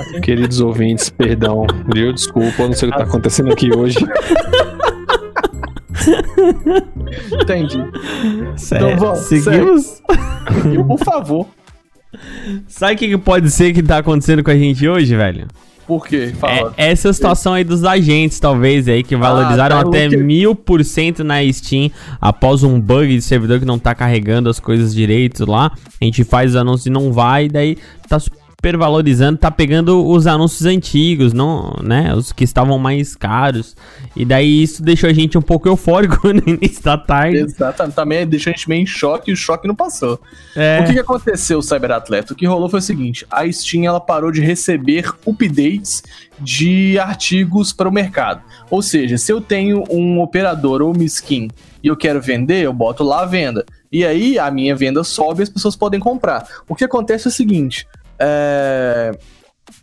Queridos 0.22 0.62
ouvintes, 0.62 1.10
perdão, 1.10 1.66
viu? 1.94 2.14
Desculpa, 2.14 2.64
eu 2.64 2.68
não 2.68 2.76
sei 2.76 2.90
o 2.90 2.92
que 2.92 2.98
tá 2.98 3.04
acontecendo 3.04 3.52
aqui 3.52 3.76
hoje. 3.76 3.98
Entendi. 7.42 7.78
Sério, 8.56 8.98
vamos, 8.98 9.20
seguimos. 9.20 10.02
E, 10.74 10.84
por 10.84 11.00
favor. 11.00 11.48
Sabe 12.68 12.94
o 12.94 12.98
que, 12.98 13.08
que 13.10 13.18
pode 13.18 13.52
ser 13.52 13.74
que 13.74 13.84
tá 13.84 14.00
acontecendo 14.00 14.44
com 14.44 14.52
a 14.52 14.56
gente 14.56 14.88
hoje, 14.88 15.16
velho? 15.16 15.48
Por 15.90 16.06
quê? 16.06 16.32
Fala. 16.38 16.72
É, 16.78 16.92
essa 16.92 17.12
situação 17.12 17.54
aí 17.54 17.64
dos 17.64 17.84
agentes, 17.84 18.40
talvez, 18.40 18.88
aí, 18.88 19.02
que 19.02 19.16
valorizaram 19.16 19.80
tá, 19.80 19.86
o 19.86 19.90
até 19.90 20.08
mil 20.08 20.54
por 20.54 20.84
cento 20.84 21.24
na 21.24 21.42
Steam 21.52 21.90
após 22.22 22.62
um 22.62 22.80
bug 22.80 23.08
de 23.08 23.24
servidor 23.24 23.60
que 23.60 23.66
não 23.66 23.80
tá 23.80 23.96
carregando 23.96 24.50
as 24.50 24.60
coisas 24.60 24.94
direito 24.94 25.50
lá. 25.50 25.72
A 26.00 26.06
gente 26.06 26.24
faz 26.24 26.52
os 26.52 26.56
anúncios 26.56 26.86
e 26.86 26.90
não 26.92 27.12
vai, 27.12 27.48
daí 27.48 27.76
tá 28.08 28.20
super 28.60 28.76
valorizando, 28.76 29.40
tá 29.40 29.50
pegando 29.50 30.06
os 30.06 30.28
anúncios 30.28 30.66
antigos, 30.66 31.32
não, 31.32 31.74
né? 31.82 32.14
Os 32.14 32.34
que 32.34 32.44
estavam 32.44 32.78
mais 32.78 33.16
caros. 33.16 33.74
E 34.18 34.26
daí 34.26 34.62
isso 34.62 34.84
deixou 34.84 35.10
a 35.10 35.14
gente 35.14 35.38
um 35.38 35.42
pouco 35.42 35.70
eufórico 35.70 36.28
no 36.28 36.44
início 36.46 36.84
da 36.84 36.98
tarde. 36.98 37.38
Exatamente. 37.38 37.96
Também 37.96 38.28
deixou 38.28 38.52
a 38.52 38.54
gente 38.54 38.68
meio 38.68 38.82
em 38.82 38.86
choque 38.86 39.32
e 39.32 39.34
o 39.34 39.38
choque 39.38 39.66
não 39.66 39.74
passou. 39.74 40.20
É. 40.58 40.82
O 40.82 40.86
que, 40.86 40.94
que 40.94 41.00
aconteceu, 41.00 41.62
Cyberatleta? 41.62 42.34
O 42.34 42.36
que 42.36 42.46
rolou 42.46 42.68
foi 42.68 42.80
o 42.80 42.84
seguinte: 42.84 43.26
a 43.32 43.50
Steam 43.50 43.86
ela 43.86 44.02
parou 44.02 44.30
de 44.30 44.42
receber 44.42 45.10
updates 45.26 46.04
de 46.38 47.00
artigos 47.00 47.72
para 47.72 47.88
o 47.88 47.94
mercado. 47.94 48.42
Ou 48.70 48.82
seja, 48.82 49.18
se 49.18 49.32
eu 49.32 49.40
tenho 49.40 49.86
um 49.90 50.20
operador 50.20 50.82
ou 50.82 50.94
uma 50.94 51.04
skin 51.06 51.48
e 51.82 51.88
eu 51.88 51.96
quero 51.96 52.22
vender, 52.22 52.66
eu 52.66 52.74
boto 52.74 53.06
lá 53.06 53.22
a 53.22 53.26
venda. 53.26 53.66
E 53.90 54.06
aí 54.06 54.38
a 54.38 54.52
minha 54.52 54.76
venda 54.76 55.02
sobe 55.04 55.42
e 55.42 55.44
as 55.44 55.50
pessoas 55.50 55.78
podem 55.78 56.00
comprar. 56.00 56.46
O 56.68 56.76
que 56.76 56.84
acontece 56.84 57.28
é 57.28 57.30
o 57.30 57.34
seguinte: 57.34 57.88
é, 58.20 59.12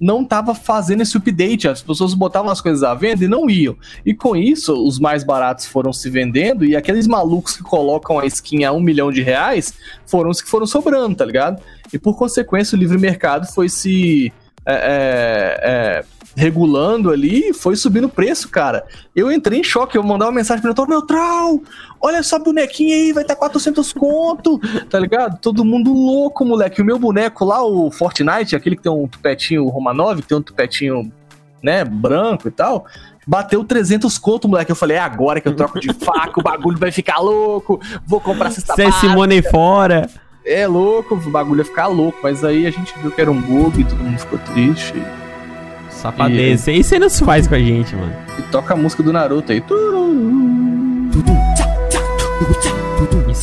não 0.01 0.25
tava 0.25 0.55
fazendo 0.55 1.03
esse 1.03 1.16
update, 1.16 1.68
as 1.68 1.83
pessoas 1.83 2.14
botavam 2.14 2.51
as 2.51 2.61
coisas 2.61 2.83
à 2.83 2.94
venda 2.94 3.25
e 3.25 3.29
não 3.29 3.49
iam. 3.49 3.77
E 4.05 4.14
com 4.14 4.37
isso, 4.37 4.75
os 4.75 4.99
mais 4.99 5.25
baratos 5.25 5.66
foram 5.66 5.92
se 5.92 6.11
vendendo 6.11 6.64
e 6.64 6.77
aqueles 6.77 7.07
malucos 7.07 7.57
que 7.57 7.62
colocam 7.62 8.18
a 8.18 8.27
skin 8.27 8.64
a 8.64 8.72
um 8.72 8.81
milhão 8.81 9.11
de 9.11 9.22
reais 9.22 9.75
foram 10.07 10.31
os 10.31 10.40
que 10.40 10.49
foram 10.49 10.66
sobrando, 10.66 11.16
tá 11.16 11.25
ligado? 11.25 11.62
E 11.92 11.99
por 11.99 12.16
consequência, 12.16 12.77
o 12.77 12.79
livre 12.79 12.99
mercado 12.99 13.46
foi 13.46 13.68
se 13.68 14.33
é, 14.66 14.75
é, 14.75 15.61
é, 15.62 16.05
regulando 16.37 17.11
ali 17.11 17.55
foi 17.55 17.75
subindo 17.75 18.05
o 18.05 18.11
preço, 18.11 18.51
cara. 18.51 18.85
Eu 19.14 19.33
entrei 19.33 19.61
em 19.61 19.64
choque, 19.64 19.96
eu 19.96 20.03
mandava 20.03 20.31
uma 20.31 20.37
mensagem 20.37 20.62
pro 20.62 20.75
meu 20.87 20.87
Neutral, 20.87 21.61
olha 22.01 22.18
essa 22.18 22.38
bonequinha 22.38 22.94
aí, 22.94 23.12
vai 23.12 23.22
estar 23.22 23.35
400 23.35 23.92
conto, 23.94 24.61
tá 24.90 25.01
ligado? 25.01 25.40
Todo 25.40 25.64
mundo 25.64 25.92
louco, 25.92 26.44
moleque. 26.44 26.83
O 26.83 26.85
meu 26.85 26.99
boneco 26.99 27.44
lá, 27.44 27.64
o 27.64 27.90
Fortnite, 27.90 28.55
aquele 28.55 28.77
que 28.77 28.83
tem 28.83 28.92
um 28.92 29.09
tupetinho 29.09 29.66
Romanov, 29.68 30.20
que 30.20 30.29
tem 30.29 30.37
um 30.37 30.42
tupetinho, 30.42 31.11
né, 31.62 31.83
branco 31.85 32.46
e 32.46 32.51
tal, 32.51 32.85
bateu 33.27 33.64
300 33.64 34.18
conto, 34.18 34.46
moleque. 34.46 34.70
Eu 34.70 34.77
falei, 34.77 34.99
é 34.99 35.01
agora 35.01 35.40
que 35.40 35.49
eu 35.49 35.57
troco 35.57 35.81
de 35.81 35.92
faca, 35.94 36.38
o 36.38 36.42
bagulho 36.42 36.79
vai 36.79 36.92
ficar 36.92 37.18
louco, 37.18 37.81
vou 38.07 38.20
comprar 38.20 38.51
cesta 38.51 38.75
Cê 38.75 38.92
Simone 38.92 39.40
fora. 39.42 40.09
É 40.44 40.66
louco, 40.66 41.14
o 41.14 41.31
bagulho 41.31 41.62
ia 41.62 41.64
ficar 41.64 41.87
louco, 41.87 42.18
mas 42.22 42.44
aí 42.44 42.66
a 42.66 42.70
gente 42.70 42.94
viu 43.01 43.11
que 43.11 43.20
era 43.20 43.31
um 43.31 43.40
bug, 43.40 43.83
todo 43.85 43.99
mundo 43.99 44.18
ficou 44.18 44.38
triste. 44.38 44.94
Safadeza. 45.96 46.70
Isso 46.70 46.94
aí 46.94 47.00
não 47.00 47.09
se 47.09 47.24
faz 47.24 47.46
com 47.46 47.54
a 47.54 47.59
gente, 47.59 47.94
mano. 47.94 48.12
E 48.38 48.42
toca 48.42 48.74
a 48.74 48.76
música 48.76 49.02
do 49.02 49.12
Naruto 49.12 49.52
aí. 49.52 49.62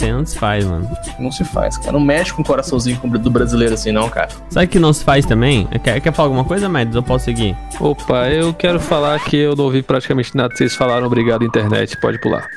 Isso 0.03 0.05
aí 0.05 0.11
não 0.11 0.25
se 0.25 0.37
faz, 0.37 0.65
mano. 0.65 0.89
Não 1.19 1.31
se 1.31 1.43
faz, 1.45 1.77
cara. 1.77 1.91
Não 1.93 1.99
mexe 1.99 2.33
com 2.33 2.41
o 2.41 2.45
coraçãozinho 2.45 2.99
do 3.19 3.29
brasileiro 3.29 3.73
assim, 3.73 3.91
não, 3.91 4.09
cara. 4.09 4.29
Sabe 4.49 4.65
o 4.65 4.69
que 4.69 4.79
não 4.79 4.91
se 4.91 5.03
faz 5.03 5.25
também? 5.25 5.65
Quer, 5.83 5.99
quer 6.01 6.11
falar 6.13 6.27
alguma 6.27 6.43
coisa, 6.43 6.67
Mads? 6.67 6.95
Eu 6.95 7.03
posso 7.03 7.25
seguir? 7.25 7.55
Opa, 7.79 8.27
eu 8.29 8.53
quero 8.53 8.79
falar 8.79 9.19
que 9.23 9.37
eu 9.37 9.55
não 9.55 9.65
ouvi 9.65 9.81
praticamente 9.81 10.35
nada 10.35 10.49
que 10.49 10.57
vocês 10.57 10.75
falaram. 10.75 11.07
Obrigado, 11.07 11.43
internet. 11.45 11.95
Pode 11.97 12.19
pular. 12.19 12.47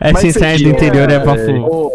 Essa 0.00 0.12
Mas 0.12 0.20
você 0.22 0.28
internet 0.28 0.62
do 0.64 0.70
interior 0.70 1.10
é 1.10 1.18
pra 1.18 1.34
fu- 1.36 1.66
Ô, 1.66 1.92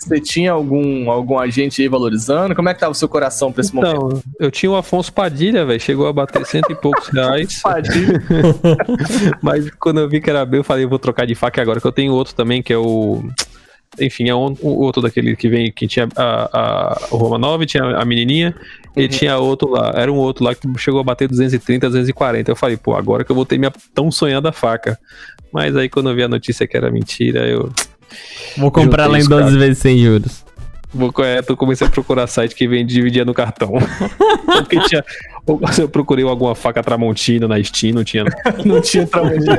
Você 0.00 0.20
tinha 0.20 0.52
algum, 0.52 1.10
algum 1.10 1.38
agente 1.38 1.80
aí 1.82 1.88
valorizando? 1.88 2.54
Como 2.54 2.68
é 2.68 2.74
que 2.74 2.80
tava 2.80 2.92
o 2.92 2.94
seu 2.94 3.08
coração 3.08 3.52
pra 3.52 3.60
esse 3.62 3.74
momento? 3.74 3.96
Então, 3.96 4.22
eu 4.38 4.50
tinha 4.50 4.70
o 4.70 4.76
Afonso 4.76 5.12
Padilha, 5.12 5.64
velho. 5.64 5.80
Chegou 5.80 6.06
a 6.06 6.12
bater 6.12 6.44
cento 6.46 6.70
e 6.70 6.74
poucos 6.74 7.08
reais. 7.12 7.60
Padilha. 7.62 8.22
Mas 9.40 9.70
quando 9.78 10.00
eu 10.00 10.08
vi 10.08 10.20
que 10.20 10.28
era 10.30 10.44
meu, 10.44 10.60
eu 10.60 10.64
falei, 10.64 10.84
eu 10.84 10.88
vou 10.88 10.98
trocar 10.98 11.26
de 11.26 11.34
faca 11.34 11.60
agora, 11.62 11.80
que 11.80 11.86
eu 11.86 11.92
tenho 11.92 12.12
outro 12.12 12.34
também, 12.34 12.51
que 12.60 12.72
é 12.72 12.76
o. 12.76 13.22
Enfim, 14.00 14.28
é 14.28 14.34
um, 14.34 14.56
o 14.60 14.80
outro 14.80 15.02
daquele 15.02 15.36
que 15.36 15.48
vem, 15.48 15.70
que 15.70 15.86
tinha 15.86 16.08
a, 16.16 16.48
a, 16.52 17.08
o 17.10 17.16
Romanov, 17.16 17.64
tinha 17.66 17.84
a 17.84 18.04
menininha, 18.04 18.54
e 18.96 19.06
tinha 19.06 19.36
outro 19.38 19.70
lá. 19.70 19.92
Era 19.94 20.10
um 20.10 20.16
outro 20.16 20.44
lá 20.44 20.54
que 20.54 20.66
chegou 20.78 21.00
a 21.00 21.04
bater 21.04 21.28
230, 21.28 21.88
240. 21.88 22.50
Eu 22.50 22.56
falei, 22.56 22.76
pô, 22.76 22.96
agora 22.96 23.22
que 23.22 23.30
eu 23.30 23.36
vou 23.36 23.46
ter 23.46 23.58
minha 23.58 23.72
tão 23.94 24.10
sonhada 24.10 24.50
faca. 24.50 24.98
Mas 25.52 25.76
aí 25.76 25.88
quando 25.88 26.10
eu 26.10 26.16
vi 26.16 26.22
a 26.22 26.28
notícia 26.28 26.66
que 26.66 26.76
era 26.76 26.90
mentira, 26.90 27.46
eu. 27.46 27.70
Vou 28.56 28.70
comprar 28.70 29.06
lá 29.06 29.18
em 29.18 29.22
Juntei 29.22 29.38
os 29.38 29.44
12 29.44 29.58
vezes 29.58 29.78
sem 29.78 29.98
juros. 29.98 30.44
Vou, 30.94 31.12
é, 31.20 31.42
eu 31.46 31.56
comecei 31.56 31.86
a 31.86 31.90
procurar 31.90 32.26
site 32.26 32.54
que 32.54 32.68
vende 32.68 32.92
dividia 32.92 33.24
no 33.24 33.32
cartão. 33.32 33.72
Porque 34.44 34.78
tinha. 34.80 35.02
Eu 35.78 35.88
procurei 35.88 36.24
alguma 36.24 36.54
faca 36.54 36.82
Tramontina 36.82 37.48
na 37.48 37.62
Steam, 37.62 37.94
não 37.94 38.04
tinha. 38.04 38.24
Não 38.64 38.80
tinha 38.80 39.06
Tramontina. 39.06 39.58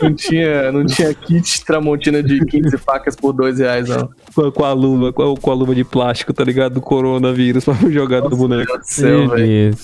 não, 0.00 0.14
tinha, 0.14 0.72
não 0.72 0.86
tinha 0.86 1.14
kit 1.14 1.64
Tramontina 1.64 2.22
de 2.22 2.44
15 2.44 2.76
facas 2.78 3.14
por 3.14 3.32
2 3.32 3.58
reais, 3.60 3.88
não. 3.88 4.10
Com 4.34 4.46
a, 4.46 4.52
com 4.52 4.64
a 4.64 4.72
luva, 4.72 5.12
com 5.12 5.32
a, 5.32 5.36
com 5.36 5.50
a 5.50 5.54
luva 5.54 5.74
de 5.74 5.84
plástico, 5.84 6.32
tá 6.32 6.42
ligado? 6.42 6.74
Do 6.74 6.80
coronavírus 6.80 7.64
pra 7.64 7.74
jogar 7.90 8.20
no 8.22 8.30
Meu 8.30 8.38
boneco. 8.38 8.72
Deus 8.72 8.80
do 8.80 8.86
céu, 8.86 9.18
Meu 9.18 9.28
velho. 9.30 9.76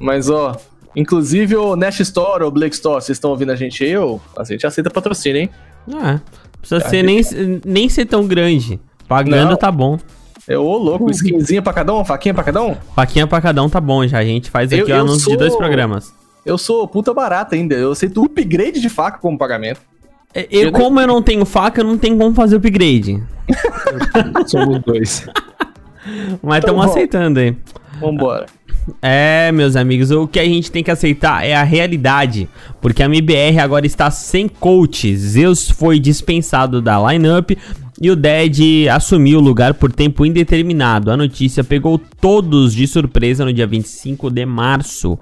Mas, 0.00 0.30
ó, 0.30 0.56
inclusive 0.94 1.56
o 1.56 1.74
Nash 1.74 2.00
Store 2.00 2.44
ou 2.44 2.50
Blake 2.50 2.74
Store, 2.74 3.02
vocês 3.02 3.16
estão 3.16 3.30
ouvindo 3.30 3.50
a 3.50 3.56
gente 3.56 3.82
aí? 3.82 3.96
Ou 3.96 4.20
a 4.38 4.44
gente 4.44 4.66
aceita 4.66 4.90
patrocínio, 4.90 5.42
hein? 5.42 5.50
Ah, 5.92 6.20
precisa 6.60 6.88
ser 6.88 7.02
nem, 7.02 7.20
nem 7.64 7.88
ser 7.88 8.06
tão 8.06 8.26
grande. 8.26 8.80
Pagando 9.08 9.50
Não. 9.50 9.56
tá 9.56 9.70
bom. 9.70 9.98
É 10.46 10.58
ô 10.58 10.76
louco, 10.76 11.10
skinzinha 11.10 11.62
pra 11.62 11.72
cada 11.72 11.94
um, 11.94 12.04
faquinha 12.04 12.34
pra 12.34 12.44
cada 12.44 12.62
um? 12.62 12.74
Faquinha 12.94 13.26
pra 13.26 13.40
cada 13.40 13.62
um 13.62 13.68
tá 13.68 13.80
bom 13.80 14.06
já. 14.06 14.18
A 14.18 14.24
gente 14.24 14.50
faz 14.50 14.70
Eu- 14.70 14.82
aqui 14.82 14.92
o 14.92 14.94
eu 14.94 15.00
anúncio 15.00 15.18
de 15.18 15.24
sou- 15.24 15.36
dois 15.36 15.56
programas. 15.56 16.12
Eu 16.44 16.58
sou 16.58 16.86
puta 16.86 17.14
barata 17.14 17.54
ainda, 17.56 17.74
eu 17.74 17.92
aceito 17.92 18.22
upgrade 18.22 18.80
de 18.80 18.88
faca 18.90 19.18
como 19.18 19.38
pagamento. 19.38 19.80
É, 20.34 20.46
Eu, 20.50 20.64
Eu- 20.64 20.72
como 20.72 21.00
eu 21.00 21.06
não 21.06 21.22
tenho 21.22 21.44
faca, 21.46 21.80
eu 21.80 21.84
não 21.86 21.96
tenho 21.96 22.18
como 22.18 22.34
fazer 22.34 22.56
upgrade. 22.56 23.22
Somos 24.46 24.80
dois. 24.84 25.26
Mas 26.42 26.58
Então 26.58 26.58
estamos 26.58 26.80
vamos. 26.80 26.90
aceitando 26.90 27.40
aí. 27.40 27.56
Vambora. 28.00 28.46
É, 29.00 29.50
meus 29.52 29.76
amigos, 29.76 30.10
o 30.10 30.28
que 30.28 30.38
a 30.38 30.44
gente 30.44 30.70
tem 30.70 30.84
que 30.84 30.90
aceitar 30.90 31.42
é 31.46 31.54
a 31.54 31.62
realidade, 31.62 32.46
porque 32.82 33.02
a 33.02 33.06
MBR 33.06 33.58
agora 33.60 33.86
está 33.86 34.10
sem 34.10 34.46
coach. 34.46 35.16
Zeus 35.16 35.70
foi 35.70 35.98
dispensado 35.98 36.82
da 36.82 36.98
lineup 37.10 37.52
e 38.00 38.10
o 38.10 38.16
Dead 38.16 38.88
assumiu 38.92 39.38
o 39.38 39.42
lugar 39.42 39.74
por 39.74 39.92
tempo 39.92 40.26
indeterminado. 40.26 41.10
A 41.10 41.16
notícia 41.16 41.62
pegou 41.62 41.96
todos 41.98 42.74
de 42.74 42.86
surpresa 42.86 43.44
no 43.44 43.52
dia 43.52 43.66
25 43.66 44.30
de 44.30 44.44
março, 44.44 45.18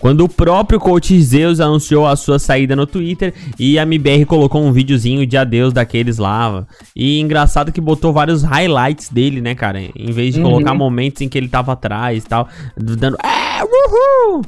quando 0.00 0.22
o 0.24 0.28
próprio 0.28 0.80
coach 0.80 1.20
Zeus 1.22 1.60
anunciou 1.60 2.06
a 2.06 2.16
sua 2.16 2.38
saída 2.38 2.74
no 2.74 2.86
Twitter 2.86 3.32
e 3.58 3.78
a 3.78 3.82
MBR 3.82 4.24
colocou 4.24 4.62
um 4.64 4.72
videozinho 4.72 5.24
de 5.26 5.36
adeus 5.36 5.72
daqueles 5.72 6.18
lá. 6.18 6.66
E 6.94 7.20
engraçado 7.20 7.70
que 7.70 7.80
botou 7.80 8.12
vários 8.12 8.42
highlights 8.42 9.08
dele, 9.08 9.40
né, 9.40 9.54
cara? 9.54 9.80
Em 9.80 10.10
vez 10.12 10.34
de 10.34 10.40
Uhum. 10.40 10.46
colocar 10.50 10.74
momentos 10.74 11.22
em 11.22 11.28
que 11.28 11.38
ele 11.38 11.48
tava 11.48 11.72
atrás 11.72 12.24
e 12.24 12.26
tal, 12.26 12.48
dando. 12.76 13.16
É, 13.24 13.62
uhul! 13.62 14.42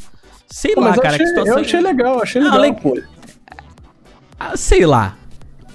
Sei 0.50 0.74
Pô, 0.74 0.80
lá, 0.80 0.94
cara, 0.96 1.08
achei, 1.10 1.18
que 1.18 1.26
situação. 1.28 1.54
eu 1.54 1.60
achei 1.60 1.80
legal, 1.80 2.22
achei 2.22 2.42
legal, 2.42 2.60
le- 2.60 2.72
pô. 2.72 2.98
Ah, 4.40 4.56
sei 4.56 4.86
lá. 4.86 5.14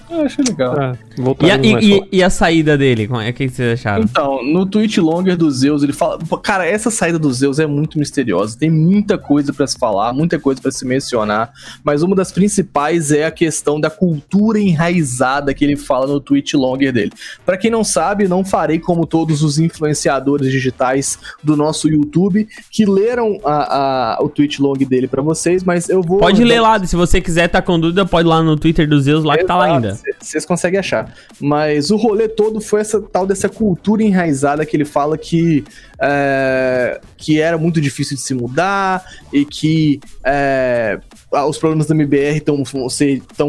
Eu 0.09 0.21
achei 0.21 0.43
legal. 0.47 0.75
Ah, 0.79 0.95
E 1.41 1.49
a, 1.51 1.57
e- 1.57 1.95
e- 1.95 2.03
e 2.17 2.23
a 2.23 2.29
saída 2.29 2.77
dele? 2.77 3.07
como 3.07 3.19
é- 3.21 3.29
O 3.29 3.33
que 3.33 3.47
que 3.47 3.53
vocês 3.53 3.79
acharam? 3.79 4.03
Então, 4.03 4.43
no 4.43 4.65
tweet 4.65 4.99
longer 4.99 5.36
do 5.36 5.49
Zeus, 5.49 5.82
ele 5.84 5.93
fala. 5.93 6.19
Cara, 6.43 6.65
essa 6.67 6.91
saída 6.91 7.17
do 7.17 7.32
Zeus 7.34 7.57
é 7.59 7.65
muito 7.65 7.97
misteriosa. 7.97 8.57
Tem 8.57 8.69
muita 8.69 9.17
coisa 9.17 9.51
pra 9.53 9.65
se 9.65 9.78
falar, 9.78 10.13
muita 10.13 10.38
coisa 10.39 10.61
pra 10.61 10.71
se 10.71 10.86
mencionar. 10.86 11.51
Mas 11.84 12.03
uma 12.03 12.15
das 12.15 12.32
principais 12.32 13.11
é 13.11 13.25
a 13.25 13.32
questão 13.32 13.80
da 13.80 13.89
cultura 13.89 14.59
enraizada 14.59 15.53
que 15.53 15.63
ele 15.63 15.75
fala 15.75 16.05
no 16.07 16.19
tweet 16.19 16.55
longer 16.55 16.91
dele. 16.91 17.11
Pra 17.45 17.57
quem 17.57 17.71
não 17.71 17.84
sabe, 17.84 18.28
não 18.28 18.43
farei 18.45 18.80
como 18.80 19.05
todos 19.07 19.41
os 19.41 19.57
influenciadores 19.59 20.51
digitais 20.51 21.17
do 21.43 21.55
nosso 21.57 21.88
YouTube 21.89 22.47
que 22.69 22.86
leram 22.86 23.39
a, 23.43 24.15
a- 24.15 24.23
o 24.23 24.30
tweet 24.30 24.61
long 24.61 24.73
dele 24.73 25.07
pra 25.07 25.21
vocês, 25.21 25.63
mas 25.63 25.89
eu 25.89 26.01
vou. 26.01 26.19
Pode 26.19 26.43
ler 26.43 26.59
lá, 26.59 26.84
se 26.86 26.95
você 26.95 27.19
quiser 27.21 27.47
tá 27.47 27.61
com 27.61 27.80
dúvida, 27.80 28.05
pode 28.05 28.28
ir 28.28 28.30
lá 28.30 28.41
no 28.43 28.55
Twitter 28.57 28.88
do 28.88 28.99
Zeus 29.01 29.23
lá 29.23 29.38
que 29.38 29.45
tá 29.45 29.55
lá 29.55 29.67
Exato. 29.69 29.86
ainda. 29.88 30.03
Vocês 30.20 30.45
conseguem 30.45 30.80
achar. 30.80 31.14
Mas 31.39 31.91
o 31.91 31.97
rolê 31.97 32.28
todo 32.28 32.60
foi 32.62 32.82
essa 32.82 33.01
tal 33.01 33.26
dessa 33.26 33.49
cultura 33.49 34.04
enraizada 34.04 34.66
que 34.66 34.76
ele 34.76 34.86
fala 34.86 35.18
que, 35.18 35.64
é, 35.99 36.99
que 37.18 37.39
era 37.39 37.58
muito 37.58 37.80
difícil 37.80 38.16
de 38.16 38.22
se 38.22 38.34
mudar 38.34 39.04
e 39.32 39.45
que 39.45 39.99
é, 40.24 40.99
os 41.47 41.58
problemas 41.58 41.88
da 41.88 41.95
MBR 41.95 42.43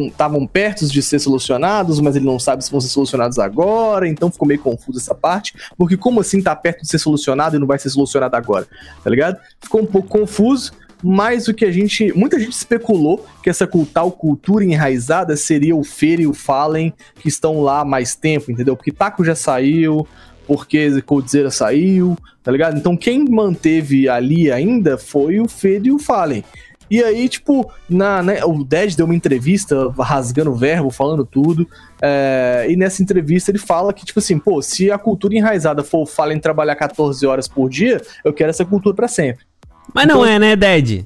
estavam 0.09 0.47
perto 0.47 0.87
de 0.87 1.03
ser 1.03 1.19
solucionados, 1.19 2.01
mas 2.01 2.17
ele 2.17 2.25
não 2.25 2.39
sabe 2.39 2.65
se 2.65 2.71
vão 2.71 2.81
ser 2.81 2.89
solucionados 2.89 3.39
agora, 3.39 4.09
então 4.09 4.31
ficou 4.31 4.49
meio 4.49 4.61
confuso 4.61 4.99
essa 4.99 5.15
parte, 5.15 5.55
porque 5.77 5.97
como 5.97 6.21
assim 6.21 6.43
tá 6.43 6.55
perto 6.57 6.83
de 6.83 6.89
ser 6.89 6.99
solucionado 6.99 7.57
e 7.57 7.59
não 7.59 7.67
vai 7.67 7.79
ser 7.79 7.91
solucionado 7.91 8.37
agora, 8.37 8.67
tá 9.03 9.11
ligado? 9.11 9.39
Ficou 9.61 9.83
um 9.83 9.87
pouco 9.87 10.09
confuso, 10.09 10.73
mais 11.03 11.45
do 11.45 11.55
que 11.55 11.65
a 11.65 11.71
gente. 11.71 12.13
Muita 12.13 12.39
gente 12.39 12.53
especulou 12.53 13.27
que 13.43 13.51
essa 13.51 13.69
tal 13.93 14.13
cultura 14.13 14.65
enraizada 14.65 15.37
seria 15.37 15.77
o 15.77 15.85
Feira 15.85 16.23
e 16.23 16.27
o 16.27 16.35
Fallen 16.35 16.93
que 17.21 17.29
estão 17.29 17.61
lá 17.61 17.81
há 17.81 17.85
mais 17.85 18.15
tempo, 18.15 18.51
entendeu? 18.51 18.77
Porque 18.77 18.93
Taco 18.93 19.25
já 19.25 19.35
saiu, 19.35 20.07
porque 20.47 21.01
Coldzera 21.03 21.51
saiu, 21.51 22.17
tá 22.43 22.51
ligado? 22.51 22.77
Então 22.77 22.97
quem 22.97 23.25
manteve 23.29 24.09
ali 24.09 24.51
ainda 24.51 24.99
foi 24.99 25.41
o 25.41 25.49
Feira 25.49 25.89
e 25.89 25.93
o 25.93 25.99
Fallen. 25.99 26.45
E 26.91 27.03
aí, 27.03 27.29
tipo, 27.29 27.73
na, 27.89 28.23
né, 28.23 28.45
o 28.45 28.63
Dead 28.63 28.95
deu 28.95 29.07
uma 29.07 29.15
entrevista 29.15 29.91
rasgando 29.99 30.51
o 30.51 30.55
verbo, 30.55 30.91
falando 30.91 31.25
tudo. 31.25 31.67
É, 32.01 32.67
e 32.69 32.77
nessa 32.77 33.03
entrevista 33.03 33.51
ele 33.51 33.59
fala 33.59 33.93
que, 33.93 34.05
tipo 34.05 34.19
assim, 34.19 34.39
pô, 34.39 34.61
se 34.61 34.91
a 34.91 34.99
cultura 34.99 35.35
enraizada 35.35 35.83
for 35.83 36.03
o 36.03 36.07
Fallen 36.07 36.39
trabalhar 36.39 36.77
14 36.77 37.27
horas 37.27 37.49
por 37.49 37.69
dia, 37.71 38.01
eu 38.23 38.33
quero 38.33 38.51
essa 38.51 38.65
cultura 38.65 38.95
para 38.95 39.09
sempre. 39.09 39.45
Mas 39.93 40.07
não 40.07 40.25
então, 40.25 40.27
é, 40.27 40.39
né, 40.39 40.57
Dead? 40.57 41.05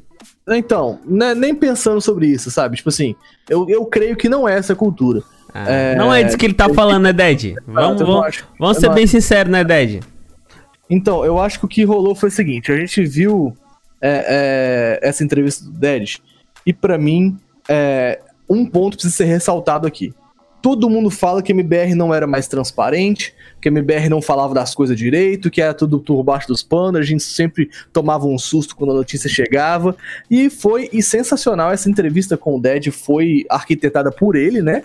Então, 0.48 0.98
né, 1.04 1.34
nem 1.34 1.54
pensando 1.54 2.00
sobre 2.00 2.26
isso, 2.26 2.50
sabe? 2.50 2.76
Tipo 2.76 2.88
assim, 2.88 3.14
eu, 3.48 3.68
eu 3.68 3.84
creio 3.84 4.16
que 4.16 4.28
não 4.28 4.48
é 4.48 4.54
essa 4.54 4.74
cultura. 4.74 5.22
Ah, 5.52 5.70
é, 5.70 5.94
não 5.94 6.12
é 6.12 6.22
disso 6.22 6.38
que 6.38 6.46
ele 6.46 6.54
tá 6.54 6.68
falando, 6.68 7.04
né, 7.04 7.12
Dead? 7.14 7.54
Vamos, 7.66 8.00
vamos, 8.00 8.44
vamos 8.58 8.76
ser 8.78 8.90
bem 8.92 9.06
sinceros, 9.06 9.50
né, 9.50 9.64
Dead? 9.64 10.02
Então, 10.88 11.24
eu 11.24 11.38
acho 11.38 11.58
que 11.58 11.64
o 11.64 11.68
que 11.68 11.84
rolou 11.84 12.14
foi 12.14 12.28
o 12.28 12.32
seguinte: 12.32 12.72
a 12.72 12.76
gente 12.76 13.04
viu 13.04 13.54
é, 14.00 14.98
é, 15.02 15.08
essa 15.08 15.22
entrevista 15.22 15.64
do 15.64 15.72
Dead, 15.72 16.16
e 16.64 16.72
para 16.72 16.96
mim, 16.96 17.36
é, 17.68 18.20
um 18.48 18.64
ponto 18.64 18.96
precisa 18.96 19.14
ser 19.14 19.24
ressaltado 19.24 19.86
aqui. 19.86 20.14
Todo 20.60 20.90
mundo 20.90 21.10
fala 21.10 21.42
que 21.42 21.52
MBR 21.52 21.94
não 21.94 22.12
era 22.12 22.26
mais 22.26 22.48
transparente, 22.48 23.34
que 23.60 23.68
MBR 23.68 24.08
não 24.08 24.20
falava 24.20 24.54
das 24.54 24.74
coisas 24.74 24.96
direito, 24.96 25.50
que 25.50 25.62
era 25.62 25.72
tudo 25.72 26.00
por 26.00 26.22
baixo 26.22 26.48
dos 26.48 26.62
panos, 26.62 27.00
a 27.00 27.04
gente 27.04 27.22
sempre 27.22 27.70
tomava 27.92 28.26
um 28.26 28.38
susto 28.38 28.74
quando 28.74 28.90
a 28.90 28.94
notícia 28.94 29.28
chegava. 29.28 29.96
E 30.30 30.50
foi 30.50 30.88
e 30.92 31.02
sensacional 31.02 31.70
essa 31.70 31.88
entrevista 31.88 32.36
com 32.36 32.56
o 32.56 32.60
Dead, 32.60 32.90
foi 32.90 33.44
arquitetada 33.48 34.10
por 34.10 34.34
ele, 34.34 34.60
né? 34.60 34.82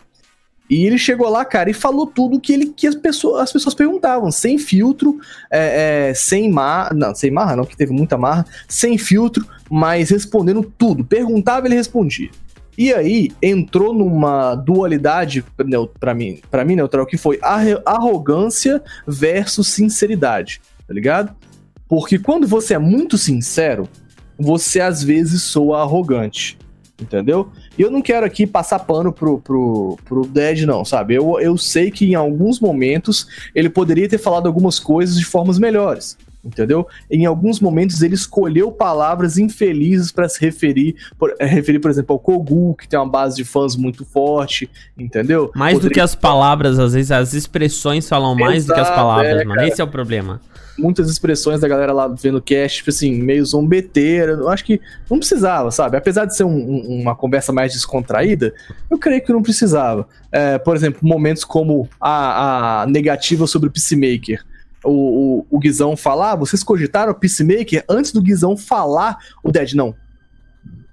E 0.70 0.86
ele 0.86 0.98
chegou 0.98 1.30
lá, 1.30 1.44
cara, 1.44 1.70
e 1.70 1.74
falou 1.74 2.08
tudo 2.08 2.40
que 2.40 2.54
ele 2.54 2.68
que 2.68 2.88
as 2.88 2.96
pessoas, 2.96 3.42
as 3.42 3.52
pessoas 3.52 3.76
perguntavam, 3.76 4.32
sem 4.32 4.58
filtro, 4.58 5.20
é, 5.52 6.10
é, 6.10 6.14
sem 6.14 6.50
marra, 6.50 6.94
não, 6.96 7.14
sem 7.14 7.30
marra 7.30 7.56
não, 7.56 7.66
que 7.66 7.76
teve 7.76 7.92
muita 7.92 8.18
marra, 8.18 8.46
sem 8.68 8.98
filtro, 8.98 9.46
mas 9.70 10.10
respondendo 10.10 10.64
tudo. 10.78 11.04
Perguntava, 11.04 11.68
ele 11.68 11.76
respondia. 11.76 12.30
E 12.78 12.94
aí 12.94 13.32
entrou 13.42 13.94
numa 13.94 14.56
dualidade 14.56 15.44
para 16.00 16.14
mim, 16.14 16.42
para 16.50 16.66
mim 16.66 16.76
neutral 16.76 17.06
que 17.06 17.18
foi 17.18 17.40
arrogância 17.86 18.82
versus 19.08 19.68
sinceridade, 19.68 20.62
tá 20.88 20.94
ligado? 20.94 21.36
Porque 21.88 22.18
quando 22.18 22.48
você 22.48 22.74
é 22.74 22.80
muito 22.80 23.18
sincero, 23.18 23.88
você 24.38 24.80
às 24.80 25.04
vezes 25.04 25.44
soa 25.44 25.82
arrogante, 25.82 26.58
entendeu? 27.00 27.52
E 27.78 27.82
eu 27.84 27.92
não 27.92 28.02
quero 28.02 28.26
aqui 28.26 28.48
passar 28.48 28.80
pano 28.80 29.14
pro, 29.14 29.40
pro, 29.40 29.98
pro 30.04 30.26
Dead, 30.26 30.62
não, 30.62 30.84
sabe? 30.84 31.14
Eu, 31.14 31.40
eu 31.40 31.58
sei 31.58 31.92
que 31.92 32.06
em 32.06 32.16
alguns 32.16 32.60
momentos 32.60 33.28
ele 33.54 33.70
poderia 33.70 34.10
ter 34.10 34.18
falado 34.18 34.48
algumas 34.48 34.80
coisas 34.80 35.18
de 35.18 35.26
formas 35.26 35.60
melhores 35.60 36.18
entendeu? 36.44 36.86
Em 37.10 37.26
alguns 37.26 37.60
momentos 37.60 38.02
ele 38.02 38.16
escolheu 38.16 38.72
palavras 38.72 39.38
infelizes 39.38 40.12
para 40.12 40.28
se 40.28 40.40
referir, 40.42 40.96
por, 41.18 41.34
é, 41.40 41.46
referir, 41.46 41.80
por 41.80 41.90
exemplo, 41.90 42.14
ao 42.14 42.20
Kogu, 42.20 42.76
que 42.76 42.88
tem 42.88 43.00
uma 43.00 43.08
base 43.08 43.36
de 43.36 43.46
fãs 43.46 43.76
muito 43.76 44.04
forte, 44.04 44.70
entendeu? 44.98 45.52
Mais 45.56 45.76
Poderia... 45.76 45.90
do 45.90 45.94
que 45.94 46.00
as 46.00 46.16
palavras, 46.16 46.80
às 46.80 46.94
vezes 46.94 47.12
as 47.12 47.34
expressões 47.34 48.08
falam 48.08 48.36
mais 48.36 48.66
Exato, 48.66 48.80
do 48.80 48.84
que 48.84 48.90
as 48.90 48.96
palavras, 48.96 49.42
é, 49.42 49.46
mano. 49.46 49.62
Esse 49.62 49.82
é 49.82 49.84
o 49.84 49.88
problema. 49.88 50.42
Muitas 50.78 51.08
expressões 51.08 51.62
da 51.62 51.68
galera 51.68 51.94
lá 51.94 52.08
vendo 52.08 52.42
cast, 52.42 52.78
tipo 52.78 52.90
assim, 52.90 53.14
meio 53.14 53.46
zombeteira. 53.46 54.32
Eu 54.32 54.50
acho 54.50 54.66
que 54.66 54.82
não 55.10 55.20
precisava, 55.20 55.70
sabe? 55.70 55.96
Apesar 55.98 56.26
de 56.26 56.36
ser 56.36 56.46
um, 56.46 56.50
um, 56.50 57.02
uma 57.02 57.16
conversa 57.16 57.54
mais 57.54 57.74
descontraída, 57.74 58.54
eu 58.90 58.98
creio 58.98 59.24
que 59.24 59.32
não 59.32 59.44
precisava. 59.44 60.08
É, 60.32 60.58
por 60.58 60.76
exemplo, 60.76 61.00
momentos 61.04 61.44
como 61.44 61.88
a, 62.02 62.82
a 62.82 62.88
negativa 62.88 63.46
sobre 63.46 63.70
o 63.70 63.72
Peacemaker 63.72 64.44
o, 64.84 64.92
o, 64.92 65.48
o 65.50 65.60
Guizão 65.60 65.96
falar, 65.96 66.36
vocês 66.36 66.64
cogitaram 66.64 67.12
o 67.12 67.16
Peacemaker 67.16 67.84
antes 67.88 68.12
do 68.12 68.22
Guizão 68.22 68.58
falar 68.58 69.18
o 69.44 69.52
Dead, 69.52 69.74
não. 69.74 69.96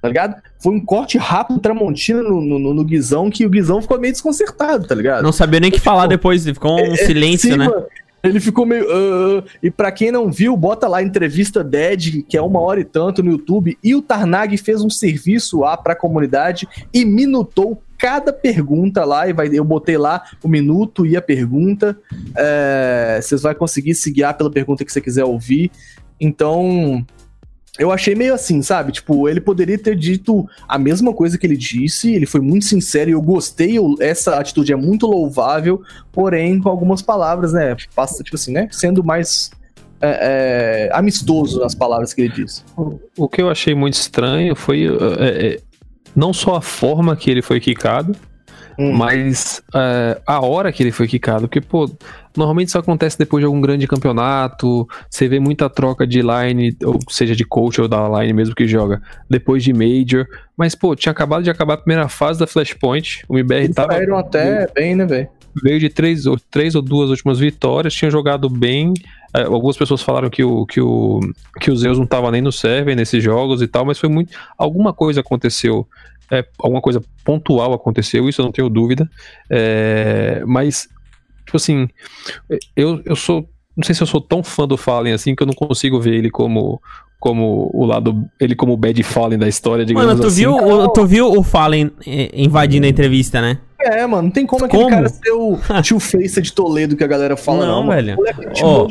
Tá 0.00 0.08
ligado? 0.08 0.36
Foi 0.58 0.72
um 0.72 0.80
corte 0.80 1.18
rápido 1.18 1.60
Tramontina 1.60 2.22
no, 2.22 2.40
no, 2.40 2.74
no, 2.74 2.84
Guizão 2.84 3.30
que 3.30 3.44
o 3.44 3.50
Guizão 3.50 3.82
ficou 3.82 4.00
meio 4.00 4.12
desconcertado, 4.12 4.86
tá 4.86 4.94
ligado? 4.94 5.22
Não 5.22 5.32
sabia 5.32 5.60
nem 5.60 5.70
o 5.70 5.72
que 5.72 5.80
falar 5.80 6.06
depois, 6.06 6.44
ficou 6.44 6.76
um 6.76 6.78
é, 6.78 6.92
é 6.92 6.96
silêncio, 6.96 7.50
sim, 7.50 7.58
né? 7.58 7.68
Mano, 7.68 7.84
ele 8.22 8.40
ficou 8.40 8.66
meio. 8.66 8.84
Uh, 8.84 9.44
e 9.62 9.70
para 9.70 9.90
quem 9.90 10.10
não 10.12 10.30
viu, 10.30 10.56
bota 10.56 10.86
lá 10.86 11.02
entrevista 11.02 11.64
Dead, 11.64 12.22
que 12.28 12.36
é 12.36 12.42
uma 12.42 12.60
hora 12.60 12.80
e 12.80 12.84
tanto 12.84 13.22
no 13.22 13.30
YouTube. 13.30 13.78
E 13.82 13.94
o 13.94 14.02
Tarnag 14.02 14.56
fez 14.56 14.82
um 14.82 14.90
serviço 14.90 15.60
lá 15.60 15.76
pra 15.76 15.96
comunidade 15.96 16.68
e 16.92 17.04
minutou 17.04 17.82
cada 17.96 18.32
pergunta 18.32 19.04
lá. 19.04 19.28
E 19.28 19.32
vai, 19.32 19.48
eu 19.52 19.64
botei 19.64 19.96
lá 19.96 20.22
o 20.42 20.48
minuto 20.48 21.06
e 21.06 21.16
a 21.16 21.22
pergunta. 21.22 21.98
É, 22.36 23.20
vocês 23.22 23.42
vão 23.42 23.54
conseguir 23.54 23.94
se 23.94 24.10
guiar 24.10 24.36
pela 24.36 24.50
pergunta 24.50 24.84
que 24.84 24.92
você 24.92 25.00
quiser 25.00 25.24
ouvir. 25.24 25.70
Então, 26.20 27.04
eu 27.80 27.90
achei 27.90 28.14
meio 28.14 28.34
assim, 28.34 28.60
sabe? 28.60 28.92
Tipo, 28.92 29.26
ele 29.26 29.40
poderia 29.40 29.78
ter 29.78 29.96
dito 29.96 30.46
a 30.68 30.78
mesma 30.78 31.14
coisa 31.14 31.38
que 31.38 31.46
ele 31.46 31.56
disse, 31.56 32.14
ele 32.14 32.26
foi 32.26 32.40
muito 32.40 32.66
sincero 32.66 33.08
e 33.08 33.14
eu 33.14 33.22
gostei, 33.22 33.78
eu, 33.78 33.94
essa 34.00 34.38
atitude 34.38 34.72
é 34.72 34.76
muito 34.76 35.06
louvável, 35.06 35.82
porém 36.12 36.60
com 36.60 36.68
algumas 36.68 37.00
palavras, 37.00 37.54
né? 37.54 37.74
Passa, 37.94 38.22
tipo 38.22 38.36
assim, 38.36 38.52
né? 38.52 38.68
Sendo 38.70 39.02
mais 39.02 39.50
é, 40.00 40.88
é, 40.90 40.96
amistoso 40.96 41.58
nas 41.60 41.74
palavras 41.74 42.12
que 42.12 42.20
ele 42.20 42.34
disse. 42.34 42.62
O, 43.16 43.28
que 43.28 43.40
eu 43.40 43.48
achei 43.48 43.74
muito 43.74 43.94
estranho 43.94 44.54
foi 44.54 44.86
é, 44.86 45.54
é 45.54 45.60
não 46.14 46.32
só 46.34 46.56
a 46.56 46.60
forma 46.60 47.16
que 47.16 47.30
ele 47.30 47.40
foi 47.40 47.60
quicado, 47.60 48.14
Hum. 48.80 48.96
Mas 48.96 49.62
é, 49.74 50.18
a 50.26 50.40
hora 50.40 50.72
que 50.72 50.82
ele 50.82 50.90
foi 50.90 51.06
quicado, 51.06 51.42
porque, 51.42 51.60
pô, 51.60 51.90
normalmente 52.36 52.68
isso 52.68 52.78
acontece 52.78 53.18
depois 53.18 53.42
de 53.42 53.46
algum 53.46 53.60
grande 53.60 53.86
campeonato, 53.86 54.88
você 55.08 55.28
vê 55.28 55.38
muita 55.40 55.68
troca 55.68 56.06
de 56.06 56.22
line, 56.22 56.76
ou 56.84 56.98
seja, 57.08 57.34
de 57.34 57.44
coach 57.44 57.80
ou 57.80 57.88
da 57.88 58.08
line 58.08 58.32
mesmo 58.32 58.54
que 58.54 58.66
joga, 58.66 59.02
depois 59.28 59.62
de 59.62 59.72
Major. 59.72 60.26
Mas, 60.56 60.74
pô, 60.74 60.94
tinha 60.94 61.12
acabado 61.12 61.42
de 61.42 61.50
acabar 61.50 61.74
a 61.74 61.78
primeira 61.78 62.08
fase 62.08 62.38
da 62.38 62.46
Flashpoint, 62.46 63.24
o 63.28 63.36
MBR 63.36 63.64
Eles 63.64 63.74
tava. 63.74 63.92
Saíram 63.92 64.16
até 64.16 64.66
bem, 64.74 64.94
né, 64.94 65.06
velho? 65.06 65.28
Veio 65.62 65.80
de 65.80 65.88
três 65.88 66.26
ou, 66.26 66.38
três 66.50 66.74
ou 66.76 66.82
duas 66.82 67.10
últimas 67.10 67.38
vitórias, 67.38 67.92
tinha 67.92 68.10
jogado 68.10 68.48
bem. 68.48 68.94
É, 69.34 69.42
algumas 69.42 69.76
pessoas 69.76 70.00
falaram 70.00 70.30
que 70.30 70.44
o, 70.44 70.64
que 70.64 70.80
o, 70.80 71.20
que 71.60 71.70
o 71.70 71.76
Zeus 71.76 71.98
não 71.98 72.06
tava 72.06 72.30
nem 72.30 72.40
no 72.40 72.52
server 72.52 72.94
nesses 72.94 73.22
jogos 73.22 73.60
e 73.60 73.66
tal, 73.66 73.84
mas 73.84 73.98
foi 73.98 74.08
muito. 74.08 74.32
Alguma 74.56 74.92
coisa 74.92 75.20
aconteceu 75.20 75.86
é, 76.30 76.44
alguma 76.58 76.80
coisa 76.80 77.02
pontual 77.24 77.74
aconteceu, 77.74 78.28
isso 78.28 78.40
eu 78.40 78.44
não 78.44 78.52
tenho 78.52 78.68
dúvida. 78.68 79.10
É, 79.48 80.42
mas, 80.46 80.88
tipo 81.50 81.56
assim, 81.56 81.88
eu, 82.76 83.02
eu 83.04 83.16
sou. 83.16 83.48
Não 83.76 83.84
sei 83.84 83.94
se 83.94 84.02
eu 84.02 84.06
sou 84.06 84.20
tão 84.20 84.42
fã 84.42 84.66
do 84.66 84.76
Fallen 84.76 85.12
assim 85.12 85.34
que 85.34 85.42
eu 85.42 85.46
não 85.46 85.54
consigo 85.54 86.00
ver 86.00 86.14
ele 86.14 86.30
como 86.30 86.80
como 87.18 87.70
o 87.72 87.84
lado 87.84 88.24
ele 88.38 88.54
como 88.54 88.72
o 88.72 88.76
bad 88.76 89.00
Fallen 89.02 89.38
da 89.38 89.48
história, 89.48 89.84
digamos 89.84 90.06
mano, 90.06 90.20
tu 90.20 90.26
assim. 90.26 90.36
Viu, 90.36 90.54
o, 90.54 90.88
tu 90.88 91.06
viu 91.06 91.30
o 91.30 91.42
Fallen 91.42 91.90
eh, 92.06 92.30
invadindo 92.34 92.86
a 92.86 92.88
entrevista, 92.88 93.40
né? 93.40 93.58
É, 93.80 94.06
mano, 94.06 94.24
não 94.24 94.30
tem 94.30 94.46
como 94.46 94.64
aquele 94.64 94.82
como? 94.82 94.94
cara 94.94 95.08
ser 95.08 95.32
o 95.32 95.58
tio 95.82 95.98
Face 95.98 96.40
de 96.40 96.52
Toledo 96.52 96.96
que 96.96 97.04
a 97.04 97.06
galera 97.06 97.36
fala, 97.36 97.66
não, 97.66 97.82
não 97.82 97.90
velho. 97.90 98.16
Oh, 98.62 98.86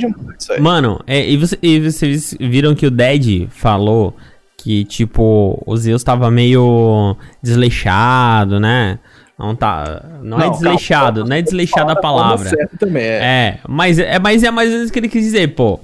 mano, 0.59 0.99
é, 1.05 1.29
e, 1.29 1.37
você, 1.37 1.57
e 1.61 1.79
vocês 1.79 2.35
viram 2.39 2.73
que 2.73 2.87
o 2.87 2.91
Dead 2.91 3.47
falou 3.49 4.15
que, 4.57 4.83
tipo, 4.85 5.61
o 5.65 5.77
Zeus 5.77 6.03
tava 6.03 6.29
meio 6.31 7.15
desleixado, 7.41 8.59
né? 8.59 8.99
Não 9.39 9.55
tá. 9.55 10.03
Não, 10.21 10.37
é 10.37 10.41
não 10.41 10.47
é 10.47 10.49
desleixado, 10.49 11.21
calma, 11.21 11.29
não 11.29 11.35
é 11.37 11.41
desleixado 11.41 11.89
a 11.89 11.95
palavra. 11.95 12.51
Também, 12.77 13.03
é. 13.03 13.07
é, 13.07 13.59
mas 13.65 13.97
é, 13.97 14.19
mas 14.19 14.43
é 14.43 14.51
mais 14.51 14.69
ou 14.69 14.75
menos 14.75 14.89
o 14.89 14.93
que 14.93 14.99
ele 14.99 15.07
quis 15.07 15.23
dizer, 15.23 15.55
pô. 15.55 15.79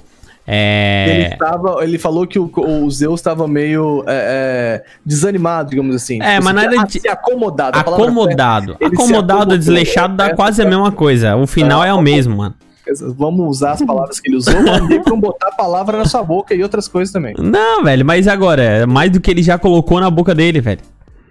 É... 0.46 1.26
Ele, 1.26 1.36
tava, 1.36 1.82
ele 1.82 1.98
falou 1.98 2.24
que 2.24 2.38
o, 2.38 2.52
o 2.54 2.88
Zeus 2.90 3.18
estava 3.18 3.48
meio 3.48 4.04
é, 4.06 4.82
é, 4.84 4.84
desanimado, 5.04 5.70
digamos 5.70 5.96
assim. 5.96 6.22
É, 6.22 6.34
tipo, 6.34 6.44
mas 6.44 6.54
nada 6.54 6.84
de. 6.84 7.00
Se 7.00 7.08
acomodado. 7.08 7.78
Acomodado. 7.78 8.76
Acomodado, 8.80 9.58
desleixado 9.58 10.14
dá 10.14 10.34
quase 10.34 10.60
a 10.60 10.66
mesma 10.66 10.92
coisa. 10.92 11.34
O 11.34 11.46
final 11.46 11.82
é, 11.82 11.88
é 11.88 11.94
o 11.94 12.02
mesmo, 12.02 12.36
mano. 12.36 12.54
Vamos 13.16 13.48
usar 13.48 13.72
as 13.72 13.82
palavras 13.82 14.20
que 14.20 14.28
ele 14.28 14.36
usou, 14.36 14.54
mandei 14.62 15.00
pra 15.00 15.10
não 15.10 15.18
botar 15.18 15.48
a 15.48 15.52
palavra 15.52 15.98
na 15.98 16.04
sua 16.04 16.22
boca 16.22 16.54
e 16.54 16.62
outras 16.62 16.86
coisas 16.86 17.12
também. 17.12 17.34
Não, 17.36 17.82
velho, 17.82 18.04
mas 18.04 18.28
agora, 18.28 18.62
é 18.62 18.86
mais 18.86 19.10
do 19.10 19.18
que 19.18 19.28
ele 19.28 19.42
já 19.42 19.58
colocou 19.58 19.98
na 19.98 20.08
boca 20.08 20.32
dele, 20.32 20.60
velho. 20.60 20.80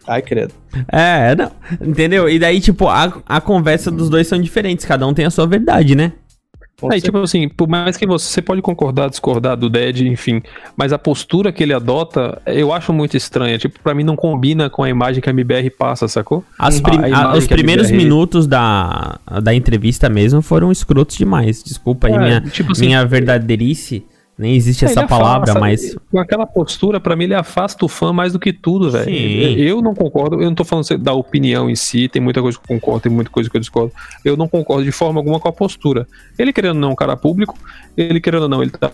Ai, 0.07 0.21
credo. 0.21 0.53
É, 0.91 1.35
não. 1.35 1.51
Entendeu? 1.81 2.29
E 2.29 2.37
daí, 2.37 2.59
tipo, 2.59 2.87
a, 2.87 3.21
a 3.25 3.41
conversa 3.41 3.89
dos 3.89 4.09
dois 4.09 4.27
são 4.27 4.39
diferentes. 4.39 4.85
Cada 4.85 5.07
um 5.07 5.13
tem 5.13 5.25
a 5.25 5.31
sua 5.31 5.47
verdade, 5.47 5.95
né? 5.95 6.13
Aí, 6.91 6.99
tipo 6.99 7.17
assim, 7.19 7.47
por 7.47 7.69
mais 7.69 7.95
que 7.95 8.05
você, 8.05 8.25
você 8.25 8.41
pode 8.41 8.61
concordar, 8.61 9.09
discordar 9.09 9.55
do 9.55 9.69
Dead, 9.69 10.01
enfim, 10.01 10.41
mas 10.75 10.91
a 10.91 10.99
postura 10.99 11.51
que 11.51 11.63
ele 11.63 11.73
adota, 11.73 12.41
eu 12.45 12.73
acho 12.73 12.91
muito 12.91 13.15
estranha. 13.15 13.57
Tipo, 13.57 13.79
pra 13.79 13.93
mim 13.93 14.03
não 14.03 14.15
combina 14.15 14.69
com 14.69 14.83
a 14.83 14.89
imagem 14.89 15.21
que 15.21 15.29
a 15.29 15.31
MBR 15.31 15.69
passa, 15.69 16.07
sacou? 16.07 16.43
As 16.59 16.81
prim 16.81 16.97
a, 17.13 17.33
os 17.33 17.47
primeiros 17.47 17.89
MBR... 17.89 18.03
minutos 18.03 18.45
da, 18.45 19.19
da 19.41 19.53
entrevista 19.55 20.09
mesmo 20.09 20.41
foram 20.41 20.69
escrotos 20.69 21.15
demais. 21.15 21.63
Desculpa 21.63 22.07
aí, 22.07 22.13
é, 22.13 22.19
minha, 22.19 22.41
tipo 22.41 22.73
assim, 22.73 22.87
minha 22.87 23.05
verdadeirice. 23.05 24.03
Nem 24.37 24.53
existe 24.53 24.83
é, 24.83 24.89
essa 24.89 25.07
palavra, 25.07 25.51
afasta, 25.51 25.59
mas. 25.59 25.95
Com 26.11 26.19
aquela 26.19 26.45
postura, 26.45 26.99
para 26.99 27.15
mim, 27.15 27.23
ele 27.23 27.35
afasta 27.35 27.85
o 27.85 27.87
fã 27.87 28.11
mais 28.11 28.33
do 28.33 28.39
que 28.39 28.51
tudo, 28.51 28.91
velho. 28.91 29.09
Eu 29.57 29.81
não 29.81 29.95
concordo, 29.95 30.41
eu 30.41 30.45
não 30.45 30.55
tô 30.55 30.65
falando 30.65 30.85
da 30.97 31.13
opinião 31.13 31.69
em 31.69 31.75
si, 31.75 32.09
tem 32.09 32.21
muita 32.21 32.41
coisa 32.41 32.57
que 32.57 32.63
eu 32.63 32.79
concordo, 32.79 33.01
tem 33.01 33.11
muita 33.11 33.31
coisa 33.31 33.49
que 33.49 33.55
eu 33.55 33.61
discordo. 33.61 33.93
Eu 34.25 34.35
não 34.35 34.47
concordo 34.47 34.83
de 34.83 34.91
forma 34.91 35.21
alguma 35.21 35.39
com 35.39 35.47
a 35.47 35.53
postura. 35.53 36.05
Ele 36.37 36.51
querendo 36.51 36.75
ou 36.75 36.81
não, 36.81 36.91
um 36.91 36.95
cara 36.95 37.15
público, 37.15 37.57
ele 37.95 38.19
querendo 38.19 38.43
ou 38.43 38.49
não, 38.49 38.61
ele 38.61 38.71
tá 38.71 38.91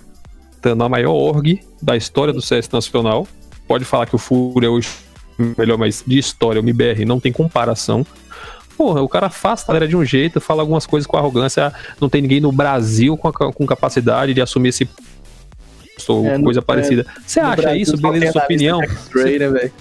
dando 0.61 0.83
a 0.83 0.89
maior 0.89 1.13
org 1.13 1.59
da 1.81 1.97
história 1.97 2.31
do 2.31 2.41
CS 2.41 2.69
Nacional. 2.69 3.27
Pode 3.67 3.83
falar 3.83 4.05
que 4.05 4.15
o 4.15 4.19
Fúria 4.19 4.67
é 4.67 4.69
hoje 4.69 4.89
melhor, 5.57 5.77
mas 5.77 6.03
de 6.05 6.19
história, 6.19 6.61
o 6.61 6.63
MBR 6.63 7.03
não 7.03 7.19
tem 7.19 7.31
comparação. 7.31 8.05
Porra, 8.77 9.01
o 9.01 9.09
cara 9.09 9.27
afasta 9.27 9.71
a 9.71 9.73
galera 9.73 9.87
de 9.87 9.95
um 9.95 10.05
jeito, 10.05 10.39
fala 10.39 10.61
algumas 10.61 10.85
coisas 10.85 11.07
com 11.07 11.17
arrogância. 11.17 11.73
Não 11.99 12.09
tem 12.09 12.21
ninguém 12.21 12.39
no 12.39 12.51
Brasil 12.51 13.17
com, 13.17 13.27
a, 13.27 13.31
com 13.33 13.65
capacidade 13.65 14.33
de 14.33 14.41
assumir 14.41 14.69
esse 14.69 14.87
ou 16.09 16.25
é, 16.25 16.39
coisa 16.39 16.59
no, 16.59 16.65
parecida. 16.65 17.05
Você 17.25 17.39
acha 17.39 17.61
Brasil, 17.61 17.81
isso? 17.81 17.97
Beleza, 17.97 18.31
sua 18.31 18.43
opinião? 18.43 18.79
né, 18.79 19.71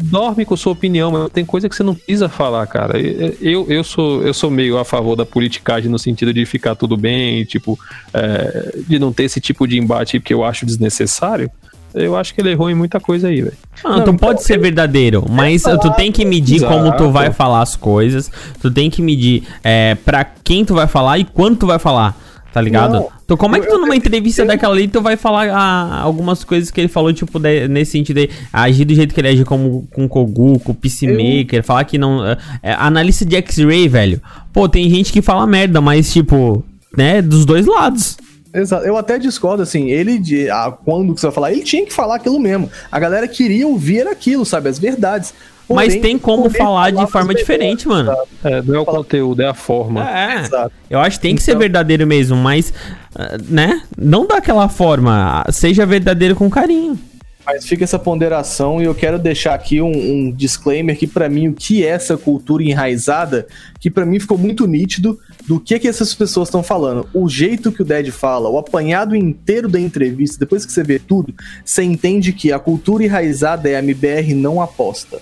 dorme 0.00 0.44
com 0.44 0.56
sua 0.56 0.72
opinião, 0.72 1.10
mas 1.10 1.32
tem 1.32 1.44
coisa 1.44 1.68
que 1.68 1.74
você 1.74 1.82
não 1.82 1.94
precisa 1.94 2.28
falar, 2.28 2.66
cara. 2.66 2.98
Eu, 3.40 3.66
eu, 3.68 3.84
sou, 3.84 4.22
eu 4.22 4.32
sou 4.32 4.50
meio 4.50 4.78
a 4.78 4.84
favor 4.84 5.16
da 5.16 5.26
politicagem 5.26 5.90
no 5.90 5.98
sentido 5.98 6.32
de 6.32 6.44
ficar 6.46 6.74
tudo 6.74 6.96
bem, 6.96 7.44
tipo, 7.44 7.78
é, 8.12 8.78
de 8.86 8.98
não 8.98 9.12
ter 9.12 9.24
esse 9.24 9.40
tipo 9.40 9.66
de 9.66 9.78
embate 9.78 10.20
que 10.20 10.32
eu 10.32 10.44
acho 10.44 10.64
desnecessário. 10.64 11.50
Eu 11.94 12.16
acho 12.16 12.34
que 12.34 12.40
ele 12.40 12.50
errou 12.50 12.70
em 12.70 12.74
muita 12.74 13.00
coisa 13.00 13.28
aí, 13.28 13.40
velho. 13.40 13.56
Ah, 13.82 13.96
não, 13.96 14.04
tu 14.04 14.14
pode 14.14 14.42
ser 14.42 14.58
verdadeiro, 14.58 15.24
mas 15.28 15.62
falar, 15.62 15.78
tu 15.78 15.90
tem 15.92 16.12
que 16.12 16.24
medir 16.24 16.56
exato. 16.56 16.72
como 16.72 16.96
tu 16.96 17.10
vai 17.10 17.32
falar 17.32 17.62
as 17.62 17.74
coisas. 17.74 18.30
Tu 18.60 18.70
tem 18.70 18.90
que 18.90 19.00
medir 19.00 19.44
é, 19.64 19.94
pra 19.94 20.22
quem 20.22 20.64
tu 20.64 20.74
vai 20.74 20.86
falar 20.86 21.18
e 21.18 21.24
quanto 21.24 21.60
tu 21.60 21.66
vai 21.66 21.78
falar. 21.78 22.16
Tá 22.52 22.62
ligado? 22.62 22.94
Não, 22.94 23.08
então, 23.24 23.36
como 23.36 23.56
é 23.56 23.60
que 23.60 23.66
tu 23.66 23.78
numa 23.78 23.94
entrevista 23.94 24.44
daquela 24.44 24.72
ali, 24.72 24.88
tu 24.88 25.02
vai 25.02 25.16
falar 25.18 25.50
ah, 25.50 26.00
algumas 26.00 26.44
coisas 26.44 26.70
que 26.70 26.80
ele 26.80 26.88
falou, 26.88 27.12
tipo, 27.12 27.38
de, 27.38 27.68
nesse 27.68 27.92
sentido 27.92 28.18
aí, 28.18 28.30
agir 28.50 28.86
do 28.86 28.94
jeito 28.94 29.14
que 29.14 29.20
ele 29.20 29.28
age 29.28 29.44
como 29.44 29.86
com 29.92 30.08
Kogu, 30.08 30.58
com 30.60 30.72
Peacemaker, 30.72 31.60
eu... 31.60 31.64
falar 31.64 31.84
que 31.84 31.98
não. 31.98 32.26
É, 32.26 32.38
é, 32.62 32.72
analista 32.72 33.26
de 33.26 33.36
X-Ray, 33.36 33.86
velho. 33.86 34.20
Pô, 34.52 34.66
tem 34.66 34.88
gente 34.88 35.12
que 35.12 35.20
fala 35.20 35.46
merda, 35.46 35.80
mas, 35.80 36.10
tipo, 36.10 36.64
né, 36.96 37.20
dos 37.20 37.44
dois 37.44 37.66
lados. 37.66 38.16
Exato. 38.54 38.86
Eu 38.86 38.96
até 38.96 39.18
discordo, 39.18 39.62
assim, 39.62 39.90
ele, 39.90 40.18
de, 40.18 40.48
ah, 40.48 40.72
quando 40.84 41.16
você 41.16 41.26
vai 41.26 41.34
falar, 41.34 41.52
ele 41.52 41.62
tinha 41.62 41.84
que 41.84 41.92
falar 41.92 42.16
aquilo 42.16 42.40
mesmo. 42.40 42.70
A 42.90 42.98
galera 42.98 43.28
queria 43.28 43.68
ouvir 43.68 44.06
aquilo, 44.08 44.46
sabe? 44.46 44.70
As 44.70 44.78
verdades. 44.78 45.34
Porém, 45.68 45.86
Mas 45.86 46.00
tem 46.00 46.18
como 46.18 46.48
falar 46.48 46.90
de 46.90 47.06
forma 47.08 47.34
diferente, 47.34 47.86
mano. 47.86 48.10
É, 48.42 48.62
não 48.62 48.74
é 48.74 48.78
o 48.78 48.86
conteúdo, 48.86 49.42
é 49.42 49.48
a 49.48 49.52
forma. 49.52 50.08
É, 50.10 50.40
Exato. 50.40 50.72
eu 50.88 50.98
acho 50.98 51.18
que 51.18 51.22
tem 51.22 51.34
que 51.36 51.42
então... 51.42 51.52
ser 51.52 51.58
verdadeiro 51.58 52.06
mesmo, 52.06 52.36
mas, 52.36 52.72
ah, 53.14 53.36
né? 53.46 53.82
Não 53.96 54.26
daquela 54.26 54.66
forma. 54.70 55.44
Seja 55.50 55.84
verdadeiro 55.84 56.34
com 56.34 56.48
carinho. 56.48 56.98
Mas 57.44 57.66
fica 57.66 57.84
essa 57.84 57.98
ponderação 57.98 58.80
e 58.80 58.84
eu 58.84 58.94
quero 58.94 59.18
deixar 59.18 59.54
aqui 59.54 59.80
um, 59.80 59.90
um 59.90 60.32
disclaimer 60.32 60.96
que 60.96 61.06
para 61.06 61.28
mim 61.28 61.48
o 61.48 61.54
que 61.54 61.84
é 61.84 61.88
essa 61.88 62.16
cultura 62.16 62.62
enraizada, 62.62 63.46
que 63.78 63.90
para 63.90 64.06
mim 64.06 64.20
ficou 64.20 64.36
muito 64.36 64.66
nítido 64.66 65.18
do 65.46 65.60
que 65.60 65.78
que 65.78 65.88
essas 65.88 66.14
pessoas 66.14 66.48
estão 66.48 66.62
falando. 66.62 67.08
O 67.12 67.28
jeito 67.28 67.72
que 67.72 67.82
o 67.82 67.84
Ded 67.84 68.10
fala, 68.10 68.50
o 68.50 68.58
apanhado 68.58 69.14
inteiro 69.14 69.68
da 69.68 69.80
entrevista, 69.80 70.38
depois 70.38 70.64
que 70.64 70.72
você 70.72 70.82
vê 70.82 70.98
tudo, 70.98 71.34
você 71.64 71.82
entende 71.82 72.32
que 72.32 72.52
a 72.52 72.58
cultura 72.58 73.04
enraizada 73.04 73.68
é 73.68 73.76
a 73.76 73.82
MBR 73.82 74.34
não 74.34 74.60
aposta 74.60 75.18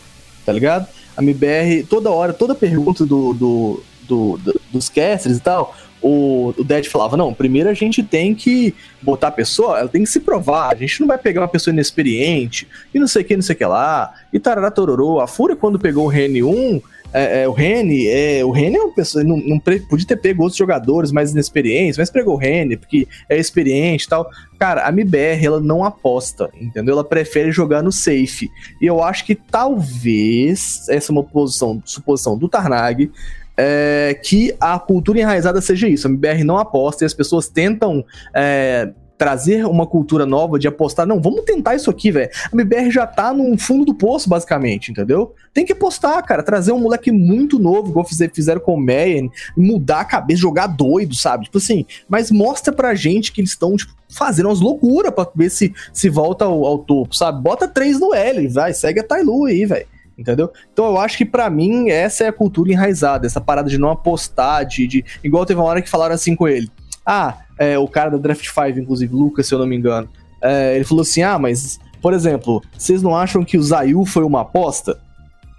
tá 0.46 0.52
ligado? 0.52 0.86
A 1.16 1.22
MBR, 1.22 1.84
toda 1.90 2.10
hora, 2.10 2.32
toda 2.32 2.54
pergunta 2.54 3.04
do, 3.04 3.34
do, 3.34 3.82
do, 4.08 4.38
do 4.38 4.60
dos 4.72 4.88
casters 4.88 5.38
e 5.38 5.40
tal, 5.40 5.74
o, 6.00 6.54
o 6.56 6.64
Dead 6.64 6.86
falava, 6.86 7.16
não, 7.16 7.34
primeiro 7.34 7.68
a 7.68 7.74
gente 7.74 8.02
tem 8.02 8.34
que 8.34 8.74
botar 9.02 9.28
a 9.28 9.32
pessoa, 9.32 9.78
ela 9.78 9.88
tem 9.88 10.04
que 10.04 10.08
se 10.08 10.20
provar, 10.20 10.72
a 10.72 10.76
gente 10.76 11.00
não 11.00 11.08
vai 11.08 11.18
pegar 11.18 11.40
uma 11.40 11.48
pessoa 11.48 11.72
inexperiente, 11.72 12.68
e 12.94 12.98
não 12.98 13.08
sei 13.08 13.22
o 13.22 13.24
que, 13.24 13.34
não 13.34 13.42
sei 13.42 13.54
o 13.54 13.58
que 13.58 13.64
lá, 13.64 14.14
e 14.32 14.38
tarará 14.38 14.70
tororô. 14.70 15.20
A 15.20 15.26
Fúria, 15.26 15.56
quando 15.56 15.78
pegou 15.78 16.06
o 16.06 16.12
RN1, 16.12 16.82
é, 17.16 17.42
é, 17.42 17.48
o 17.48 17.52
Rene, 17.52 18.06
é, 18.08 18.44
o 18.44 18.50
Rene 18.50 18.76
é 18.76 18.80
uma 18.80 18.92
pessoa, 18.92 19.24
não, 19.24 19.38
não 19.38 19.58
podia 19.58 20.06
ter 20.06 20.16
pego 20.16 20.42
outros 20.42 20.58
jogadores 20.58 21.10
mais 21.10 21.32
inexperientes, 21.32 21.96
mas 21.96 22.10
pegou 22.10 22.34
o 22.34 22.38
Rene, 22.38 22.76
porque 22.76 23.08
é 23.26 23.38
experiente 23.38 24.04
e 24.04 24.08
tal. 24.08 24.28
Cara, 24.58 24.86
a 24.86 24.90
MBR, 24.90 25.46
ela 25.46 25.60
não 25.60 25.82
aposta, 25.82 26.50
entendeu? 26.60 26.92
Ela 26.92 27.04
prefere 27.04 27.50
jogar 27.50 27.82
no 27.82 27.90
safe. 27.90 28.50
E 28.82 28.84
eu 28.84 29.02
acho 29.02 29.24
que 29.24 29.34
talvez, 29.34 30.86
essa 30.90 31.10
é 31.10 31.12
uma 31.12 31.24
posição, 31.24 31.82
suposição 31.86 32.36
do 32.36 32.50
Tarnag, 32.50 33.10
é, 33.56 34.20
que 34.22 34.54
a 34.60 34.78
cultura 34.78 35.18
enraizada 35.18 35.62
seja 35.62 35.88
isso. 35.88 36.06
A 36.06 36.10
MBR 36.10 36.44
não 36.44 36.58
aposta 36.58 37.02
e 37.02 37.06
as 37.06 37.14
pessoas 37.14 37.48
tentam 37.48 38.04
é, 38.34 38.92
trazer 39.16 39.64
uma 39.66 39.86
cultura 39.86 40.26
nova 40.26 40.58
de 40.58 40.68
apostar. 40.68 41.06
Não, 41.06 41.20
vamos 41.20 41.44
tentar 41.44 41.74
isso 41.74 41.90
aqui, 41.90 42.10
velho. 42.10 42.30
A 42.52 42.54
MBR 42.54 42.90
já 42.90 43.06
tá 43.06 43.32
no 43.32 43.56
fundo 43.58 43.84
do 43.84 43.94
poço, 43.94 44.28
basicamente, 44.28 44.90
entendeu? 44.90 45.34
Tem 45.52 45.64
que 45.64 45.72
apostar, 45.72 46.24
cara. 46.24 46.42
Trazer 46.42 46.72
um 46.72 46.80
moleque 46.80 47.10
muito 47.10 47.58
novo, 47.58 47.90
igual 47.90 48.06
fizeram 48.06 48.60
com 48.60 48.74
o 48.74 48.80
Meyer, 48.80 49.28
mudar 49.56 50.00
a 50.00 50.04
cabeça, 50.04 50.40
jogar 50.40 50.66
doido, 50.66 51.14
sabe? 51.14 51.44
Tipo 51.44 51.58
assim, 51.58 51.86
mas 52.08 52.30
mostra 52.30 52.72
pra 52.72 52.94
gente 52.94 53.32
que 53.32 53.40
eles 53.40 53.50
estão, 53.50 53.76
tipo, 53.76 53.92
fazendo 54.08 54.48
umas 54.48 54.60
loucuras 54.60 55.12
pra 55.12 55.28
ver 55.34 55.50
se, 55.50 55.72
se 55.92 56.08
volta 56.08 56.44
ao, 56.44 56.64
ao 56.64 56.78
topo, 56.78 57.14
sabe? 57.16 57.42
Bota 57.42 57.66
três 57.66 57.98
no 57.98 58.14
L, 58.14 58.48
vai, 58.48 58.72
segue 58.74 59.00
a 59.00 59.04
Tailu 59.04 59.46
aí, 59.46 59.64
velho 59.64 59.86
entendeu? 60.18 60.50
Então 60.72 60.86
eu 60.86 60.98
acho 60.98 61.18
que 61.18 61.24
para 61.24 61.48
mim 61.50 61.90
essa 61.90 62.24
é 62.24 62.28
a 62.28 62.32
cultura 62.32 62.72
enraizada, 62.72 63.26
essa 63.26 63.40
parada 63.40 63.68
de 63.68 63.78
não 63.78 63.90
apostar, 63.90 64.64
de, 64.64 64.86
de, 64.86 65.04
igual 65.22 65.44
teve 65.44 65.60
uma 65.60 65.68
hora 65.68 65.82
que 65.82 65.90
falaram 65.90 66.14
assim 66.14 66.34
com 66.34 66.48
ele. 66.48 66.70
Ah, 67.06 67.38
é, 67.58 67.78
o 67.78 67.86
cara 67.86 68.10
da 68.10 68.16
Draft 68.16 68.44
5, 68.44 68.80
inclusive, 68.80 69.14
Lucas, 69.14 69.46
se 69.46 69.54
eu 69.54 69.58
não 69.58 69.66
me 69.66 69.76
engano, 69.76 70.08
é, 70.42 70.74
ele 70.74 70.84
falou 70.84 71.02
assim: 71.02 71.22
ah, 71.22 71.38
mas, 71.38 71.78
por 72.02 72.12
exemplo, 72.12 72.62
vocês 72.76 73.02
não 73.02 73.16
acham 73.16 73.44
que 73.44 73.56
o 73.56 73.62
Zayu 73.62 74.04
foi 74.04 74.24
uma 74.24 74.40
aposta? 74.42 74.98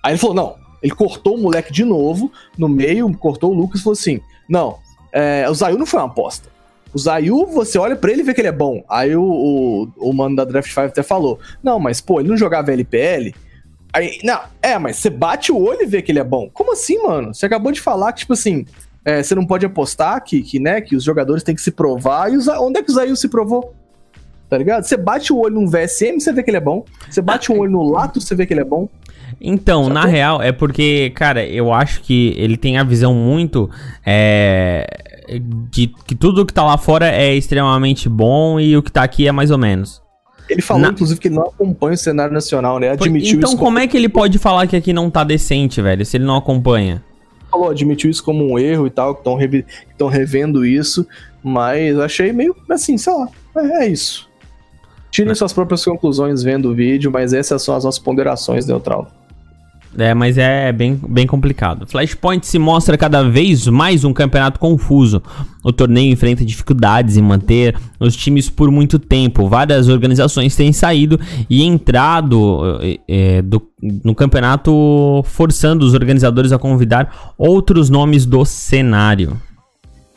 Aí 0.03 0.11
ele 0.11 0.19
falou: 0.19 0.35
não. 0.35 0.67
Ele 0.81 0.93
cortou 0.93 1.35
o 1.35 1.41
moleque 1.41 1.73
de 1.73 1.83
novo, 1.83 2.31
no 2.55 2.69
meio, 2.69 3.11
cortou 3.17 3.51
o 3.51 3.53
Lucas 3.53 3.79
e 3.79 3.83
falou 3.83 3.93
assim: 3.93 4.19
não, 4.47 4.77
é, 5.11 5.49
o 5.49 5.53
Zayu 5.53 5.77
não 5.77 5.85
foi 5.85 5.99
uma 5.99 6.05
aposta. 6.05 6.49
O 6.93 6.99
Zayu, 6.99 7.45
você 7.47 7.77
olha 7.77 7.95
para 7.95 8.11
ele 8.11 8.21
e 8.21 8.23
vê 8.23 8.33
que 8.33 8.41
ele 8.41 8.47
é 8.47 8.51
bom. 8.51 8.83
Aí 8.87 9.15
o, 9.15 9.23
o, 9.23 10.09
o 10.09 10.13
mano 10.13 10.35
da 10.35 10.45
Draft 10.45 10.69
5 10.69 10.81
até 10.81 11.03
falou: 11.03 11.39
não, 11.63 11.79
mas 11.79 11.99
pô, 11.99 12.19
ele 12.19 12.29
não 12.29 12.37
jogava 12.37 12.71
LPL. 12.71 13.33
Aí, 13.93 14.19
não, 14.23 14.39
é, 14.61 14.77
mas 14.77 14.97
você 14.97 15.09
bate 15.09 15.51
o 15.51 15.59
olho 15.59 15.81
e 15.81 15.85
vê 15.85 16.01
que 16.01 16.11
ele 16.11 16.19
é 16.19 16.23
bom. 16.23 16.49
Como 16.53 16.73
assim, 16.73 17.01
mano? 17.01 17.33
Você 17.33 17.45
acabou 17.45 17.71
de 17.71 17.81
falar 17.81 18.13
que, 18.13 18.19
tipo 18.19 18.33
assim, 18.33 18.65
é, 19.07 19.23
você 19.23 19.33
não 19.33 19.45
pode 19.45 19.65
apostar 19.65 20.21
que, 20.21 20.41
que, 20.41 20.59
né, 20.59 20.81
que 20.81 20.93
os 20.93 21.01
jogadores 21.01 21.41
têm 21.41 21.55
que 21.55 21.61
se 21.61 21.71
provar. 21.71 22.29
E 22.29 22.35
os, 22.35 22.45
onde 22.49 22.79
é 22.79 22.83
que 22.83 22.91
o 22.91 22.93
Zayu 22.93 23.15
se 23.15 23.29
provou? 23.29 23.73
Tá 24.49 24.57
ligado? 24.57 24.83
Você 24.83 24.97
bate 24.97 25.31
o 25.31 25.37
olho 25.37 25.55
num 25.55 25.65
VSM, 25.65 26.19
você 26.19 26.33
vê 26.33 26.43
que 26.43 26.49
ele 26.49 26.57
é 26.57 26.61
bom. 26.61 26.83
Você 27.09 27.21
bate 27.21 27.49
o 27.49 27.57
olho 27.57 27.71
no 27.71 27.89
Lato, 27.89 28.19
você 28.19 28.35
vê 28.35 28.45
que 28.45 28.53
ele 28.53 28.59
é 28.59 28.65
bom. 28.65 28.89
Então, 29.39 29.87
na 29.87 30.03
real, 30.03 30.41
é 30.41 30.51
porque, 30.51 31.09
cara, 31.11 31.45
eu 31.45 31.71
acho 31.71 32.01
que 32.01 32.33
ele 32.35 32.57
tem 32.57 32.77
a 32.77 32.83
visão 32.83 33.13
muito 33.13 33.69
é, 34.05 34.85
de 35.71 35.87
que 36.05 36.13
tudo 36.13 36.45
que 36.45 36.53
tá 36.53 36.65
lá 36.65 36.77
fora 36.77 37.07
é 37.07 37.33
extremamente 37.33 38.09
bom 38.09 38.59
e 38.59 38.75
o 38.75 38.83
que 38.83 38.91
tá 38.91 39.03
aqui 39.03 39.25
é 39.25 39.31
mais 39.31 39.51
ou 39.51 39.57
menos. 39.57 40.01
Ele 40.49 40.61
falou, 40.61 40.83
na... 40.83 40.89
inclusive, 40.89 41.17
que 41.17 41.29
não 41.29 41.43
acompanha 41.43 41.93
o 41.93 41.97
cenário 41.97 42.33
nacional, 42.33 42.77
né? 42.77 42.89
Admitiu 42.89 43.37
então, 43.37 43.55
como 43.55 43.79
é 43.79 43.87
que 43.87 43.95
ele 43.95 44.09
pode 44.09 44.37
falar 44.37 44.67
que 44.67 44.75
aqui 44.75 44.91
não 44.91 45.09
tá 45.09 45.23
decente, 45.23 45.81
velho, 45.81 46.05
se 46.05 46.17
ele 46.17 46.25
não 46.25 46.35
acompanha? 46.35 47.01
Falou, 47.49 47.69
admitiu 47.69 48.09
isso 48.09 48.23
como 48.23 48.45
um 48.45 48.57
erro 48.59 48.87
e 48.87 48.89
tal, 48.89 49.15
que 49.15 49.21
estão 49.21 50.07
revendo 50.07 50.65
isso, 50.65 51.07
mas 51.43 51.97
achei 51.99 52.31
meio 52.31 52.55
assim, 52.69 52.97
sei 52.97 53.13
lá, 53.13 53.27
é, 53.57 53.83
é 53.83 53.87
isso. 53.87 54.29
Tirem 55.09 55.31
é. 55.31 55.35
suas 55.35 55.53
próprias 55.53 55.83
conclusões 55.83 56.43
vendo 56.43 56.69
o 56.69 56.75
vídeo, 56.75 57.11
mas 57.11 57.33
essas 57.33 57.63
são 57.63 57.75
as 57.75 57.83
nossas 57.83 57.99
ponderações, 57.99 58.65
Neutral. 58.65 59.11
É, 59.97 60.13
mas 60.13 60.37
é 60.37 60.71
bem, 60.71 60.99
bem 61.09 61.25
complicado. 61.25 61.87
Flashpoint 61.87 62.45
se 62.45 62.59
mostra 62.59 62.95
cada 62.95 63.23
vez 63.23 63.65
mais 63.67 64.03
um 64.03 64.13
campeonato 64.13 64.59
confuso. 64.59 65.23
O 65.63 65.73
torneio 65.73 66.13
enfrenta 66.13 66.45
dificuldades 66.45 67.17
em 67.17 67.21
manter 67.21 67.75
os 67.99 68.15
times 68.15 68.47
por 68.47 68.69
muito 68.69 68.99
tempo. 68.99 69.49
Várias 69.49 69.89
organizações 69.89 70.55
têm 70.55 70.71
saído 70.71 71.19
e 71.49 71.63
entrado 71.63 72.79
é, 73.09 73.41
do, 73.41 73.61
no 73.81 74.13
campeonato, 74.13 75.23
forçando 75.25 75.83
os 75.83 75.95
organizadores 75.95 76.51
a 76.51 76.59
convidar 76.59 77.33
outros 77.35 77.89
nomes 77.89 78.23
do 78.25 78.45
cenário. 78.45 79.41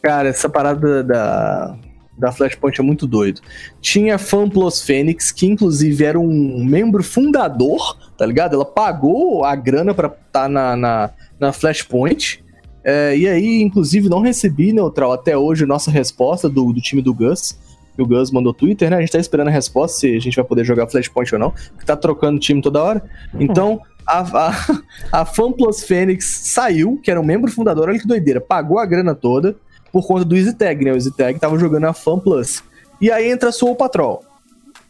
Cara, 0.02 0.28
essa 0.28 0.48
parada 0.48 1.02
da, 1.02 1.74
da 2.20 2.30
Flashpoint 2.30 2.78
é 2.78 2.82
muito 2.82 3.06
doido. 3.06 3.40
Tinha 3.80 4.18
Fan 4.18 4.48
Plus 4.48 4.82
Fênix, 4.82 5.32
que 5.32 5.46
inclusive 5.46 6.04
era 6.04 6.20
um 6.20 6.64
membro 6.64 7.02
fundador, 7.02 7.96
tá 8.16 8.26
ligado? 8.26 8.54
Ela 8.54 8.64
pagou 8.64 9.44
a 9.44 9.56
grana 9.56 9.94
pra 9.94 10.08
estar 10.08 10.42
tá 10.42 10.48
na, 10.48 10.76
na, 10.76 11.10
na 11.38 11.52
Flashpoint. 11.52 12.44
É, 12.84 13.16
e 13.16 13.26
aí, 13.26 13.62
inclusive, 13.62 14.08
não 14.08 14.20
recebi, 14.20 14.72
Neutral, 14.72 15.12
até 15.12 15.36
hoje, 15.36 15.66
nossa 15.66 15.90
resposta 15.90 16.48
do, 16.48 16.72
do 16.72 16.80
time 16.80 17.02
do 17.02 17.14
Gus. 17.14 17.58
Que 17.96 18.02
o 18.02 18.06
Gus 18.06 18.30
mandou 18.30 18.54
Twitter, 18.54 18.90
né? 18.90 18.98
A 18.98 19.00
gente 19.00 19.12
tá 19.12 19.18
esperando 19.18 19.48
a 19.48 19.50
resposta 19.50 19.98
se 19.98 20.14
a 20.14 20.20
gente 20.20 20.36
vai 20.36 20.44
poder 20.44 20.64
jogar 20.64 20.86
Flashpoint 20.86 21.34
ou 21.34 21.38
não. 21.38 21.50
Que 21.50 21.84
tá 21.84 21.96
trocando 21.96 22.38
time 22.38 22.62
toda 22.62 22.82
hora. 22.82 23.02
Então, 23.38 23.80
a, 24.06 24.20
a, 24.20 24.82
a 25.22 25.24
Fan 25.24 25.52
Plus 25.52 25.82
Fênix 25.82 26.24
saiu, 26.26 27.00
que 27.02 27.10
era 27.10 27.20
um 27.20 27.24
membro 27.24 27.50
fundador, 27.50 27.88
olha 27.88 27.98
que 27.98 28.06
doideira, 28.06 28.40
pagou 28.40 28.78
a 28.78 28.86
grana 28.86 29.14
toda 29.14 29.56
por 29.92 30.06
conta 30.06 30.24
do 30.24 30.36
Easy 30.36 30.54
Tag, 30.54 30.84
né? 30.84 30.92
O 30.92 30.96
Easy 30.96 31.10
Tag 31.10 31.38
tava 31.38 31.58
jogando 31.58 31.84
a 31.84 31.92
Fan 31.92 32.18
Plus. 32.18 32.62
E 33.00 33.10
aí 33.10 33.30
entra 33.30 33.48
a 33.48 33.52
Soul 33.52 33.74
Patrol. 33.74 34.24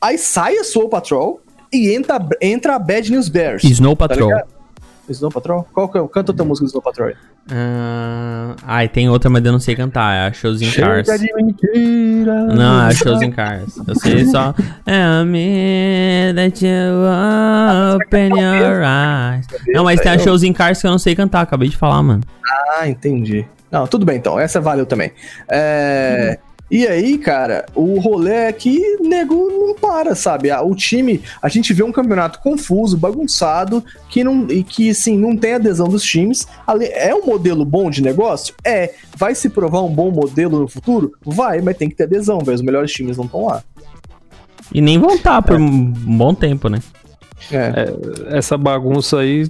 Aí 0.01 0.19
sai 0.19 0.57
a 0.57 0.65
Soul 0.65 0.89
Patrol 0.89 1.41
e 1.73 1.95
entra, 1.95 2.19
entra 2.41 2.75
a 2.75 2.79
Bad 2.79 3.11
News 3.11 3.29
Bears. 3.29 3.63
Snow 3.65 3.95
tá 3.95 4.09
Patrol. 4.09 4.31
Tá 4.31 4.45
Snow 5.09 5.31
Patrol? 5.31 5.67
Qual 5.73 5.89
que 5.89 5.99
é? 5.99 6.09
Canta 6.09 6.33
outra 6.33 6.45
música 6.45 6.65
do 6.65 6.69
Snow 6.69 6.83
Patrol. 6.83 7.11
Uh, 7.11 8.55
ai, 8.65 8.89
tem 8.89 9.09
outra, 9.09 9.29
mas 9.29 9.45
eu 9.45 9.51
não 9.51 9.59
sei 9.59 9.75
cantar. 9.75 10.15
É 10.15 10.29
a 10.29 10.33
Shows 10.33 10.63
in 10.63 10.71
Cars. 10.71 11.09
Não, 12.55 12.83
é 12.83 12.87
a 12.87 12.95
Shows 12.95 13.23
in 13.23 13.31
Cars. 13.33 13.77
Eu 13.87 13.95
sei 13.97 14.25
só. 14.27 14.55
É 14.87 15.25
me 15.25 16.33
that 16.35 16.65
you 16.65 16.73
open 17.97 18.29
your 18.39 18.83
eyes. 18.85 19.47
Não, 19.69 19.85
mas 19.85 20.01
tem 20.01 20.13
a 20.13 20.19
Shows 20.19 20.43
in 20.43 20.53
Cars 20.53 20.81
que 20.81 20.87
eu 20.87 20.91
não 20.91 20.99
sei 20.99 21.15
cantar. 21.15 21.43
Acabei 21.43 21.69
de 21.69 21.77
falar, 21.77 22.03
mano. 22.03 22.23
Ah, 22.79 22.89
entendi. 22.89 23.47
Não, 23.71 23.87
tudo 23.87 24.05
bem 24.05 24.17
então. 24.17 24.39
Essa 24.39 24.61
valeu 24.61 24.87
também. 24.87 25.13
É. 25.49 26.39
Hum. 26.47 26.51
E 26.71 26.87
aí, 26.87 27.19
cara, 27.19 27.67
o 27.75 27.99
rolê 27.99 28.33
é 28.33 28.53
que 28.53 28.97
nego 29.01 29.51
não 29.51 29.75
para, 29.75 30.15
sabe? 30.15 30.53
O 30.53 30.73
time, 30.73 31.21
a 31.43 31.49
gente 31.49 31.75
vê 31.75 31.83
um 31.83 31.91
campeonato 31.91 32.39
confuso, 32.39 32.97
bagunçado, 32.97 33.85
que 34.09 34.23
não 34.23 34.49
e 34.49 34.63
que 34.63 34.95
sim, 34.95 35.19
não 35.19 35.37
tem 35.37 35.55
adesão 35.55 35.89
dos 35.89 36.05
times. 36.05 36.47
É 36.93 37.13
um 37.13 37.27
modelo 37.27 37.65
bom 37.65 37.91
de 37.91 38.01
negócio? 38.01 38.55
É. 38.65 38.95
Vai 39.17 39.35
se 39.35 39.49
provar 39.49 39.83
um 39.83 39.93
bom 39.93 40.13
modelo 40.13 40.61
no 40.61 40.69
futuro? 40.69 41.13
Vai, 41.25 41.61
mas 41.61 41.77
tem 41.77 41.89
que 41.89 41.97
ter 41.97 42.05
adesão, 42.05 42.39
velho. 42.39 42.55
Os 42.55 42.63
melhores 42.63 42.93
times 42.93 43.17
não 43.17 43.25
estão 43.25 43.47
lá. 43.47 43.65
E 44.73 44.81
nem 44.81 44.97
vão 44.97 45.17
estar 45.17 45.35
tá 45.35 45.43
por 45.43 45.57
é. 45.57 45.59
um 45.59 45.91
bom 45.91 46.33
tempo, 46.33 46.69
né? 46.69 46.79
É. 47.51 47.57
é. 47.57 48.37
essa 48.39 48.57
bagunça 48.57 49.19
aí 49.19 49.47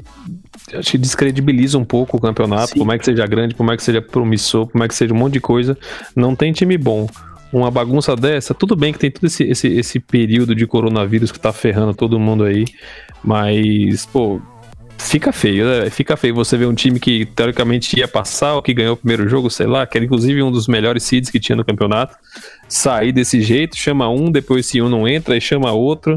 acho 0.75 0.93
que 0.93 0.99
descredibiliza 0.99 1.79
um 1.79 1.85
pouco 1.85 2.17
o 2.17 2.21
campeonato, 2.21 2.73
Sim. 2.73 2.79
por 2.79 2.87
mais 2.87 3.01
que 3.01 3.07
seja 3.07 3.27
grande, 3.27 3.55
por 3.55 3.65
mais 3.65 3.79
que 3.79 3.83
seja 3.83 4.01
promissor, 4.01 4.67
por 4.67 4.79
mais 4.79 4.89
que 4.89 4.95
seja 4.95 5.13
um 5.13 5.17
monte 5.17 5.35
de 5.35 5.41
coisa, 5.41 5.77
não 6.15 6.37
tem 6.37 6.53
time 6.53 6.77
bom. 6.79 7.09
Uma 7.53 7.71
bagunça 7.71 8.15
dessa, 8.15 8.55
tudo 8.55 8.77
bem 8.77 8.93
que 8.93 8.99
tem 8.99 9.11
todo 9.11 9.27
esse, 9.27 9.43
esse, 9.43 9.67
esse 9.67 9.99
período 9.99 10.55
de 10.55 10.67
coronavírus 10.67 11.33
que 11.33 11.41
tá 11.41 11.53
ferrando 11.53 11.93
todo 11.93 12.21
mundo 12.21 12.45
aí, 12.45 12.65
mas, 13.25 14.07
pô, 14.07 14.41
fica 14.97 15.33
feio, 15.33 15.65
né? 15.65 15.91
Fica 15.91 16.17
feio 16.17 16.35
você 16.35 16.57
ver 16.57 16.67
um 16.67 16.75
time 16.75 17.01
que 17.01 17.27
teoricamente 17.27 17.99
ia 17.99 18.07
passar, 18.07 18.55
ou 18.55 18.63
que 18.63 18.73
ganhou 18.73 18.95
o 18.95 18.97
primeiro 18.97 19.29
jogo, 19.29 19.51
sei 19.51 19.67
lá, 19.67 19.85
que 19.85 19.99
era 19.99 20.05
inclusive 20.05 20.41
um 20.43 20.53
dos 20.53 20.69
melhores 20.69 21.03
seeds 21.03 21.31
que 21.31 21.41
tinha 21.41 21.57
no 21.57 21.65
campeonato, 21.65 22.17
sair 22.69 23.11
desse 23.11 23.41
jeito, 23.41 23.77
chama 23.77 24.09
um, 24.09 24.31
depois 24.31 24.67
se 24.67 24.81
um 24.81 24.89
não 24.89 25.09
entra, 25.09 25.37
e 25.37 25.41
chama 25.41 25.73
outro. 25.73 26.15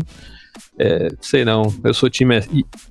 É, 0.78 1.10
sei 1.22 1.46
não, 1.46 1.74
eu 1.84 1.94
sou 1.94 2.10
time 2.10 2.40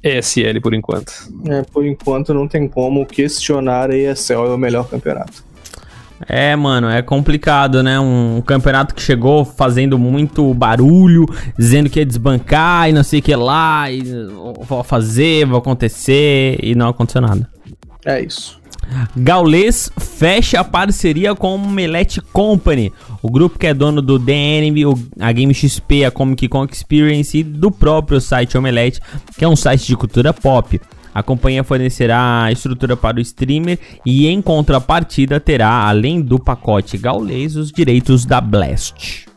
ESL 0.02 0.60
por 0.62 0.74
enquanto. 0.74 1.12
É, 1.48 1.62
por 1.62 1.84
enquanto 1.84 2.32
não 2.32 2.46
tem 2.46 2.68
como 2.68 3.04
questionar 3.04 3.90
a 3.90 3.96
ESL 3.96 4.46
é 4.46 4.54
o 4.54 4.58
melhor 4.58 4.88
campeonato. 4.88 5.44
É, 6.28 6.54
mano, 6.54 6.88
é 6.88 7.02
complicado, 7.02 7.82
né? 7.82 7.98
Um 7.98 8.40
campeonato 8.42 8.94
que 8.94 9.02
chegou 9.02 9.44
fazendo 9.44 9.98
muito 9.98 10.54
barulho, 10.54 11.26
dizendo 11.58 11.90
que 11.90 11.98
ia 11.98 12.06
desbancar 12.06 12.88
e 12.88 12.92
não 12.92 13.02
sei 13.02 13.18
o 13.18 13.22
que 13.22 13.34
lá, 13.34 13.90
e 13.90 14.02
vou 14.60 14.84
fazer, 14.84 15.44
vou 15.46 15.58
acontecer, 15.58 16.58
e 16.62 16.74
não 16.74 16.88
aconteceu 16.88 17.20
nada. 17.20 17.48
É 18.04 18.20
isso. 18.20 18.61
Gaules 19.16 19.90
fecha 19.98 20.60
a 20.60 20.64
parceria 20.64 21.34
com 21.34 21.54
o 21.54 21.70
Melete 21.70 22.20
Company, 22.20 22.92
o 23.22 23.30
grupo 23.30 23.58
que 23.58 23.66
é 23.66 23.74
dono 23.74 24.02
do 24.02 24.18
DNB, 24.18 24.82
a 25.20 25.32
Game 25.32 25.54
XP, 25.54 26.04
a 26.04 26.10
Comic 26.10 26.48
Con 26.48 26.64
Experience 26.64 27.36
e 27.36 27.42
do 27.42 27.70
próprio 27.70 28.20
site 28.20 28.56
Omelete, 28.56 29.00
que 29.36 29.44
é 29.44 29.48
um 29.48 29.56
site 29.56 29.86
de 29.86 29.96
cultura 29.96 30.32
pop. 30.32 30.80
A 31.14 31.22
companhia 31.22 31.62
fornecerá 31.62 32.44
a 32.44 32.52
estrutura 32.52 32.96
para 32.96 33.18
o 33.18 33.20
streamer 33.20 33.78
e, 34.04 34.26
em 34.26 34.40
contrapartida, 34.40 35.38
terá, 35.38 35.86
além 35.86 36.22
do 36.22 36.38
pacote 36.38 36.96
Gaules, 36.96 37.54
os 37.54 37.70
direitos 37.70 38.24
da 38.24 38.40
Blast. 38.40 39.31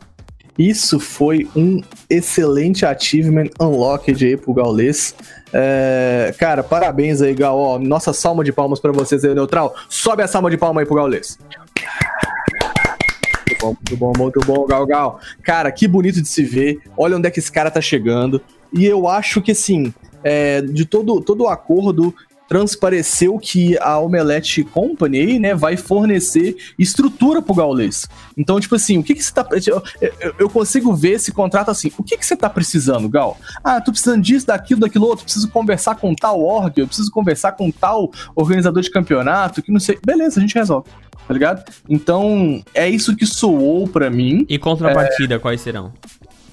Isso 0.58 0.98
foi 0.98 1.48
um 1.54 1.82
excelente 2.08 2.86
achievement 2.86 3.48
unlocked 3.60 4.24
aí 4.24 4.36
pro 4.36 4.54
Gaules. 4.54 5.14
É, 5.52 6.34
cara, 6.38 6.62
parabéns 6.62 7.20
aí, 7.20 7.34
Gal. 7.34 7.58
Ó, 7.58 7.78
nossa 7.78 8.12
salva 8.12 8.42
de 8.42 8.52
palmas 8.52 8.80
para 8.80 8.92
vocês 8.92 9.24
aí, 9.24 9.34
Neutral. 9.34 9.74
Sobe 9.88 10.22
a 10.22 10.26
salva 10.26 10.50
de 10.50 10.56
palmas 10.56 10.82
aí 10.82 10.86
pro 10.86 10.96
Gaules. 10.96 11.38
Muito 13.48 13.60
bom, 13.60 13.76
muito 13.76 13.96
bom, 13.96 14.12
muito 14.18 14.40
bom, 14.40 14.66
Gal 14.66 14.86
Gal. 14.86 15.20
Cara, 15.42 15.70
que 15.70 15.86
bonito 15.86 16.20
de 16.22 16.28
se 16.28 16.42
ver. 16.42 16.78
Olha 16.96 17.16
onde 17.16 17.28
é 17.28 17.30
que 17.30 17.38
esse 17.38 17.52
cara 17.52 17.70
tá 17.70 17.80
chegando. 17.80 18.40
E 18.72 18.84
eu 18.84 19.06
acho 19.08 19.40
que, 19.40 19.52
assim, 19.52 19.92
é, 20.24 20.60
de 20.60 20.84
todo, 20.84 21.20
todo 21.20 21.44
o 21.44 21.48
acordo, 21.48 22.14
transpareceu 22.48 23.38
que 23.38 23.76
a 23.78 23.98
Omelette 23.98 24.64
Company 24.64 25.38
né, 25.38 25.54
vai 25.54 25.76
fornecer 25.76 26.56
estrutura 26.78 27.42
pro 27.42 27.54
Gaules. 27.54 28.08
Então, 28.36 28.60
tipo 28.60 28.74
assim, 28.74 28.98
o 28.98 29.02
que 29.02 29.14
que 29.14 29.22
você 29.22 29.32
tá. 29.32 29.46
Eu, 29.66 29.82
eu, 30.38 30.50
consigo 30.50 30.94
ver 30.94 31.12
esse 31.12 31.32
contrato 31.32 31.70
assim. 31.70 31.90
O 31.98 32.02
que 32.02 32.16
que 32.16 32.24
você 32.24 32.36
tá 32.36 32.48
precisando, 32.48 33.08
Gal? 33.08 33.36
Ah, 33.62 33.80
tô 33.80 33.90
precisando 33.90 34.22
disso, 34.22 34.46
daquilo, 34.46 34.80
daquilo 34.80 35.06
outro. 35.06 35.24
Preciso 35.24 35.48
conversar 35.48 35.96
com 35.96 36.14
tal 36.14 36.40
org, 36.40 36.72
eu 36.76 36.86
preciso 36.86 37.10
conversar 37.10 37.52
com 37.52 37.70
tal 37.70 38.10
organizador 38.34 38.82
de 38.82 38.90
campeonato, 38.90 39.62
que 39.62 39.72
não 39.72 39.80
sei. 39.80 39.98
Beleza, 40.04 40.38
a 40.38 40.42
gente 40.42 40.54
resolve. 40.54 40.88
Tá 41.26 41.34
ligado? 41.34 41.64
Então, 41.88 42.62
é 42.72 42.88
isso 42.88 43.16
que 43.16 43.26
soou 43.26 43.88
para 43.88 44.08
mim. 44.08 44.46
E 44.48 44.58
contrapartida, 44.58 45.34
é... 45.34 45.38
quais 45.38 45.60
serão? 45.60 45.92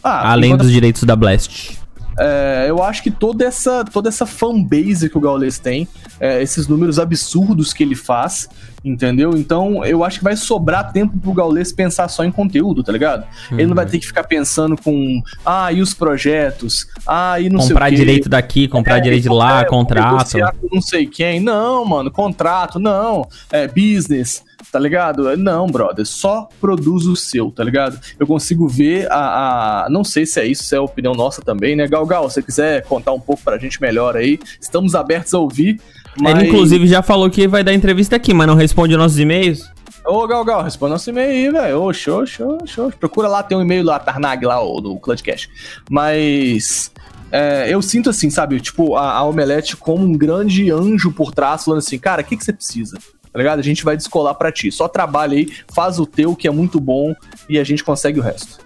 Ah, 0.03 0.31
Além 0.31 0.51
contra... 0.51 0.65
dos 0.65 0.73
direitos 0.73 1.03
da 1.03 1.15
Blast. 1.15 1.82
É, 2.17 2.65
eu 2.67 2.81
acho 2.83 3.01
que 3.01 3.11
toda 3.11 3.45
essa, 3.45 3.83
toda 3.83 4.09
essa 4.09 4.25
fanbase 4.25 5.09
que 5.09 5.17
o 5.17 5.21
Gaules 5.21 5.57
tem, 5.57 5.87
é, 6.19 6.41
esses 6.41 6.67
números 6.67 6.99
absurdos 6.99 7.73
que 7.73 7.83
ele 7.83 7.95
faz, 7.95 8.47
entendeu? 8.83 9.31
Então 9.35 9.83
eu 9.85 10.03
acho 10.03 10.19
que 10.19 10.23
vai 10.23 10.35
sobrar 10.35 10.91
tempo 10.91 11.17
pro 11.17 11.33
Gaules 11.33 11.71
pensar 11.71 12.07
só 12.07 12.23
em 12.23 12.31
conteúdo, 12.31 12.83
tá 12.83 12.91
ligado? 12.91 13.25
Uhum. 13.51 13.59
Ele 13.59 13.67
não 13.67 13.75
vai 13.75 13.85
ter 13.85 13.99
que 13.99 14.05
ficar 14.05 14.23
pensando 14.23 14.75
com, 14.75 15.21
ah, 15.45 15.71
e 15.71 15.81
os 15.81 15.93
projetos? 15.93 16.87
Ah, 17.07 17.39
e 17.39 17.49
não 17.49 17.59
comprar 17.59 17.85
sei 17.85 17.87
o 17.87 17.89
quê. 17.89 17.95
direito 17.95 18.29
daqui, 18.29 18.67
comprar 18.67 18.97
é, 18.97 19.01
direito 19.01 19.23
de 19.23 19.29
lá, 19.29 19.61
é, 19.61 19.65
contrato. 19.65 20.37
Não 20.71 20.81
sei 20.81 21.05
quem. 21.05 21.39
Não, 21.39 21.85
mano, 21.85 22.11
contrato, 22.11 22.79
não. 22.79 23.27
É 23.51 23.67
business 23.67 24.43
tá 24.73 24.79
ligado? 24.79 25.37
Não, 25.37 25.67
brother, 25.67 26.03
só 26.03 26.49
produz 26.59 27.05
o 27.05 27.15
seu, 27.15 27.51
tá 27.51 27.63
ligado? 27.63 27.99
Eu 28.19 28.25
consigo 28.25 28.67
ver 28.67 29.07
a, 29.11 29.83
a, 29.85 29.89
Não 29.89 30.03
sei 30.03 30.25
se 30.25 30.39
é 30.39 30.47
isso, 30.47 30.63
se 30.63 30.73
é 30.73 30.79
a 30.79 30.81
opinião 30.81 31.13
nossa 31.13 31.43
também, 31.43 31.75
né? 31.75 31.87
Gal 31.87 32.03
Gal, 32.07 32.27
se 32.27 32.33
você 32.33 32.41
quiser 32.41 32.83
contar 32.85 33.11
um 33.11 33.19
pouco 33.19 33.43
pra 33.43 33.59
gente 33.59 33.79
melhor 33.79 34.17
aí, 34.17 34.39
estamos 34.59 34.95
abertos 34.95 35.31
a 35.35 35.37
ouvir. 35.37 35.79
Mas... 36.19 36.35
Ele, 36.35 36.47
inclusive, 36.47 36.87
já 36.87 37.03
falou 37.03 37.29
que 37.29 37.47
vai 37.47 37.63
dar 37.63 37.71
entrevista 37.71 38.15
aqui, 38.15 38.33
mas 38.33 38.47
não 38.47 38.55
responde 38.55 38.97
nossos 38.97 39.19
e-mails. 39.19 39.61
Ô, 40.03 40.25
Gal 40.25 40.43
Gal, 40.43 40.63
responde 40.63 40.93
nosso 40.93 41.07
e-mail 41.11 41.29
aí, 41.29 41.51
velho. 41.51 41.81
Ô, 41.83 41.93
show, 41.93 42.25
show, 42.25 42.57
show. 42.65 42.91
Procura 42.99 43.27
lá, 43.27 43.43
tem 43.43 43.55
um 43.55 43.61
e-mail 43.61 43.85
lá, 43.85 43.99
Tarnag, 43.99 44.43
lá, 44.43 44.55
do 44.55 44.97
Clutchcast. 44.97 45.51
Mas. 45.87 46.91
É, 47.31 47.67
eu 47.71 47.81
sinto 47.81 48.09
assim, 48.09 48.31
sabe? 48.31 48.59
Tipo, 48.59 48.95
a, 48.95 49.11
a 49.11 49.23
Omelete 49.23 49.77
como 49.77 50.03
um 50.03 50.13
grande 50.13 50.71
anjo 50.71 51.11
por 51.11 51.31
trás, 51.31 51.63
falando 51.63 51.79
assim, 51.79 51.99
cara, 51.99 52.23
o 52.23 52.25
que, 52.25 52.35
que 52.35 52.43
você 52.43 52.53
precisa? 52.53 52.97
Tá 53.33 53.39
ligado? 53.39 53.59
A 53.59 53.63
gente 53.63 53.83
vai 53.83 53.97
descolar 53.97 54.35
para 54.35 54.51
ti. 54.51 54.71
Só 54.71 54.87
trabalha 54.87 55.35
aí, 55.35 55.49
faz 55.73 55.99
o 55.99 56.05
teu, 56.05 56.35
que 56.35 56.47
é 56.47 56.51
muito 56.51 56.79
bom, 56.79 57.15
e 57.49 57.57
a 57.57 57.63
gente 57.63 57.83
consegue 57.83 58.19
o 58.19 58.23
resto. 58.23 58.59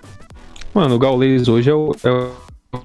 Mano, 0.73 0.95
o 0.95 0.99
Gaules 0.99 1.47
hoje 1.47 1.69
é 1.69 1.73
o, 1.73 1.95
é 2.03 2.11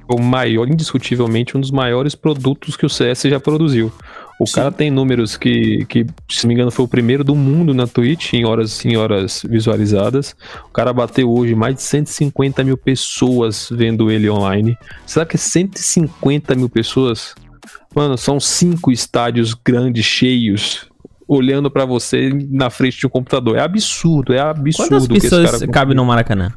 o 0.08 0.20
maior, 0.20 0.68
indiscutivelmente, 0.68 1.56
um 1.56 1.60
dos 1.60 1.72
maiores 1.72 2.14
produtos 2.14 2.76
que 2.76 2.86
o 2.86 2.88
CS 2.88 3.22
já 3.22 3.40
produziu. 3.40 3.92
O 4.40 4.46
Sim. 4.46 4.54
cara 4.54 4.72
tem 4.72 4.90
números 4.90 5.36
que, 5.36 5.84
que, 5.86 6.06
se 6.28 6.44
não 6.44 6.48
me 6.48 6.54
engano, 6.54 6.70
foi 6.70 6.84
o 6.84 6.88
primeiro 6.88 7.22
do 7.22 7.34
mundo 7.34 7.74
na 7.74 7.86
Twitch 7.86 8.32
em 8.32 8.44
horas, 8.44 8.84
em 8.84 8.96
horas 8.96 9.42
visualizadas. 9.48 10.34
O 10.68 10.72
cara 10.72 10.92
bateu 10.92 11.30
hoje 11.30 11.54
mais 11.54 11.74
de 11.74 11.82
150 11.82 12.64
mil 12.64 12.76
pessoas 12.76 13.68
vendo 13.70 14.10
ele 14.10 14.30
online. 14.30 14.76
Será 15.04 15.26
que 15.26 15.36
é 15.36 15.38
150 15.38 16.54
mil 16.54 16.68
pessoas? 16.68 17.34
Mano, 17.94 18.16
são 18.16 18.40
cinco 18.40 18.90
estádios 18.90 19.54
grandes, 19.54 20.04
cheios 20.04 20.91
olhando 21.32 21.70
para 21.70 21.84
você 21.84 22.30
na 22.50 22.70
frente 22.70 22.98
de 22.98 23.06
um 23.06 23.10
computador. 23.10 23.56
É 23.56 23.62
absurdo, 23.62 24.32
é 24.32 24.40
absurdo. 24.40 24.88
Quantas 24.88 25.06
pessoas 25.06 25.62
cabe 25.64 25.94
no 25.94 26.04
Maracanã? 26.04 26.52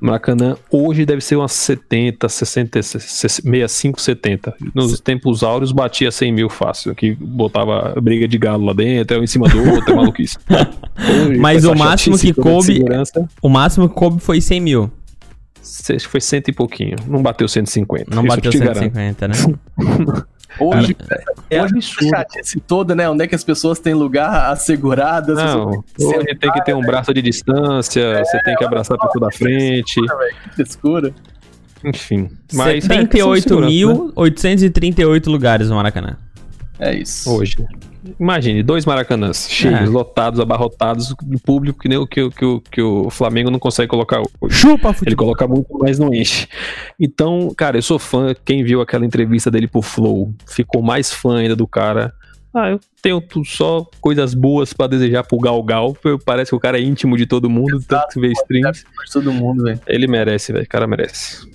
Maracanã 0.00 0.56
hoje 0.70 1.04
deve 1.04 1.20
ser 1.20 1.34
umas 1.36 1.50
70, 1.52 2.28
60, 2.28 2.82
65, 2.82 4.00
70. 4.00 4.54
Nos 4.72 5.00
tempos 5.00 5.42
áureos 5.42 5.72
batia 5.72 6.10
100 6.10 6.32
mil 6.32 6.48
fácil, 6.48 6.94
que 6.94 7.14
botava 7.14 7.94
briga 8.00 8.28
de 8.28 8.38
galo 8.38 8.64
lá 8.64 8.72
dentro, 8.72 9.18
um 9.18 9.24
em 9.24 9.26
cima 9.26 9.48
do 9.48 9.58
outro, 9.58 9.92
é 9.92 9.96
maluquice. 9.96 10.38
Hoje, 10.48 11.38
Mas 11.40 11.64
o 11.64 11.74
máximo 11.74 12.16
que 12.16 12.32
coube, 12.32 12.84
o 13.42 13.48
máximo 13.48 13.88
que 13.88 13.94
coube 13.94 14.20
foi 14.20 14.40
100 14.40 14.60
mil. 14.60 14.90
Foi 16.08 16.20
cento 16.20 16.48
e 16.48 16.52
pouquinho. 16.52 16.96
Não 17.06 17.20
bateu 17.20 17.48
150. 17.48 18.14
Não 18.14 18.24
bateu 18.24 18.52
150, 18.52 19.28
garanto. 19.28 19.50
né? 19.50 20.24
Hoje, 20.58 20.96
é, 21.50 21.56
é 21.56 21.62
hoje 21.62 21.74
a 21.76 21.80
chatice 21.80 22.60
toda, 22.60 22.94
né? 22.94 23.08
Onde 23.08 23.24
é 23.24 23.26
que 23.26 23.34
as 23.34 23.44
pessoas 23.44 23.78
têm 23.78 23.94
lugar 23.94 24.52
assegurado? 24.52 25.34
Não, 25.34 25.84
hoje 25.98 26.34
tem 26.36 26.52
que 26.52 26.64
ter 26.64 26.74
um 26.74 26.80
braço 26.80 27.12
de 27.12 27.22
distância, 27.22 28.00
é, 28.00 28.24
você 28.24 28.42
tem 28.42 28.56
que 28.56 28.64
abraçar 28.64 28.96
a 28.98 29.06
pessoa 29.06 29.26
da 29.26 29.36
frente. 29.36 30.00
Que 30.00 30.54
frescura. 30.54 31.12
Enfim. 31.84 32.30
Mas 32.52 32.84
78.838 32.86 35.26
né? 35.26 35.32
lugares 35.32 35.70
no 35.70 35.76
Maracanã. 35.76 36.16
É 36.78 36.94
isso. 36.94 37.30
Hoje. 37.30 37.56
Imagine, 38.18 38.62
dois 38.62 38.86
maracanãs 38.86 39.48
cheios, 39.50 39.80
é. 39.80 39.84
lotados, 39.86 40.40
abarrotados, 40.40 41.14
de 41.22 41.38
público 41.38 41.80
que 41.80 41.88
nem 41.88 41.98
o 41.98 42.06
que, 42.06 42.30
que, 42.30 42.60
que 42.70 42.80
o 42.80 43.10
Flamengo 43.10 43.50
não 43.50 43.58
consegue 43.58 43.88
colocar 43.88 44.22
hoje. 44.40 44.56
Chupa, 44.56 44.92
futebol. 44.92 45.08
Ele 45.08 45.16
coloca 45.16 45.46
muito, 45.46 45.78
mas 45.78 45.98
não 45.98 46.14
enche. 46.14 46.46
Então, 46.98 47.52
cara, 47.56 47.76
eu 47.76 47.82
sou 47.82 47.98
fã. 47.98 48.34
Quem 48.44 48.62
viu 48.62 48.80
aquela 48.80 49.04
entrevista 49.04 49.50
dele 49.50 49.66
pro 49.66 49.82
Flow 49.82 50.32
ficou 50.46 50.82
mais 50.82 51.12
fã 51.12 51.38
ainda 51.38 51.56
do 51.56 51.66
cara. 51.66 52.14
Ah, 52.54 52.70
eu 52.70 52.80
tenho 53.02 53.22
só 53.44 53.86
coisas 54.00 54.32
boas 54.32 54.72
para 54.72 54.86
desejar 54.86 55.22
pro 55.22 55.38
Gal 55.38 55.62
Gal. 55.62 55.96
Parece 56.24 56.50
que 56.50 56.56
o 56.56 56.60
cara 56.60 56.78
é 56.78 56.82
íntimo 56.82 57.16
de 57.16 57.26
todo 57.26 57.50
mundo, 57.50 57.76
Exato, 57.76 57.86
tanto 57.88 58.14
que 58.14 58.20
vê 58.20 58.32
streams. 58.32 58.84
Todo 59.12 59.32
mundo, 59.32 59.64
velho. 59.64 59.80
Ele 59.86 60.06
merece, 60.06 60.52
velho. 60.52 60.64
O 60.64 60.68
cara 60.68 60.86
merece. 60.86 61.46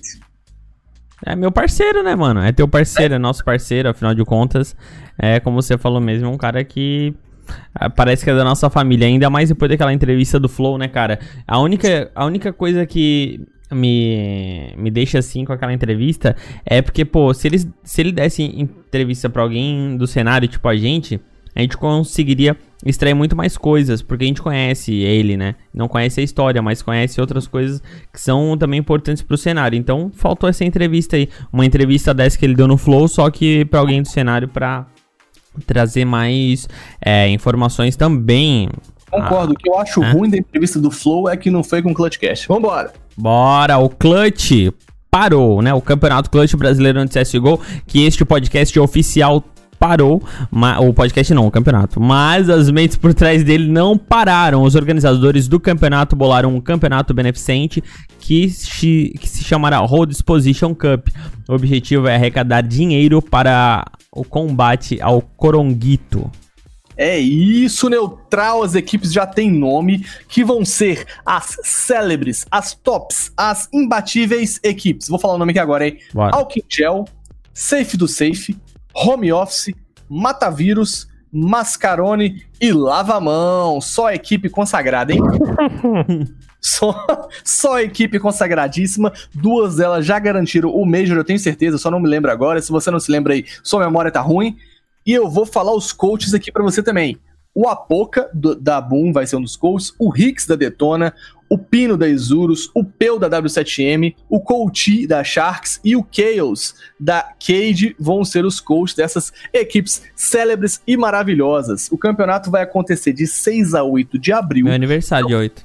É 1.24 1.34
meu 1.34 1.50
parceiro, 1.50 2.02
né, 2.02 2.14
mano? 2.14 2.40
É 2.40 2.52
teu 2.52 2.68
parceiro, 2.68 3.14
é 3.14 3.18
nosso 3.18 3.44
parceiro, 3.44 3.88
afinal 3.88 4.14
de 4.14 4.24
contas. 4.24 4.76
É, 5.18 5.40
como 5.40 5.60
você 5.60 5.78
falou 5.78 6.00
mesmo, 6.00 6.30
um 6.30 6.36
cara 6.36 6.62
que 6.62 7.14
ah, 7.74 7.88
parece 7.88 8.24
que 8.24 8.30
é 8.30 8.34
da 8.34 8.44
nossa 8.44 8.68
família. 8.68 9.06
Ainda 9.06 9.30
mais 9.30 9.48
depois 9.48 9.70
daquela 9.70 9.92
entrevista 9.92 10.38
do 10.38 10.48
Flow, 10.48 10.76
né, 10.76 10.88
cara? 10.88 11.18
A 11.46 11.58
única, 11.58 12.10
a 12.14 12.24
única 12.26 12.52
coisa 12.52 12.84
que 12.84 13.40
me, 13.72 14.74
me 14.76 14.90
deixa 14.90 15.18
assim 15.18 15.44
com 15.44 15.52
aquela 15.52 15.72
entrevista 15.72 16.36
é 16.64 16.82
porque, 16.82 17.04
pô, 17.04 17.32
se, 17.32 17.48
eles, 17.48 17.68
se 17.82 18.02
ele 18.02 18.12
desse 18.12 18.42
entrevista 18.42 19.28
pra 19.28 19.42
alguém 19.42 19.96
do 19.96 20.06
cenário, 20.06 20.48
tipo 20.48 20.68
a 20.68 20.76
gente, 20.76 21.20
a 21.54 21.60
gente 21.60 21.76
conseguiria 21.76 22.56
extrair 22.84 23.14
muito 23.14 23.36
mais 23.36 23.56
coisas, 23.56 24.02
porque 24.02 24.24
a 24.24 24.26
gente 24.26 24.42
conhece 24.42 24.92
ele, 24.92 25.36
né? 25.36 25.54
Não 25.72 25.88
conhece 25.88 26.20
a 26.20 26.22
história, 26.22 26.60
mas 26.60 26.82
conhece 26.82 27.20
outras 27.20 27.46
coisas 27.46 27.82
que 28.12 28.20
são 28.20 28.56
também 28.58 28.80
importantes 28.80 29.22
pro 29.22 29.36
cenário. 29.36 29.76
Então, 29.76 30.10
faltou 30.14 30.48
essa 30.48 30.64
entrevista 30.64 31.16
aí, 31.16 31.28
uma 31.52 31.64
entrevista 31.64 32.12
dessa 32.12 32.36
que 32.36 32.44
ele 32.44 32.54
deu 32.54 32.66
no 32.66 32.76
Flow, 32.76 33.06
só 33.08 33.30
que 33.30 33.64
para 33.66 33.80
alguém 33.80 34.02
do 34.02 34.08
cenário 34.08 34.48
para 34.48 34.86
trazer 35.66 36.04
mais 36.04 36.68
é, 37.00 37.28
informações 37.28 37.96
também. 37.96 38.68
Concordo, 39.10 39.52
ah, 39.52 39.54
o 39.54 39.56
que 39.56 39.70
eu 39.70 39.78
acho 39.78 40.02
é? 40.02 40.10
ruim 40.10 40.28
da 40.28 40.36
entrevista 40.36 40.80
do 40.80 40.90
Flow 40.90 41.28
é 41.28 41.36
que 41.36 41.50
não 41.50 41.62
foi 41.62 41.80
com 41.80 41.92
o 41.92 41.94
Clutchcast. 41.94 42.48
Vambora! 42.48 42.92
Bora, 43.16 43.78
o 43.78 43.88
Clutch 43.88 44.72
parou, 45.08 45.62
né? 45.62 45.72
O 45.72 45.80
Campeonato 45.80 46.28
Clutch 46.28 46.54
Brasileiro 46.56 47.04
de 47.06 47.16
CSGO, 47.16 47.60
que 47.86 48.04
este 48.04 48.24
podcast 48.24 48.76
oficial 48.80 49.44
parou, 49.84 50.22
o 50.80 50.94
podcast 50.94 51.34
não, 51.34 51.46
o 51.46 51.50
campeonato. 51.50 52.00
Mas 52.00 52.48
as 52.48 52.70
mentes 52.70 52.96
por 52.96 53.12
trás 53.12 53.44
dele 53.44 53.70
não 53.70 53.98
pararam. 53.98 54.62
Os 54.62 54.74
organizadores 54.74 55.46
do 55.46 55.60
campeonato 55.60 56.16
bolaram 56.16 56.56
um 56.56 56.60
campeonato 56.60 57.12
beneficente 57.12 57.84
que 58.18 58.48
se, 58.48 59.14
que 59.20 59.28
se 59.28 59.44
chamará 59.44 59.76
Road 59.80 60.10
Exposition 60.10 60.74
Cup. 60.74 61.08
O 61.46 61.52
objetivo 61.52 62.08
é 62.08 62.14
arrecadar 62.14 62.62
dinheiro 62.62 63.20
para 63.20 63.84
o 64.10 64.24
combate 64.24 64.98
ao 65.02 65.20
coronguito. 65.20 66.30
É 66.96 67.18
isso, 67.18 67.90
neutral. 67.90 68.62
As 68.62 68.74
equipes 68.74 69.12
já 69.12 69.26
têm 69.26 69.50
nome, 69.50 70.06
que 70.28 70.42
vão 70.42 70.64
ser 70.64 71.04
as 71.26 71.58
célebres, 71.62 72.46
as 72.50 72.72
tops, 72.72 73.30
as 73.36 73.68
imbatíveis 73.70 74.58
equipes. 74.62 75.08
Vou 75.08 75.18
falar 75.18 75.34
o 75.34 75.38
nome 75.38 75.50
aqui 75.50 75.58
agora, 75.58 75.86
hein? 75.86 75.98
Alkin 76.14 76.62
Gel, 76.70 77.04
Safe 77.52 77.98
do 77.98 78.08
Safe, 78.08 78.56
home 78.94 79.32
office, 79.32 79.74
matavírus, 80.08 81.08
mascarone 81.32 82.44
e 82.60 82.72
lava-mão. 82.72 83.80
Só 83.80 84.12
equipe 84.12 84.48
consagrada, 84.48 85.12
hein? 85.12 85.20
Só, 86.64 87.28
só 87.44 87.78
equipe 87.78 88.18
consagradíssima. 88.18 89.12
Duas 89.34 89.76
delas 89.76 90.06
já 90.06 90.18
garantiram 90.18 90.70
o 90.70 90.86
Major, 90.86 91.18
eu 91.18 91.22
tenho 91.22 91.38
certeza, 91.38 91.76
só 91.76 91.90
não 91.90 92.00
me 92.00 92.08
lembro 92.08 92.30
agora. 92.30 92.62
Se 92.62 92.72
você 92.72 92.90
não 92.90 92.98
se 92.98 93.12
lembra 93.12 93.34
aí, 93.34 93.44
sua 93.62 93.84
memória 93.84 94.10
tá 94.10 94.22
ruim. 94.22 94.56
E 95.06 95.12
eu 95.12 95.28
vou 95.28 95.44
falar 95.44 95.74
os 95.74 95.92
coaches 95.92 96.32
aqui 96.32 96.50
para 96.50 96.62
você 96.62 96.82
também. 96.82 97.18
O 97.54 97.68
Apoca 97.68 98.30
do, 98.32 98.54
da 98.54 98.80
Boom 98.80 99.12
vai 99.12 99.26
ser 99.26 99.36
um 99.36 99.42
dos 99.42 99.56
coaches, 99.56 99.92
o 99.98 100.08
Rix 100.08 100.46
da 100.46 100.56
Detona, 100.56 101.14
o 101.48 101.58
Pino 101.58 101.96
da 101.96 102.08
Isurus, 102.08 102.70
o 102.74 102.84
Peu 102.84 103.18
da 103.18 103.28
W7M, 103.28 104.14
o 104.28 104.40
Couti 104.40 105.06
da 105.06 105.22
Sharks 105.22 105.80
e 105.84 105.94
o 105.96 106.06
Chaos 106.10 106.74
da 106.98 107.22
Cade 107.22 107.94
vão 107.98 108.24
ser 108.24 108.44
os 108.44 108.60
coaches 108.60 108.96
dessas 108.96 109.32
equipes 109.52 110.02
célebres 110.16 110.80
e 110.86 110.96
maravilhosas. 110.96 111.90
O 111.92 111.98
campeonato 111.98 112.50
vai 112.50 112.62
acontecer 112.62 113.12
de 113.12 113.26
6 113.26 113.74
a 113.74 113.82
8 113.82 114.18
de 114.18 114.32
abril. 114.32 114.64
Meu 114.64 114.74
aniversário 114.74 115.26
de 115.26 115.34
8. 115.34 115.64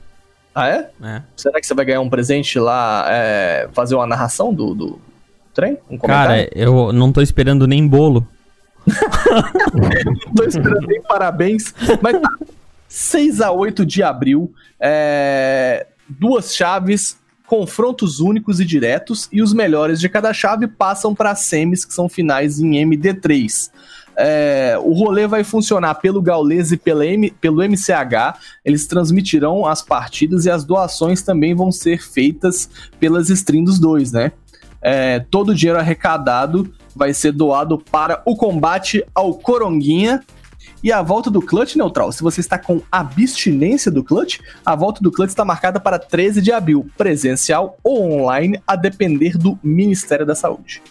Ah, 0.53 0.67
é? 0.67 0.89
É. 1.01 1.21
Será 1.36 1.59
que 1.59 1.65
você 1.65 1.73
vai 1.73 1.86
ganhar 1.86 2.01
um 2.01 2.09
presente 2.09 2.59
lá, 2.59 3.05
é, 3.09 3.69
fazer 3.71 3.95
uma 3.95 4.07
narração 4.07 4.53
do, 4.53 4.73
do 4.73 4.99
trem? 5.53 5.77
Um 5.89 5.97
Cara, 5.97 6.49
eu 6.53 6.91
não 6.91 7.11
tô 7.11 7.21
esperando 7.21 7.65
nem 7.67 7.88
bolo. 7.88 8.27
não 10.25 10.34
tô 10.34 10.43
esperando 10.43 10.88
nem 10.88 11.01
parabéns. 11.03 11.73
Mas 12.01 12.19
tá. 12.19 12.30
6 12.89 13.39
a 13.39 13.51
8 13.51 13.85
de 13.85 14.01
abril, 14.01 14.51
é, 14.79 15.85
duas 16.09 16.55
chaves, 16.55 17.17
confrontos 17.45 18.19
únicos 18.19 18.59
e 18.59 18.65
diretos, 18.65 19.29
e 19.31 19.41
os 19.41 19.53
melhores 19.53 19.99
de 19.99 20.09
cada 20.09 20.33
chave 20.33 20.67
passam 20.67 21.13
para 21.13 21.35
semis, 21.35 21.85
que 21.85 21.93
são 21.93 22.09
finais 22.09 22.59
em 22.59 22.71
MD3. 22.71 23.69
É, 24.17 24.77
o 24.83 24.91
rolê 24.91 25.27
vai 25.27 25.45
funcionar 25.45 25.95
pelo 25.95 26.21
Gaules 26.21 26.71
e 26.71 26.77
pela 26.77 27.05
M, 27.05 27.31
pelo 27.39 27.63
MCH. 27.63 28.37
Eles 28.65 28.85
transmitirão 28.85 29.65
as 29.65 29.81
partidas 29.81 30.45
e 30.45 30.49
as 30.49 30.65
doações 30.65 31.21
também 31.21 31.55
vão 31.55 31.71
ser 31.71 32.01
feitas 32.01 32.69
pelas 32.99 33.29
streams 33.29 33.65
dos 33.65 33.79
dois, 33.79 34.11
né? 34.11 34.33
É, 34.81 35.19
todo 35.19 35.49
o 35.49 35.55
dinheiro 35.55 35.79
arrecadado 35.79 36.73
vai 36.95 37.13
ser 37.13 37.31
doado 37.31 37.77
para 37.77 38.21
o 38.25 38.35
combate 38.35 39.05
ao 39.13 39.33
Coronguinha, 39.35 40.21
e 40.84 40.91
a 40.91 41.01
volta 41.01 41.30
do 41.30 41.41
clutch 41.41 41.75
neutral, 41.75 42.11
se 42.11 42.23
você 42.23 42.39
está 42.39 42.57
com 42.57 42.82
abstinência 42.91 43.91
do 43.91 44.03
clutch, 44.03 44.39
a 44.65 44.75
volta 44.75 45.01
do 45.01 45.11
clutch 45.11 45.30
está 45.30 45.43
marcada 45.43 45.80
para 45.80 45.99
13 45.99 46.41
de 46.41 46.51
abril, 46.51 46.89
presencial 46.97 47.77
ou 47.84 48.11
online, 48.11 48.61
a 48.65 48.75
depender 48.75 49.38
do 49.38 49.59
Ministério 49.61 50.25
da 50.25 50.36
Saúde. 50.36 50.82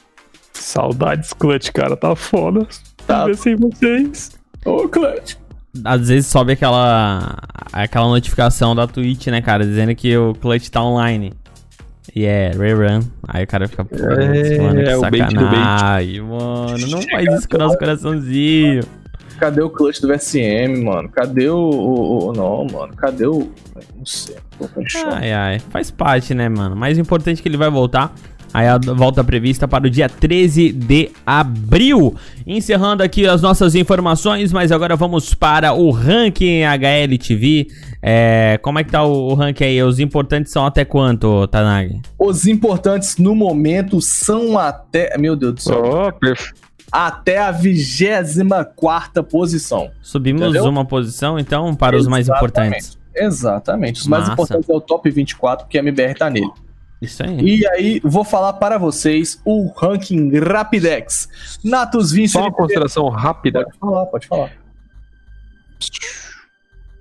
Saudades, 0.52 1.32
clutch, 1.32 1.70
cara, 1.70 1.96
tá 1.96 2.14
foda. 2.14 2.66
Tá. 3.06 3.24
Ver 3.26 3.36
sem 3.36 3.56
vocês. 3.56 4.32
Ô, 4.64 4.88
clutch. 4.88 5.36
Às 5.84 6.08
vezes 6.08 6.26
sobe 6.26 6.52
aquela 6.52 7.38
aquela 7.72 8.08
notificação 8.08 8.74
da 8.74 8.86
Twitch, 8.86 9.28
né, 9.28 9.40
cara, 9.40 9.64
dizendo 9.64 9.94
que 9.94 10.16
o 10.16 10.34
clutch 10.34 10.68
tá 10.68 10.82
online. 10.82 11.32
E 12.14 12.24
é, 12.24 12.50
rerun. 12.50 13.00
Aí 13.26 13.44
o 13.44 13.46
cara 13.46 13.68
fica, 13.68 13.84
pô, 13.84 13.96
é, 13.96 14.58
mano, 14.58 14.82
que 14.82 14.88
é 14.88 14.98
sacanagem, 14.98 16.20
mano. 16.22 16.88
Não 16.88 17.02
faz 17.02 17.34
isso 17.34 17.48
com 17.48 17.56
o 17.56 17.58
nosso 17.60 17.78
coraçãozinho. 17.78 18.82
Cadê 19.38 19.62
o 19.62 19.70
clutch 19.70 20.00
do 20.00 20.08
VSM, 20.08 20.82
mano? 20.84 21.08
Cadê 21.08 21.48
o, 21.48 21.56
o, 21.56 22.28
o, 22.28 22.32
Não, 22.32 22.66
mano. 22.66 22.94
Cadê 22.96 23.26
o. 23.26 23.50
Não 23.96 24.04
sei. 24.04 24.36
Ai, 25.12 25.32
ai. 25.32 25.58
Faz 25.70 25.90
parte, 25.90 26.34
né, 26.34 26.48
mano? 26.48 26.74
Mais 26.74 26.98
importante 26.98 27.38
é 27.38 27.42
que 27.42 27.48
ele 27.48 27.56
vai 27.56 27.70
voltar. 27.70 28.12
Aí 28.52 28.66
a 28.66 28.78
volta 28.78 29.22
prevista 29.22 29.68
para 29.68 29.86
o 29.86 29.90
dia 29.90 30.08
13 30.08 30.72
de 30.72 31.10
abril. 31.24 32.16
Encerrando 32.46 33.02
aqui 33.02 33.26
as 33.26 33.42
nossas 33.42 33.74
informações, 33.74 34.52
mas 34.52 34.72
agora 34.72 34.96
vamos 34.96 35.34
para 35.34 35.72
o 35.72 35.90
ranking 35.90 36.64
HLTV. 36.64 37.68
É, 38.02 38.58
como 38.62 38.78
é 38.78 38.84
que 38.84 38.90
tá 38.90 39.04
o, 39.04 39.28
o 39.28 39.34
ranking 39.34 39.64
aí? 39.64 39.82
Os 39.82 40.00
importantes 40.00 40.50
são 40.50 40.64
até 40.64 40.84
quanto, 40.84 41.46
Tanag? 41.48 42.00
Os 42.18 42.46
importantes 42.46 43.18
no 43.18 43.34
momento 43.34 44.00
são 44.00 44.58
até. 44.58 45.16
Meu 45.18 45.36
Deus 45.36 45.54
do 45.54 45.60
céu. 45.60 45.82
Oh, 45.84 46.12
perfeito 46.12 46.67
até 46.90 47.38
a 47.38 47.50
24 47.50 49.24
posição. 49.24 49.90
Subimos 50.02 50.42
entendeu? 50.42 50.64
uma 50.64 50.84
posição, 50.84 51.38
então, 51.38 51.74
para 51.74 51.96
Exatamente. 51.96 52.00
os 52.00 52.08
mais 52.08 52.28
importantes. 52.28 52.98
Exatamente. 53.14 54.00
Os 54.00 54.06
Massa. 54.06 54.20
mais 54.20 54.32
importantes 54.32 54.70
é 54.70 54.72
o 54.72 54.80
top 54.80 55.10
24, 55.10 55.66
que 55.66 55.78
a 55.78 55.80
MBR 55.80 56.14
tá 56.14 56.30
nele. 56.30 56.50
Isso 57.00 57.22
aí. 57.22 57.38
E 57.40 57.66
aí, 57.68 58.00
vou 58.02 58.24
falar 58.24 58.54
para 58.54 58.76
vocês 58.76 59.40
o 59.44 59.72
ranking 59.76 60.36
Rapidex. 60.38 61.28
Natus 61.64 62.10
Vinci. 62.10 62.32
Só 62.32 62.40
uma 62.40 62.52
consideração 62.52 63.08
rápida. 63.08 63.64
Pode 63.64 63.78
falar, 63.78 64.06
pode 64.06 64.26
falar. 64.26 64.50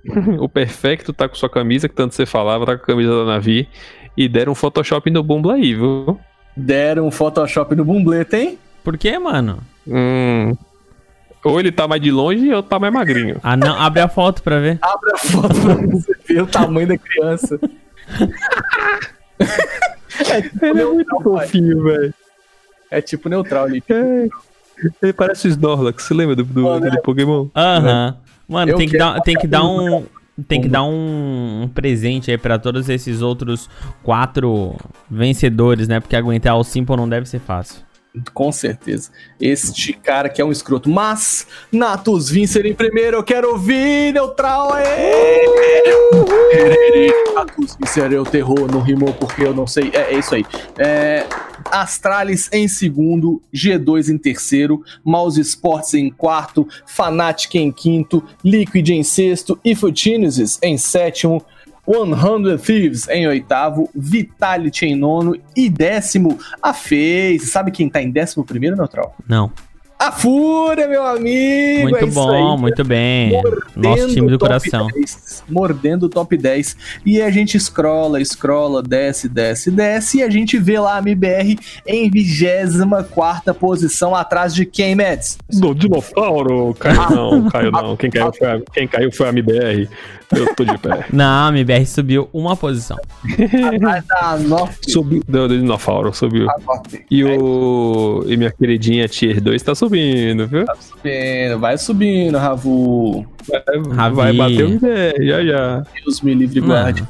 o 0.38 0.48
Perfecto 0.48 1.12
tá 1.12 1.28
com 1.28 1.34
sua 1.34 1.50
camisa, 1.50 1.88
que 1.88 1.94
tanto 1.94 2.14
você 2.14 2.24
falava, 2.24 2.64
tá 2.64 2.76
com 2.76 2.82
a 2.84 2.86
camisa 2.86 3.10
da 3.10 3.24
Navi. 3.24 3.68
E 4.16 4.28
deram 4.28 4.52
um 4.52 4.54
Photoshop 4.54 5.10
no 5.10 5.22
Bumble 5.22 5.52
aí, 5.52 5.74
viu? 5.74 6.18
Deram 6.56 7.06
um 7.06 7.10
Photoshop 7.10 7.74
no 7.74 7.84
Bumbleta, 7.84 8.36
hein? 8.36 8.58
Por 8.82 8.96
quê, 8.98 9.18
mano? 9.18 9.58
Hum. 9.88 10.56
Ou 11.44 11.58
ele 11.58 11.72
tá 11.72 11.88
mais 11.88 12.02
de 12.02 12.10
longe 12.10 12.52
ou 12.52 12.62
tá 12.62 12.78
mais 12.78 12.92
magrinho. 12.92 13.36
Ah, 13.42 13.56
não. 13.56 13.80
Abre 13.80 14.00
a 14.00 14.08
foto 14.08 14.42
pra 14.42 14.58
ver. 14.58 14.78
Abre 14.82 15.12
a 15.12 15.16
foto 15.16 15.60
pra 15.60 15.74
você 15.74 16.12
ver 16.28 16.42
o 16.42 16.46
tamanho 16.46 16.88
da 16.88 16.98
criança. 16.98 17.58
é 20.30 20.42
tipo 20.42 20.66
Ele 20.66 20.82
é 20.82 20.84
muito 20.84 21.22
fofinho, 21.22 21.82
velho. 21.84 22.14
É 22.90 23.00
tipo 23.00 23.28
neutral 23.28 23.64
ali. 23.64 23.82
É. 23.88 24.28
Ele 25.02 25.12
parece 25.12 25.48
o 25.48 25.50
Snorlax, 25.50 26.04
você 26.04 26.14
lembra 26.14 26.36
do, 26.36 26.44
do, 26.44 26.62
Mano, 26.62 26.86
é. 26.86 27.00
Pokémon? 27.00 27.48
Aham. 27.54 28.16
Mano, 28.48 28.72
Eu 28.72 28.76
tem 28.76 28.88
que, 28.88 28.96
dar, 28.96 29.20
tem 29.20 29.36
que 29.36 29.46
dar 29.46 29.64
um. 29.64 30.06
Tem 30.46 30.60
que 30.60 30.68
dar 30.68 30.84
um, 30.84 31.62
um 31.62 31.68
presente 31.68 32.30
aí 32.30 32.38
pra 32.38 32.60
todos 32.60 32.88
esses 32.88 33.22
outros 33.22 33.68
quatro 34.04 34.76
vencedores, 35.10 35.88
né? 35.88 35.98
Porque 35.98 36.14
aguentar 36.14 36.56
o 36.56 36.62
Simple 36.62 36.96
não 36.96 37.08
deve 37.08 37.28
ser 37.28 37.40
fácil. 37.40 37.82
Com 38.34 38.50
certeza. 38.50 39.10
Este 39.40 39.92
cara 39.92 40.28
que 40.28 40.40
é 40.40 40.44
um 40.44 40.50
escroto. 40.50 40.88
Mas, 40.88 41.46
Natus 41.70 42.30
Vincer 42.30 42.66
em 42.66 42.74
primeiro, 42.74 43.18
eu 43.18 43.22
quero 43.22 43.50
ouvir 43.50 44.12
neutral 44.12 44.72
aí. 44.72 44.86
Natus 47.34 47.76
Vincer 47.76 48.12
é 48.12 48.18
o 48.18 48.24
terror, 48.24 48.70
não 48.70 48.80
rimou 48.80 49.12
porque 49.12 49.42
eu 49.42 49.54
não 49.54 49.66
sei. 49.66 49.90
É, 49.92 50.14
é 50.14 50.18
isso 50.18 50.34
aí. 50.34 50.44
É, 50.78 51.26
Astralis 51.70 52.48
em 52.52 52.66
segundo, 52.66 53.42
G2 53.54 54.08
em 54.08 54.18
terceiro, 54.18 54.82
Mouse 55.04 55.40
Sports 55.40 55.94
em 55.94 56.10
quarto, 56.10 56.66
Fnatic 56.86 57.54
em 57.54 57.70
quinto, 57.70 58.24
Liquid 58.44 58.88
em 58.90 59.02
sexto 59.02 59.58
e 59.64 59.74
Futinesis 59.74 60.58
em 60.62 60.76
sétimo. 60.76 61.44
100 61.88 62.58
Thieves 62.58 63.08
em 63.08 63.26
oitavo, 63.26 63.88
Vitality 63.94 64.84
em 64.84 64.94
nono 64.94 65.34
e 65.56 65.70
décimo, 65.70 66.38
a 66.62 66.74
FaZe. 66.74 67.40
Sabe 67.40 67.70
quem 67.70 67.88
tá 67.88 68.02
em 68.02 68.10
décimo 68.10 68.44
primeiro, 68.44 68.76
Neutral? 68.76 69.16
Não. 69.26 69.50
A 69.98 70.12
Fúria, 70.12 70.86
meu 70.86 71.04
amigo! 71.04 71.88
Muito 71.88 71.96
é 71.96 72.06
bom, 72.06 72.52
aí. 72.54 72.60
muito 72.60 72.84
bem. 72.84 73.32
Mordendo 73.32 73.66
Nosso 73.74 74.08
time 74.14 74.30
do 74.30 74.38
coração. 74.38 74.86
10, 74.94 75.44
mordendo 75.48 76.04
o 76.04 76.08
top 76.08 76.36
10. 76.36 76.76
E 77.04 77.20
a 77.20 77.28
gente 77.30 77.58
scrolla, 77.58 78.24
scrolla, 78.24 78.80
desce, 78.80 79.28
desce, 79.28 79.72
desce. 79.72 80.18
E 80.18 80.22
a 80.22 80.30
gente 80.30 80.56
vê 80.56 80.78
lá 80.78 80.98
a 80.98 80.98
MBR 81.00 81.58
em 81.84 82.08
24 82.08 83.52
posição, 83.54 84.14
atrás 84.14 84.54
de 84.54 84.64
quem, 84.64 84.94
Mads? 84.94 85.36
Do 85.50 85.74
dinossauro? 85.74 86.74
Caiu 86.74 87.10
não, 87.10 87.50
caiu 87.50 87.72
não. 87.72 87.96
Quem 87.96 88.08
caiu 88.08 88.32
foi 88.32 88.46
a, 88.46 88.60
quem 88.72 88.86
caiu 88.86 89.10
foi 89.10 89.26
a 89.26 89.30
MBR. 89.30 89.88
Eu 90.32 90.54
tô 90.54 90.64
de 90.64 90.76
pé. 90.78 91.06
Não, 91.12 91.48
a 91.48 91.48
MBR 91.48 91.86
subiu 91.86 92.28
uma 92.32 92.56
posição. 92.56 92.98
Atrás 93.74 94.04
da 94.06 94.38
Norte. 94.38 94.90
Subiu, 94.90 95.22
do, 95.26 95.48
do 95.48 95.58
dinossauro, 95.58 96.12
subiu. 96.12 96.46
E 97.10 97.24
o. 97.24 98.24
E 98.26 98.36
minha 98.36 98.50
queridinha 98.50 99.08
Tier 99.08 99.40
2 99.40 99.62
tá 99.62 99.74
subindo, 99.74 100.46
viu? 100.46 100.66
Subindo, 100.80 101.58
vai 101.58 101.78
subindo, 101.78 102.38
Ravu. 102.38 103.26
Vai, 103.48 103.62
Ravi. 103.94 104.16
vai 104.16 104.32
bater 104.32 104.64
o 104.64 104.68
MBR, 104.68 105.26
já 105.26 105.44
já. 105.44 105.82
Deus 106.04 106.20
me 106.20 106.34
livre 106.34 106.60
guarde. 106.60 107.06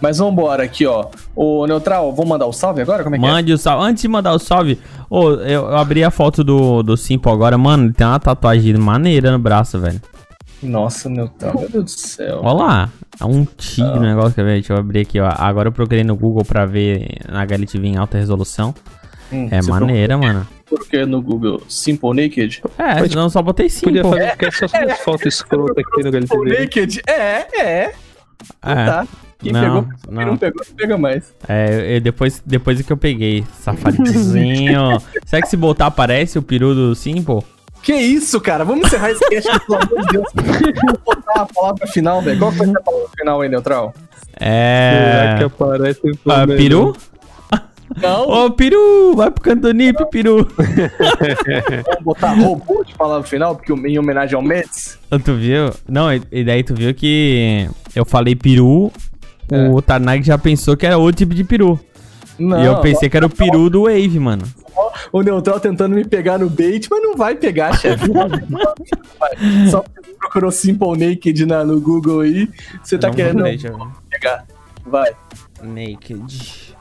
Mas 0.00 0.18
vambora 0.18 0.62
aqui, 0.62 0.86
ó. 0.86 1.06
Ô, 1.34 1.66
Neutral, 1.66 2.12
vou 2.12 2.26
mandar 2.26 2.46
o 2.46 2.52
salve 2.52 2.82
agora? 2.82 3.02
Como 3.02 3.16
é 3.16 3.18
que 3.18 3.24
Mande 3.24 3.52
o 3.52 3.58
salve. 3.58 3.86
Antes 3.88 4.02
de 4.02 4.08
mandar 4.08 4.32
o 4.34 4.38
salve, 4.38 4.78
ô, 5.08 5.30
eu, 5.30 5.68
eu 5.68 5.76
abri 5.76 6.04
a 6.04 6.10
foto 6.10 6.44
do, 6.44 6.82
do 6.82 6.96
Simple 6.96 7.32
agora, 7.32 7.56
mano. 7.56 7.84
Ele 7.84 7.92
tem 7.92 8.06
uma 8.06 8.20
tatuagem 8.20 8.74
maneira 8.76 9.30
no 9.30 9.38
braço, 9.38 9.78
velho. 9.78 10.00
É? 10.62 10.66
Nossa, 10.66 11.08
Neutral, 11.08 11.58
meu 11.58 11.68
Deus 11.68 11.84
do 11.84 11.90
céu. 11.90 12.40
Olha 12.42 12.54
lá. 12.64 12.90
É 13.20 13.24
um 13.24 13.44
tigre 13.44 13.98
o 13.98 14.00
negócio, 14.00 14.34
quer 14.34 14.44
ver? 14.44 14.54
Deixa 14.54 14.72
eu 14.74 14.78
abrir 14.78 15.00
aqui, 15.00 15.18
ó. 15.20 15.28
Agora 15.36 15.68
eu 15.68 15.72
procurei 15.72 16.04
no 16.04 16.14
Google 16.16 16.44
pra 16.44 16.66
ver 16.66 17.08
na 17.28 17.40
HLTV 17.42 17.86
em 17.88 17.96
alta 17.96 18.18
resolução. 18.18 18.74
Hum, 19.32 19.48
É 19.50 19.60
maneira, 19.62 20.16
mano. 20.18 20.46
procura 20.66 21.04
no 21.06 21.20
Google 21.22 21.62
Simple 21.68 22.10
Naked? 22.10 22.62
É, 22.78 23.08
senão 23.08 23.24
eu 23.24 23.30
só 23.30 23.42
botei 23.42 23.68
Podia 23.68 24.02
Simple. 24.02 24.18
fazer 24.20 24.36
porque 24.36 24.50
só 24.52 24.66
as 24.92 24.98
fotos 25.00 25.26
escrotas 25.26 25.76
aqui 25.78 26.02
no 26.04 26.12
Simple 26.12 26.38
GLTV. 26.50 26.60
Naked? 26.60 27.02
É, 27.08 27.12
é. 27.60 27.92
É, 28.62 28.84
Tá. 28.86 29.06
Quem 29.38 29.52
Não, 29.52 29.60
pegou, 29.62 29.82
quem 29.82 30.14
não. 30.14 30.26
não 30.26 30.36
pegou, 30.38 30.62
não 30.66 30.74
pega 30.76 30.96
mais. 30.98 31.34
é 31.46 31.96
eu- 31.96 32.00
depois, 32.00 32.42
depois 32.46 32.80
que 32.80 32.90
eu 32.92 32.96
peguei. 32.96 33.44
Safadinho. 33.60 34.98
Será 35.26 35.42
que 35.42 35.48
se 35.48 35.56
botar 35.56 35.86
aparece 35.86 36.38
o 36.38 36.42
peru 36.42 36.74
do 36.74 36.94
Simple? 36.94 37.40
Que 37.86 37.94
isso, 37.94 38.40
cara? 38.40 38.64
Vamos 38.64 38.86
encerrar 38.88 39.12
esse 39.12 39.24
cast, 39.30 39.48
pelo 39.66 39.78
amor 39.80 40.00
de 40.02 40.12
Deus. 40.12 40.26
Vamos 40.34 41.00
botar 41.04 41.42
a 41.42 41.46
palavra 41.46 41.86
final, 41.86 42.20
velho. 42.20 42.38
Qual 42.40 42.50
ser 42.52 42.76
a 42.76 42.80
palavra 42.80 43.08
final 43.16 43.40
aí, 43.40 43.48
Neutral? 43.48 43.94
Será 44.36 45.36
que 45.38 45.42
É. 45.42 45.46
aparece 45.46 46.00
o 46.10 46.30
Ah, 46.32 46.46
peru? 46.48 46.96
Não, 48.02 48.28
Ô, 48.28 48.50
peru! 48.50 49.14
Vai 49.14 49.30
pro 49.30 49.40
Cantonip, 49.44 50.04
peru! 50.10 50.48
vamos 50.58 52.02
botar 52.02 52.32
robô 52.32 52.82
de 52.84 52.92
palavra 52.94 53.22
final, 53.26 53.54
porque 53.54 53.72
em 53.72 53.98
homenagem 54.00 54.34
ao 54.34 54.42
Mets. 54.42 54.98
Tu 55.24 55.34
viu? 55.36 55.70
Não, 55.88 56.12
e 56.12 56.20
e 56.32 56.42
daí 56.42 56.64
tu 56.64 56.74
viu 56.74 56.92
que 56.92 57.68
eu 57.94 58.04
falei 58.04 58.34
peru, 58.34 58.90
É. 59.50 59.68
o 59.68 59.80
Tarnag 59.80 60.24
já 60.26 60.36
pensou 60.36 60.76
que 60.76 60.84
era 60.84 60.98
outro 60.98 61.18
tipo 61.18 61.32
de 61.32 61.44
peru. 61.44 61.78
Não, 62.36 62.60
e 62.60 62.66
eu 62.66 62.76
pensei 62.80 63.08
que 63.08 63.16
era 63.16 63.26
o 63.26 63.30
peru 63.30 63.70
do 63.70 63.84
Wave, 63.84 64.18
mano. 64.18 64.42
O 65.12 65.22
Neutral 65.22 65.58
tentando 65.60 65.94
me 65.94 66.04
pegar 66.04 66.38
no 66.38 66.48
bait, 66.50 66.86
mas 66.90 67.02
não 67.02 67.16
vai 67.16 67.34
pegar, 67.36 67.76
chefe. 67.78 68.08
Vai. 68.10 69.30
Só 69.70 69.80
porque 69.82 70.00
você 70.08 70.14
procurou 70.18 70.50
Simple 70.50 70.96
Naked 70.96 71.46
na, 71.46 71.64
no 71.64 71.80
Google 71.80 72.20
aí, 72.20 72.48
você 72.82 72.98
tá 72.98 73.08
Não, 73.08 73.14
querendo 73.14 73.46
eu 73.46 73.58
ver. 73.58 73.72
pegar. 74.10 74.46
Vai. 74.84 75.10
Naked. 75.62 76.74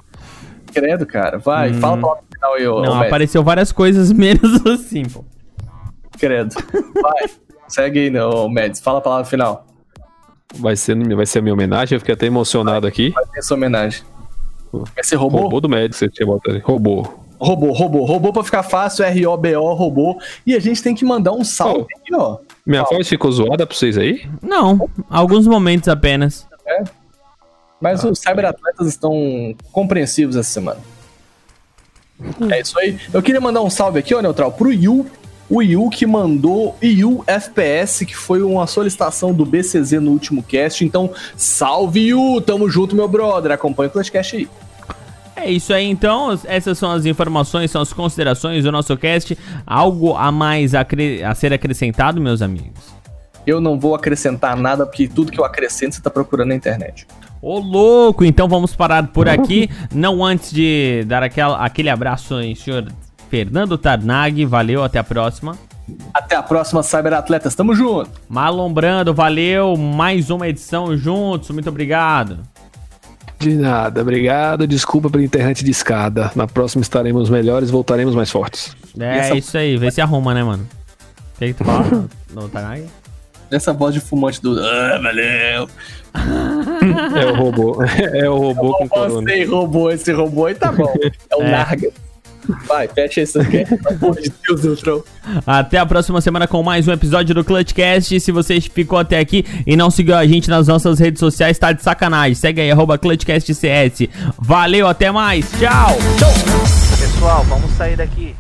Credo, 0.73 1.05
cara. 1.05 1.37
Vai, 1.37 1.71
Hum. 1.71 1.79
fala 1.79 1.95
a 1.97 2.01
palavra 2.01 2.23
final 2.33 2.53
aí, 2.55 2.67
ô, 2.67 2.81
Não, 2.81 2.91
ô 2.99 3.03
apareceu 3.03 3.43
várias 3.43 3.71
coisas 3.71 4.11
menos 4.11 4.59
o 4.65 4.77
Simple. 4.77 5.21
Credo. 6.17 6.55
Vai. 7.01 7.29
Segue 7.67 7.99
aí, 7.99 8.19
ô, 8.19 8.47
Meds. 8.49 8.79
Fala 8.79 8.99
a 8.99 9.01
palavra 9.01 9.25
final. 9.25 9.65
Vai 10.57 10.75
ser, 10.75 10.95
vai 11.15 11.25
ser 11.25 11.39
a 11.39 11.41
minha 11.41 11.53
homenagem, 11.53 11.95
eu 11.95 11.99
fiquei 11.99 12.13
até 12.13 12.25
emocionado 12.27 12.85
aqui. 12.87 13.09
Vai 13.09 13.25
ter 13.25 13.41
sua 13.41 13.57
homenagem. 13.57 14.03
Vai 14.71 15.03
ser 15.03 15.15
robô? 15.15 15.39
Robô 15.39 15.59
do 15.61 15.67
médico, 15.69 15.95
você 15.95 16.09
tinha 16.09 16.25
botado 16.25 16.51
ali. 16.55 16.63
Robô. 16.65 17.07
Robô, 17.45 17.71
robô. 17.71 18.03
Robô 18.05 18.33
pra 18.33 18.43
ficar 18.43 18.63
fácil, 18.63 19.05
R-O-B-O, 19.05 19.73
robô. 19.73 20.17
E 20.45 20.55
a 20.55 20.59
gente 20.59 20.81
tem 20.81 20.95
que 20.95 21.05
mandar 21.05 21.31
um 21.31 21.43
salve 21.43 21.85
Oh. 21.93 21.97
aqui, 21.99 22.15
ó. 22.15 22.37
Minha 22.65 22.83
voz 22.83 23.07
ficou 23.07 23.31
zoada 23.31 23.65
pra 23.67 23.75
vocês 23.75 23.97
aí? 23.97 24.27
Não, 24.41 24.89
alguns 25.09 25.45
momentos 25.45 25.87
apenas. 25.87 26.47
Mas 27.79 28.03
Ah, 28.03 28.09
os 28.09 28.19
cyberatletas 28.19 28.87
estão 28.87 29.53
compreensivos 29.71 30.35
essa 30.35 30.49
semana. 30.49 30.79
É 32.49 32.61
isso 32.61 32.79
aí. 32.79 32.97
Eu 33.13 33.21
queria 33.21 33.41
mandar 33.41 33.61
um 33.61 33.69
salve 33.69 33.99
aqui, 33.99 34.15
ó, 34.15 34.21
Neutral, 34.21 34.51
pro 34.51 34.71
Yu. 34.71 35.05
O 35.47 35.61
Yu 35.61 35.87
que 35.91 36.07
mandou 36.07 36.75
Yu 36.81 37.23
FPS, 37.27 38.03
que 38.05 38.15
foi 38.15 38.41
uma 38.41 38.65
solicitação 38.65 39.31
do 39.31 39.45
BCZ 39.45 39.91
no 40.01 40.09
último 40.11 40.41
cast. 40.41 40.83
Então, 40.83 41.11
salve 41.37 42.07
Yu! 42.07 42.41
Tamo 42.41 42.67
junto, 42.67 42.95
meu 42.95 43.07
brother. 43.07 43.51
Acompanha 43.51 43.89
o 43.89 43.91
Clutchcast 43.91 44.37
aí. 44.37 44.47
É 45.35 45.51
isso 45.51 45.73
aí, 45.73 45.85
então. 45.85 46.39
Essas 46.45 46.77
são 46.77 46.91
as 46.91 47.05
informações, 47.05 47.69
são 47.69 47.81
as 47.81 47.91
considerações 47.91 48.63
do 48.63 48.71
nosso 48.71 48.95
cast. 48.95 49.37
Algo 49.65 50.15
a 50.15 50.31
mais 50.31 50.73
a, 50.73 50.85
a 51.27 51.35
ser 51.35 51.53
acrescentado, 51.53 52.21
meus 52.21 52.41
amigos? 52.41 52.95
Eu 53.45 53.61
não 53.61 53.79
vou 53.79 53.93
acrescentar 53.93 54.55
nada, 54.55 54.85
porque 54.85 55.07
tudo 55.07 55.31
que 55.31 55.39
eu 55.39 55.45
acrescento 55.45 55.95
você 55.95 56.01
tá 56.01 56.09
procurando 56.09 56.49
na 56.49 56.55
internet. 56.55 57.05
Ô 57.41 57.59
louco, 57.59 58.25
então 58.25 58.47
vamos 58.47 58.75
parar 58.75 59.05
por 59.07 59.29
aqui. 59.29 59.69
Não 59.93 60.23
antes 60.23 60.51
de 60.51 61.03
dar 61.05 61.21
aquela, 61.21 61.63
aquele 61.63 61.89
abraço 61.89 62.39
em 62.39 62.55
senhor 62.55 62.87
Fernando 63.29 63.77
Tarnag. 63.77 64.43
Valeu, 64.45 64.83
até 64.83 64.97
a 64.97 65.03
próxima. 65.03 65.55
Até 66.11 66.35
a 66.35 66.41
próxima, 66.41 66.81
Cyberatletas. 66.81 67.53
Tamo 67.53 67.75
junto! 67.75 68.09
Malombrando, 68.27 69.13
valeu. 69.13 69.77
Mais 69.77 70.31
uma 70.31 70.47
edição 70.47 70.97
juntos. 70.97 71.51
Muito 71.51 71.69
obrigado. 71.69 72.39
De 73.49 73.55
nada, 73.55 74.01
obrigado. 74.01 74.65
Desculpa 74.65 75.07
pela 75.09 75.23
internet 75.23 75.63
de 75.63 75.69
escada. 75.69 76.31
Na 76.35 76.47
próxima 76.47 76.81
estaremos 76.81 77.29
melhores, 77.29 77.69
voltaremos 77.69 78.15
mais 78.15 78.31
fortes. 78.31 78.75
É 78.99 79.17
essa- 79.19 79.35
isso 79.37 79.55
aí, 79.57 79.77
vê 79.77 79.91
se 79.91 80.01
arruma, 80.01 80.33
né, 80.33 80.43
mano? 80.43 80.67
O 81.35 81.37
que, 81.37 81.47
que 81.47 81.53
tu 81.53 81.63
fala 81.63 82.05
no 82.33 82.49
Tarnag? 82.49 82.85
Essa 83.51 83.71
voz 83.71 83.93
de 83.93 83.99
fumante 83.99 84.41
do. 84.41 84.59
Ah, 84.59 84.99
valeu! 85.03 85.69
É 87.21 87.25
o 87.31 87.35
robô. 87.35 87.77
É 88.13 88.27
o 88.29 88.37
robô 88.37 88.73
com 88.79 88.89
corona. 88.89 89.31
Você 89.31 89.43
robô, 89.43 89.91
esse 89.91 90.11
robô 90.11 90.45
aí 90.47 90.55
tá 90.55 90.71
bom. 90.71 90.91
É 91.29 91.35
o 91.35 91.41
É. 91.43 91.51
Narga. 91.51 91.91
Vai, 92.67 92.87
fecha 92.87 93.21
isso 93.21 93.39
aqui. 93.39 93.65
Pelo 93.65 93.95
amor 93.95 94.21
de 94.21 94.31
Deus, 94.47 94.63
Neutral. 94.63 95.03
Até 95.45 95.77
a 95.77 95.85
próxima 95.85 96.21
semana 96.21 96.47
com 96.47 96.61
mais 96.61 96.87
um 96.87 96.91
episódio 96.91 97.33
do 97.33 97.43
Clutchcast. 97.43 98.19
Se 98.19 98.31
você 98.31 98.59
ficou 98.61 98.99
até 98.99 99.19
aqui 99.19 99.45
e 99.65 99.75
não 99.75 99.89
seguiu 99.89 100.15
a 100.15 100.25
gente 100.25 100.49
nas 100.49 100.67
nossas 100.67 100.99
redes 100.99 101.19
sociais, 101.19 101.57
tá 101.57 101.71
de 101.71 101.81
sacanagem. 101.81 102.35
Segue 102.35 102.61
aí, 102.61 102.71
arroba 102.71 102.97
ClutchcastCS. 102.97 104.07
Valeu, 104.39 104.87
até 104.87 105.11
mais. 105.11 105.49
Tchau! 105.59 105.97
Pessoal, 106.99 107.43
vamos 107.45 107.71
sair 107.71 107.95
daqui. 107.95 108.35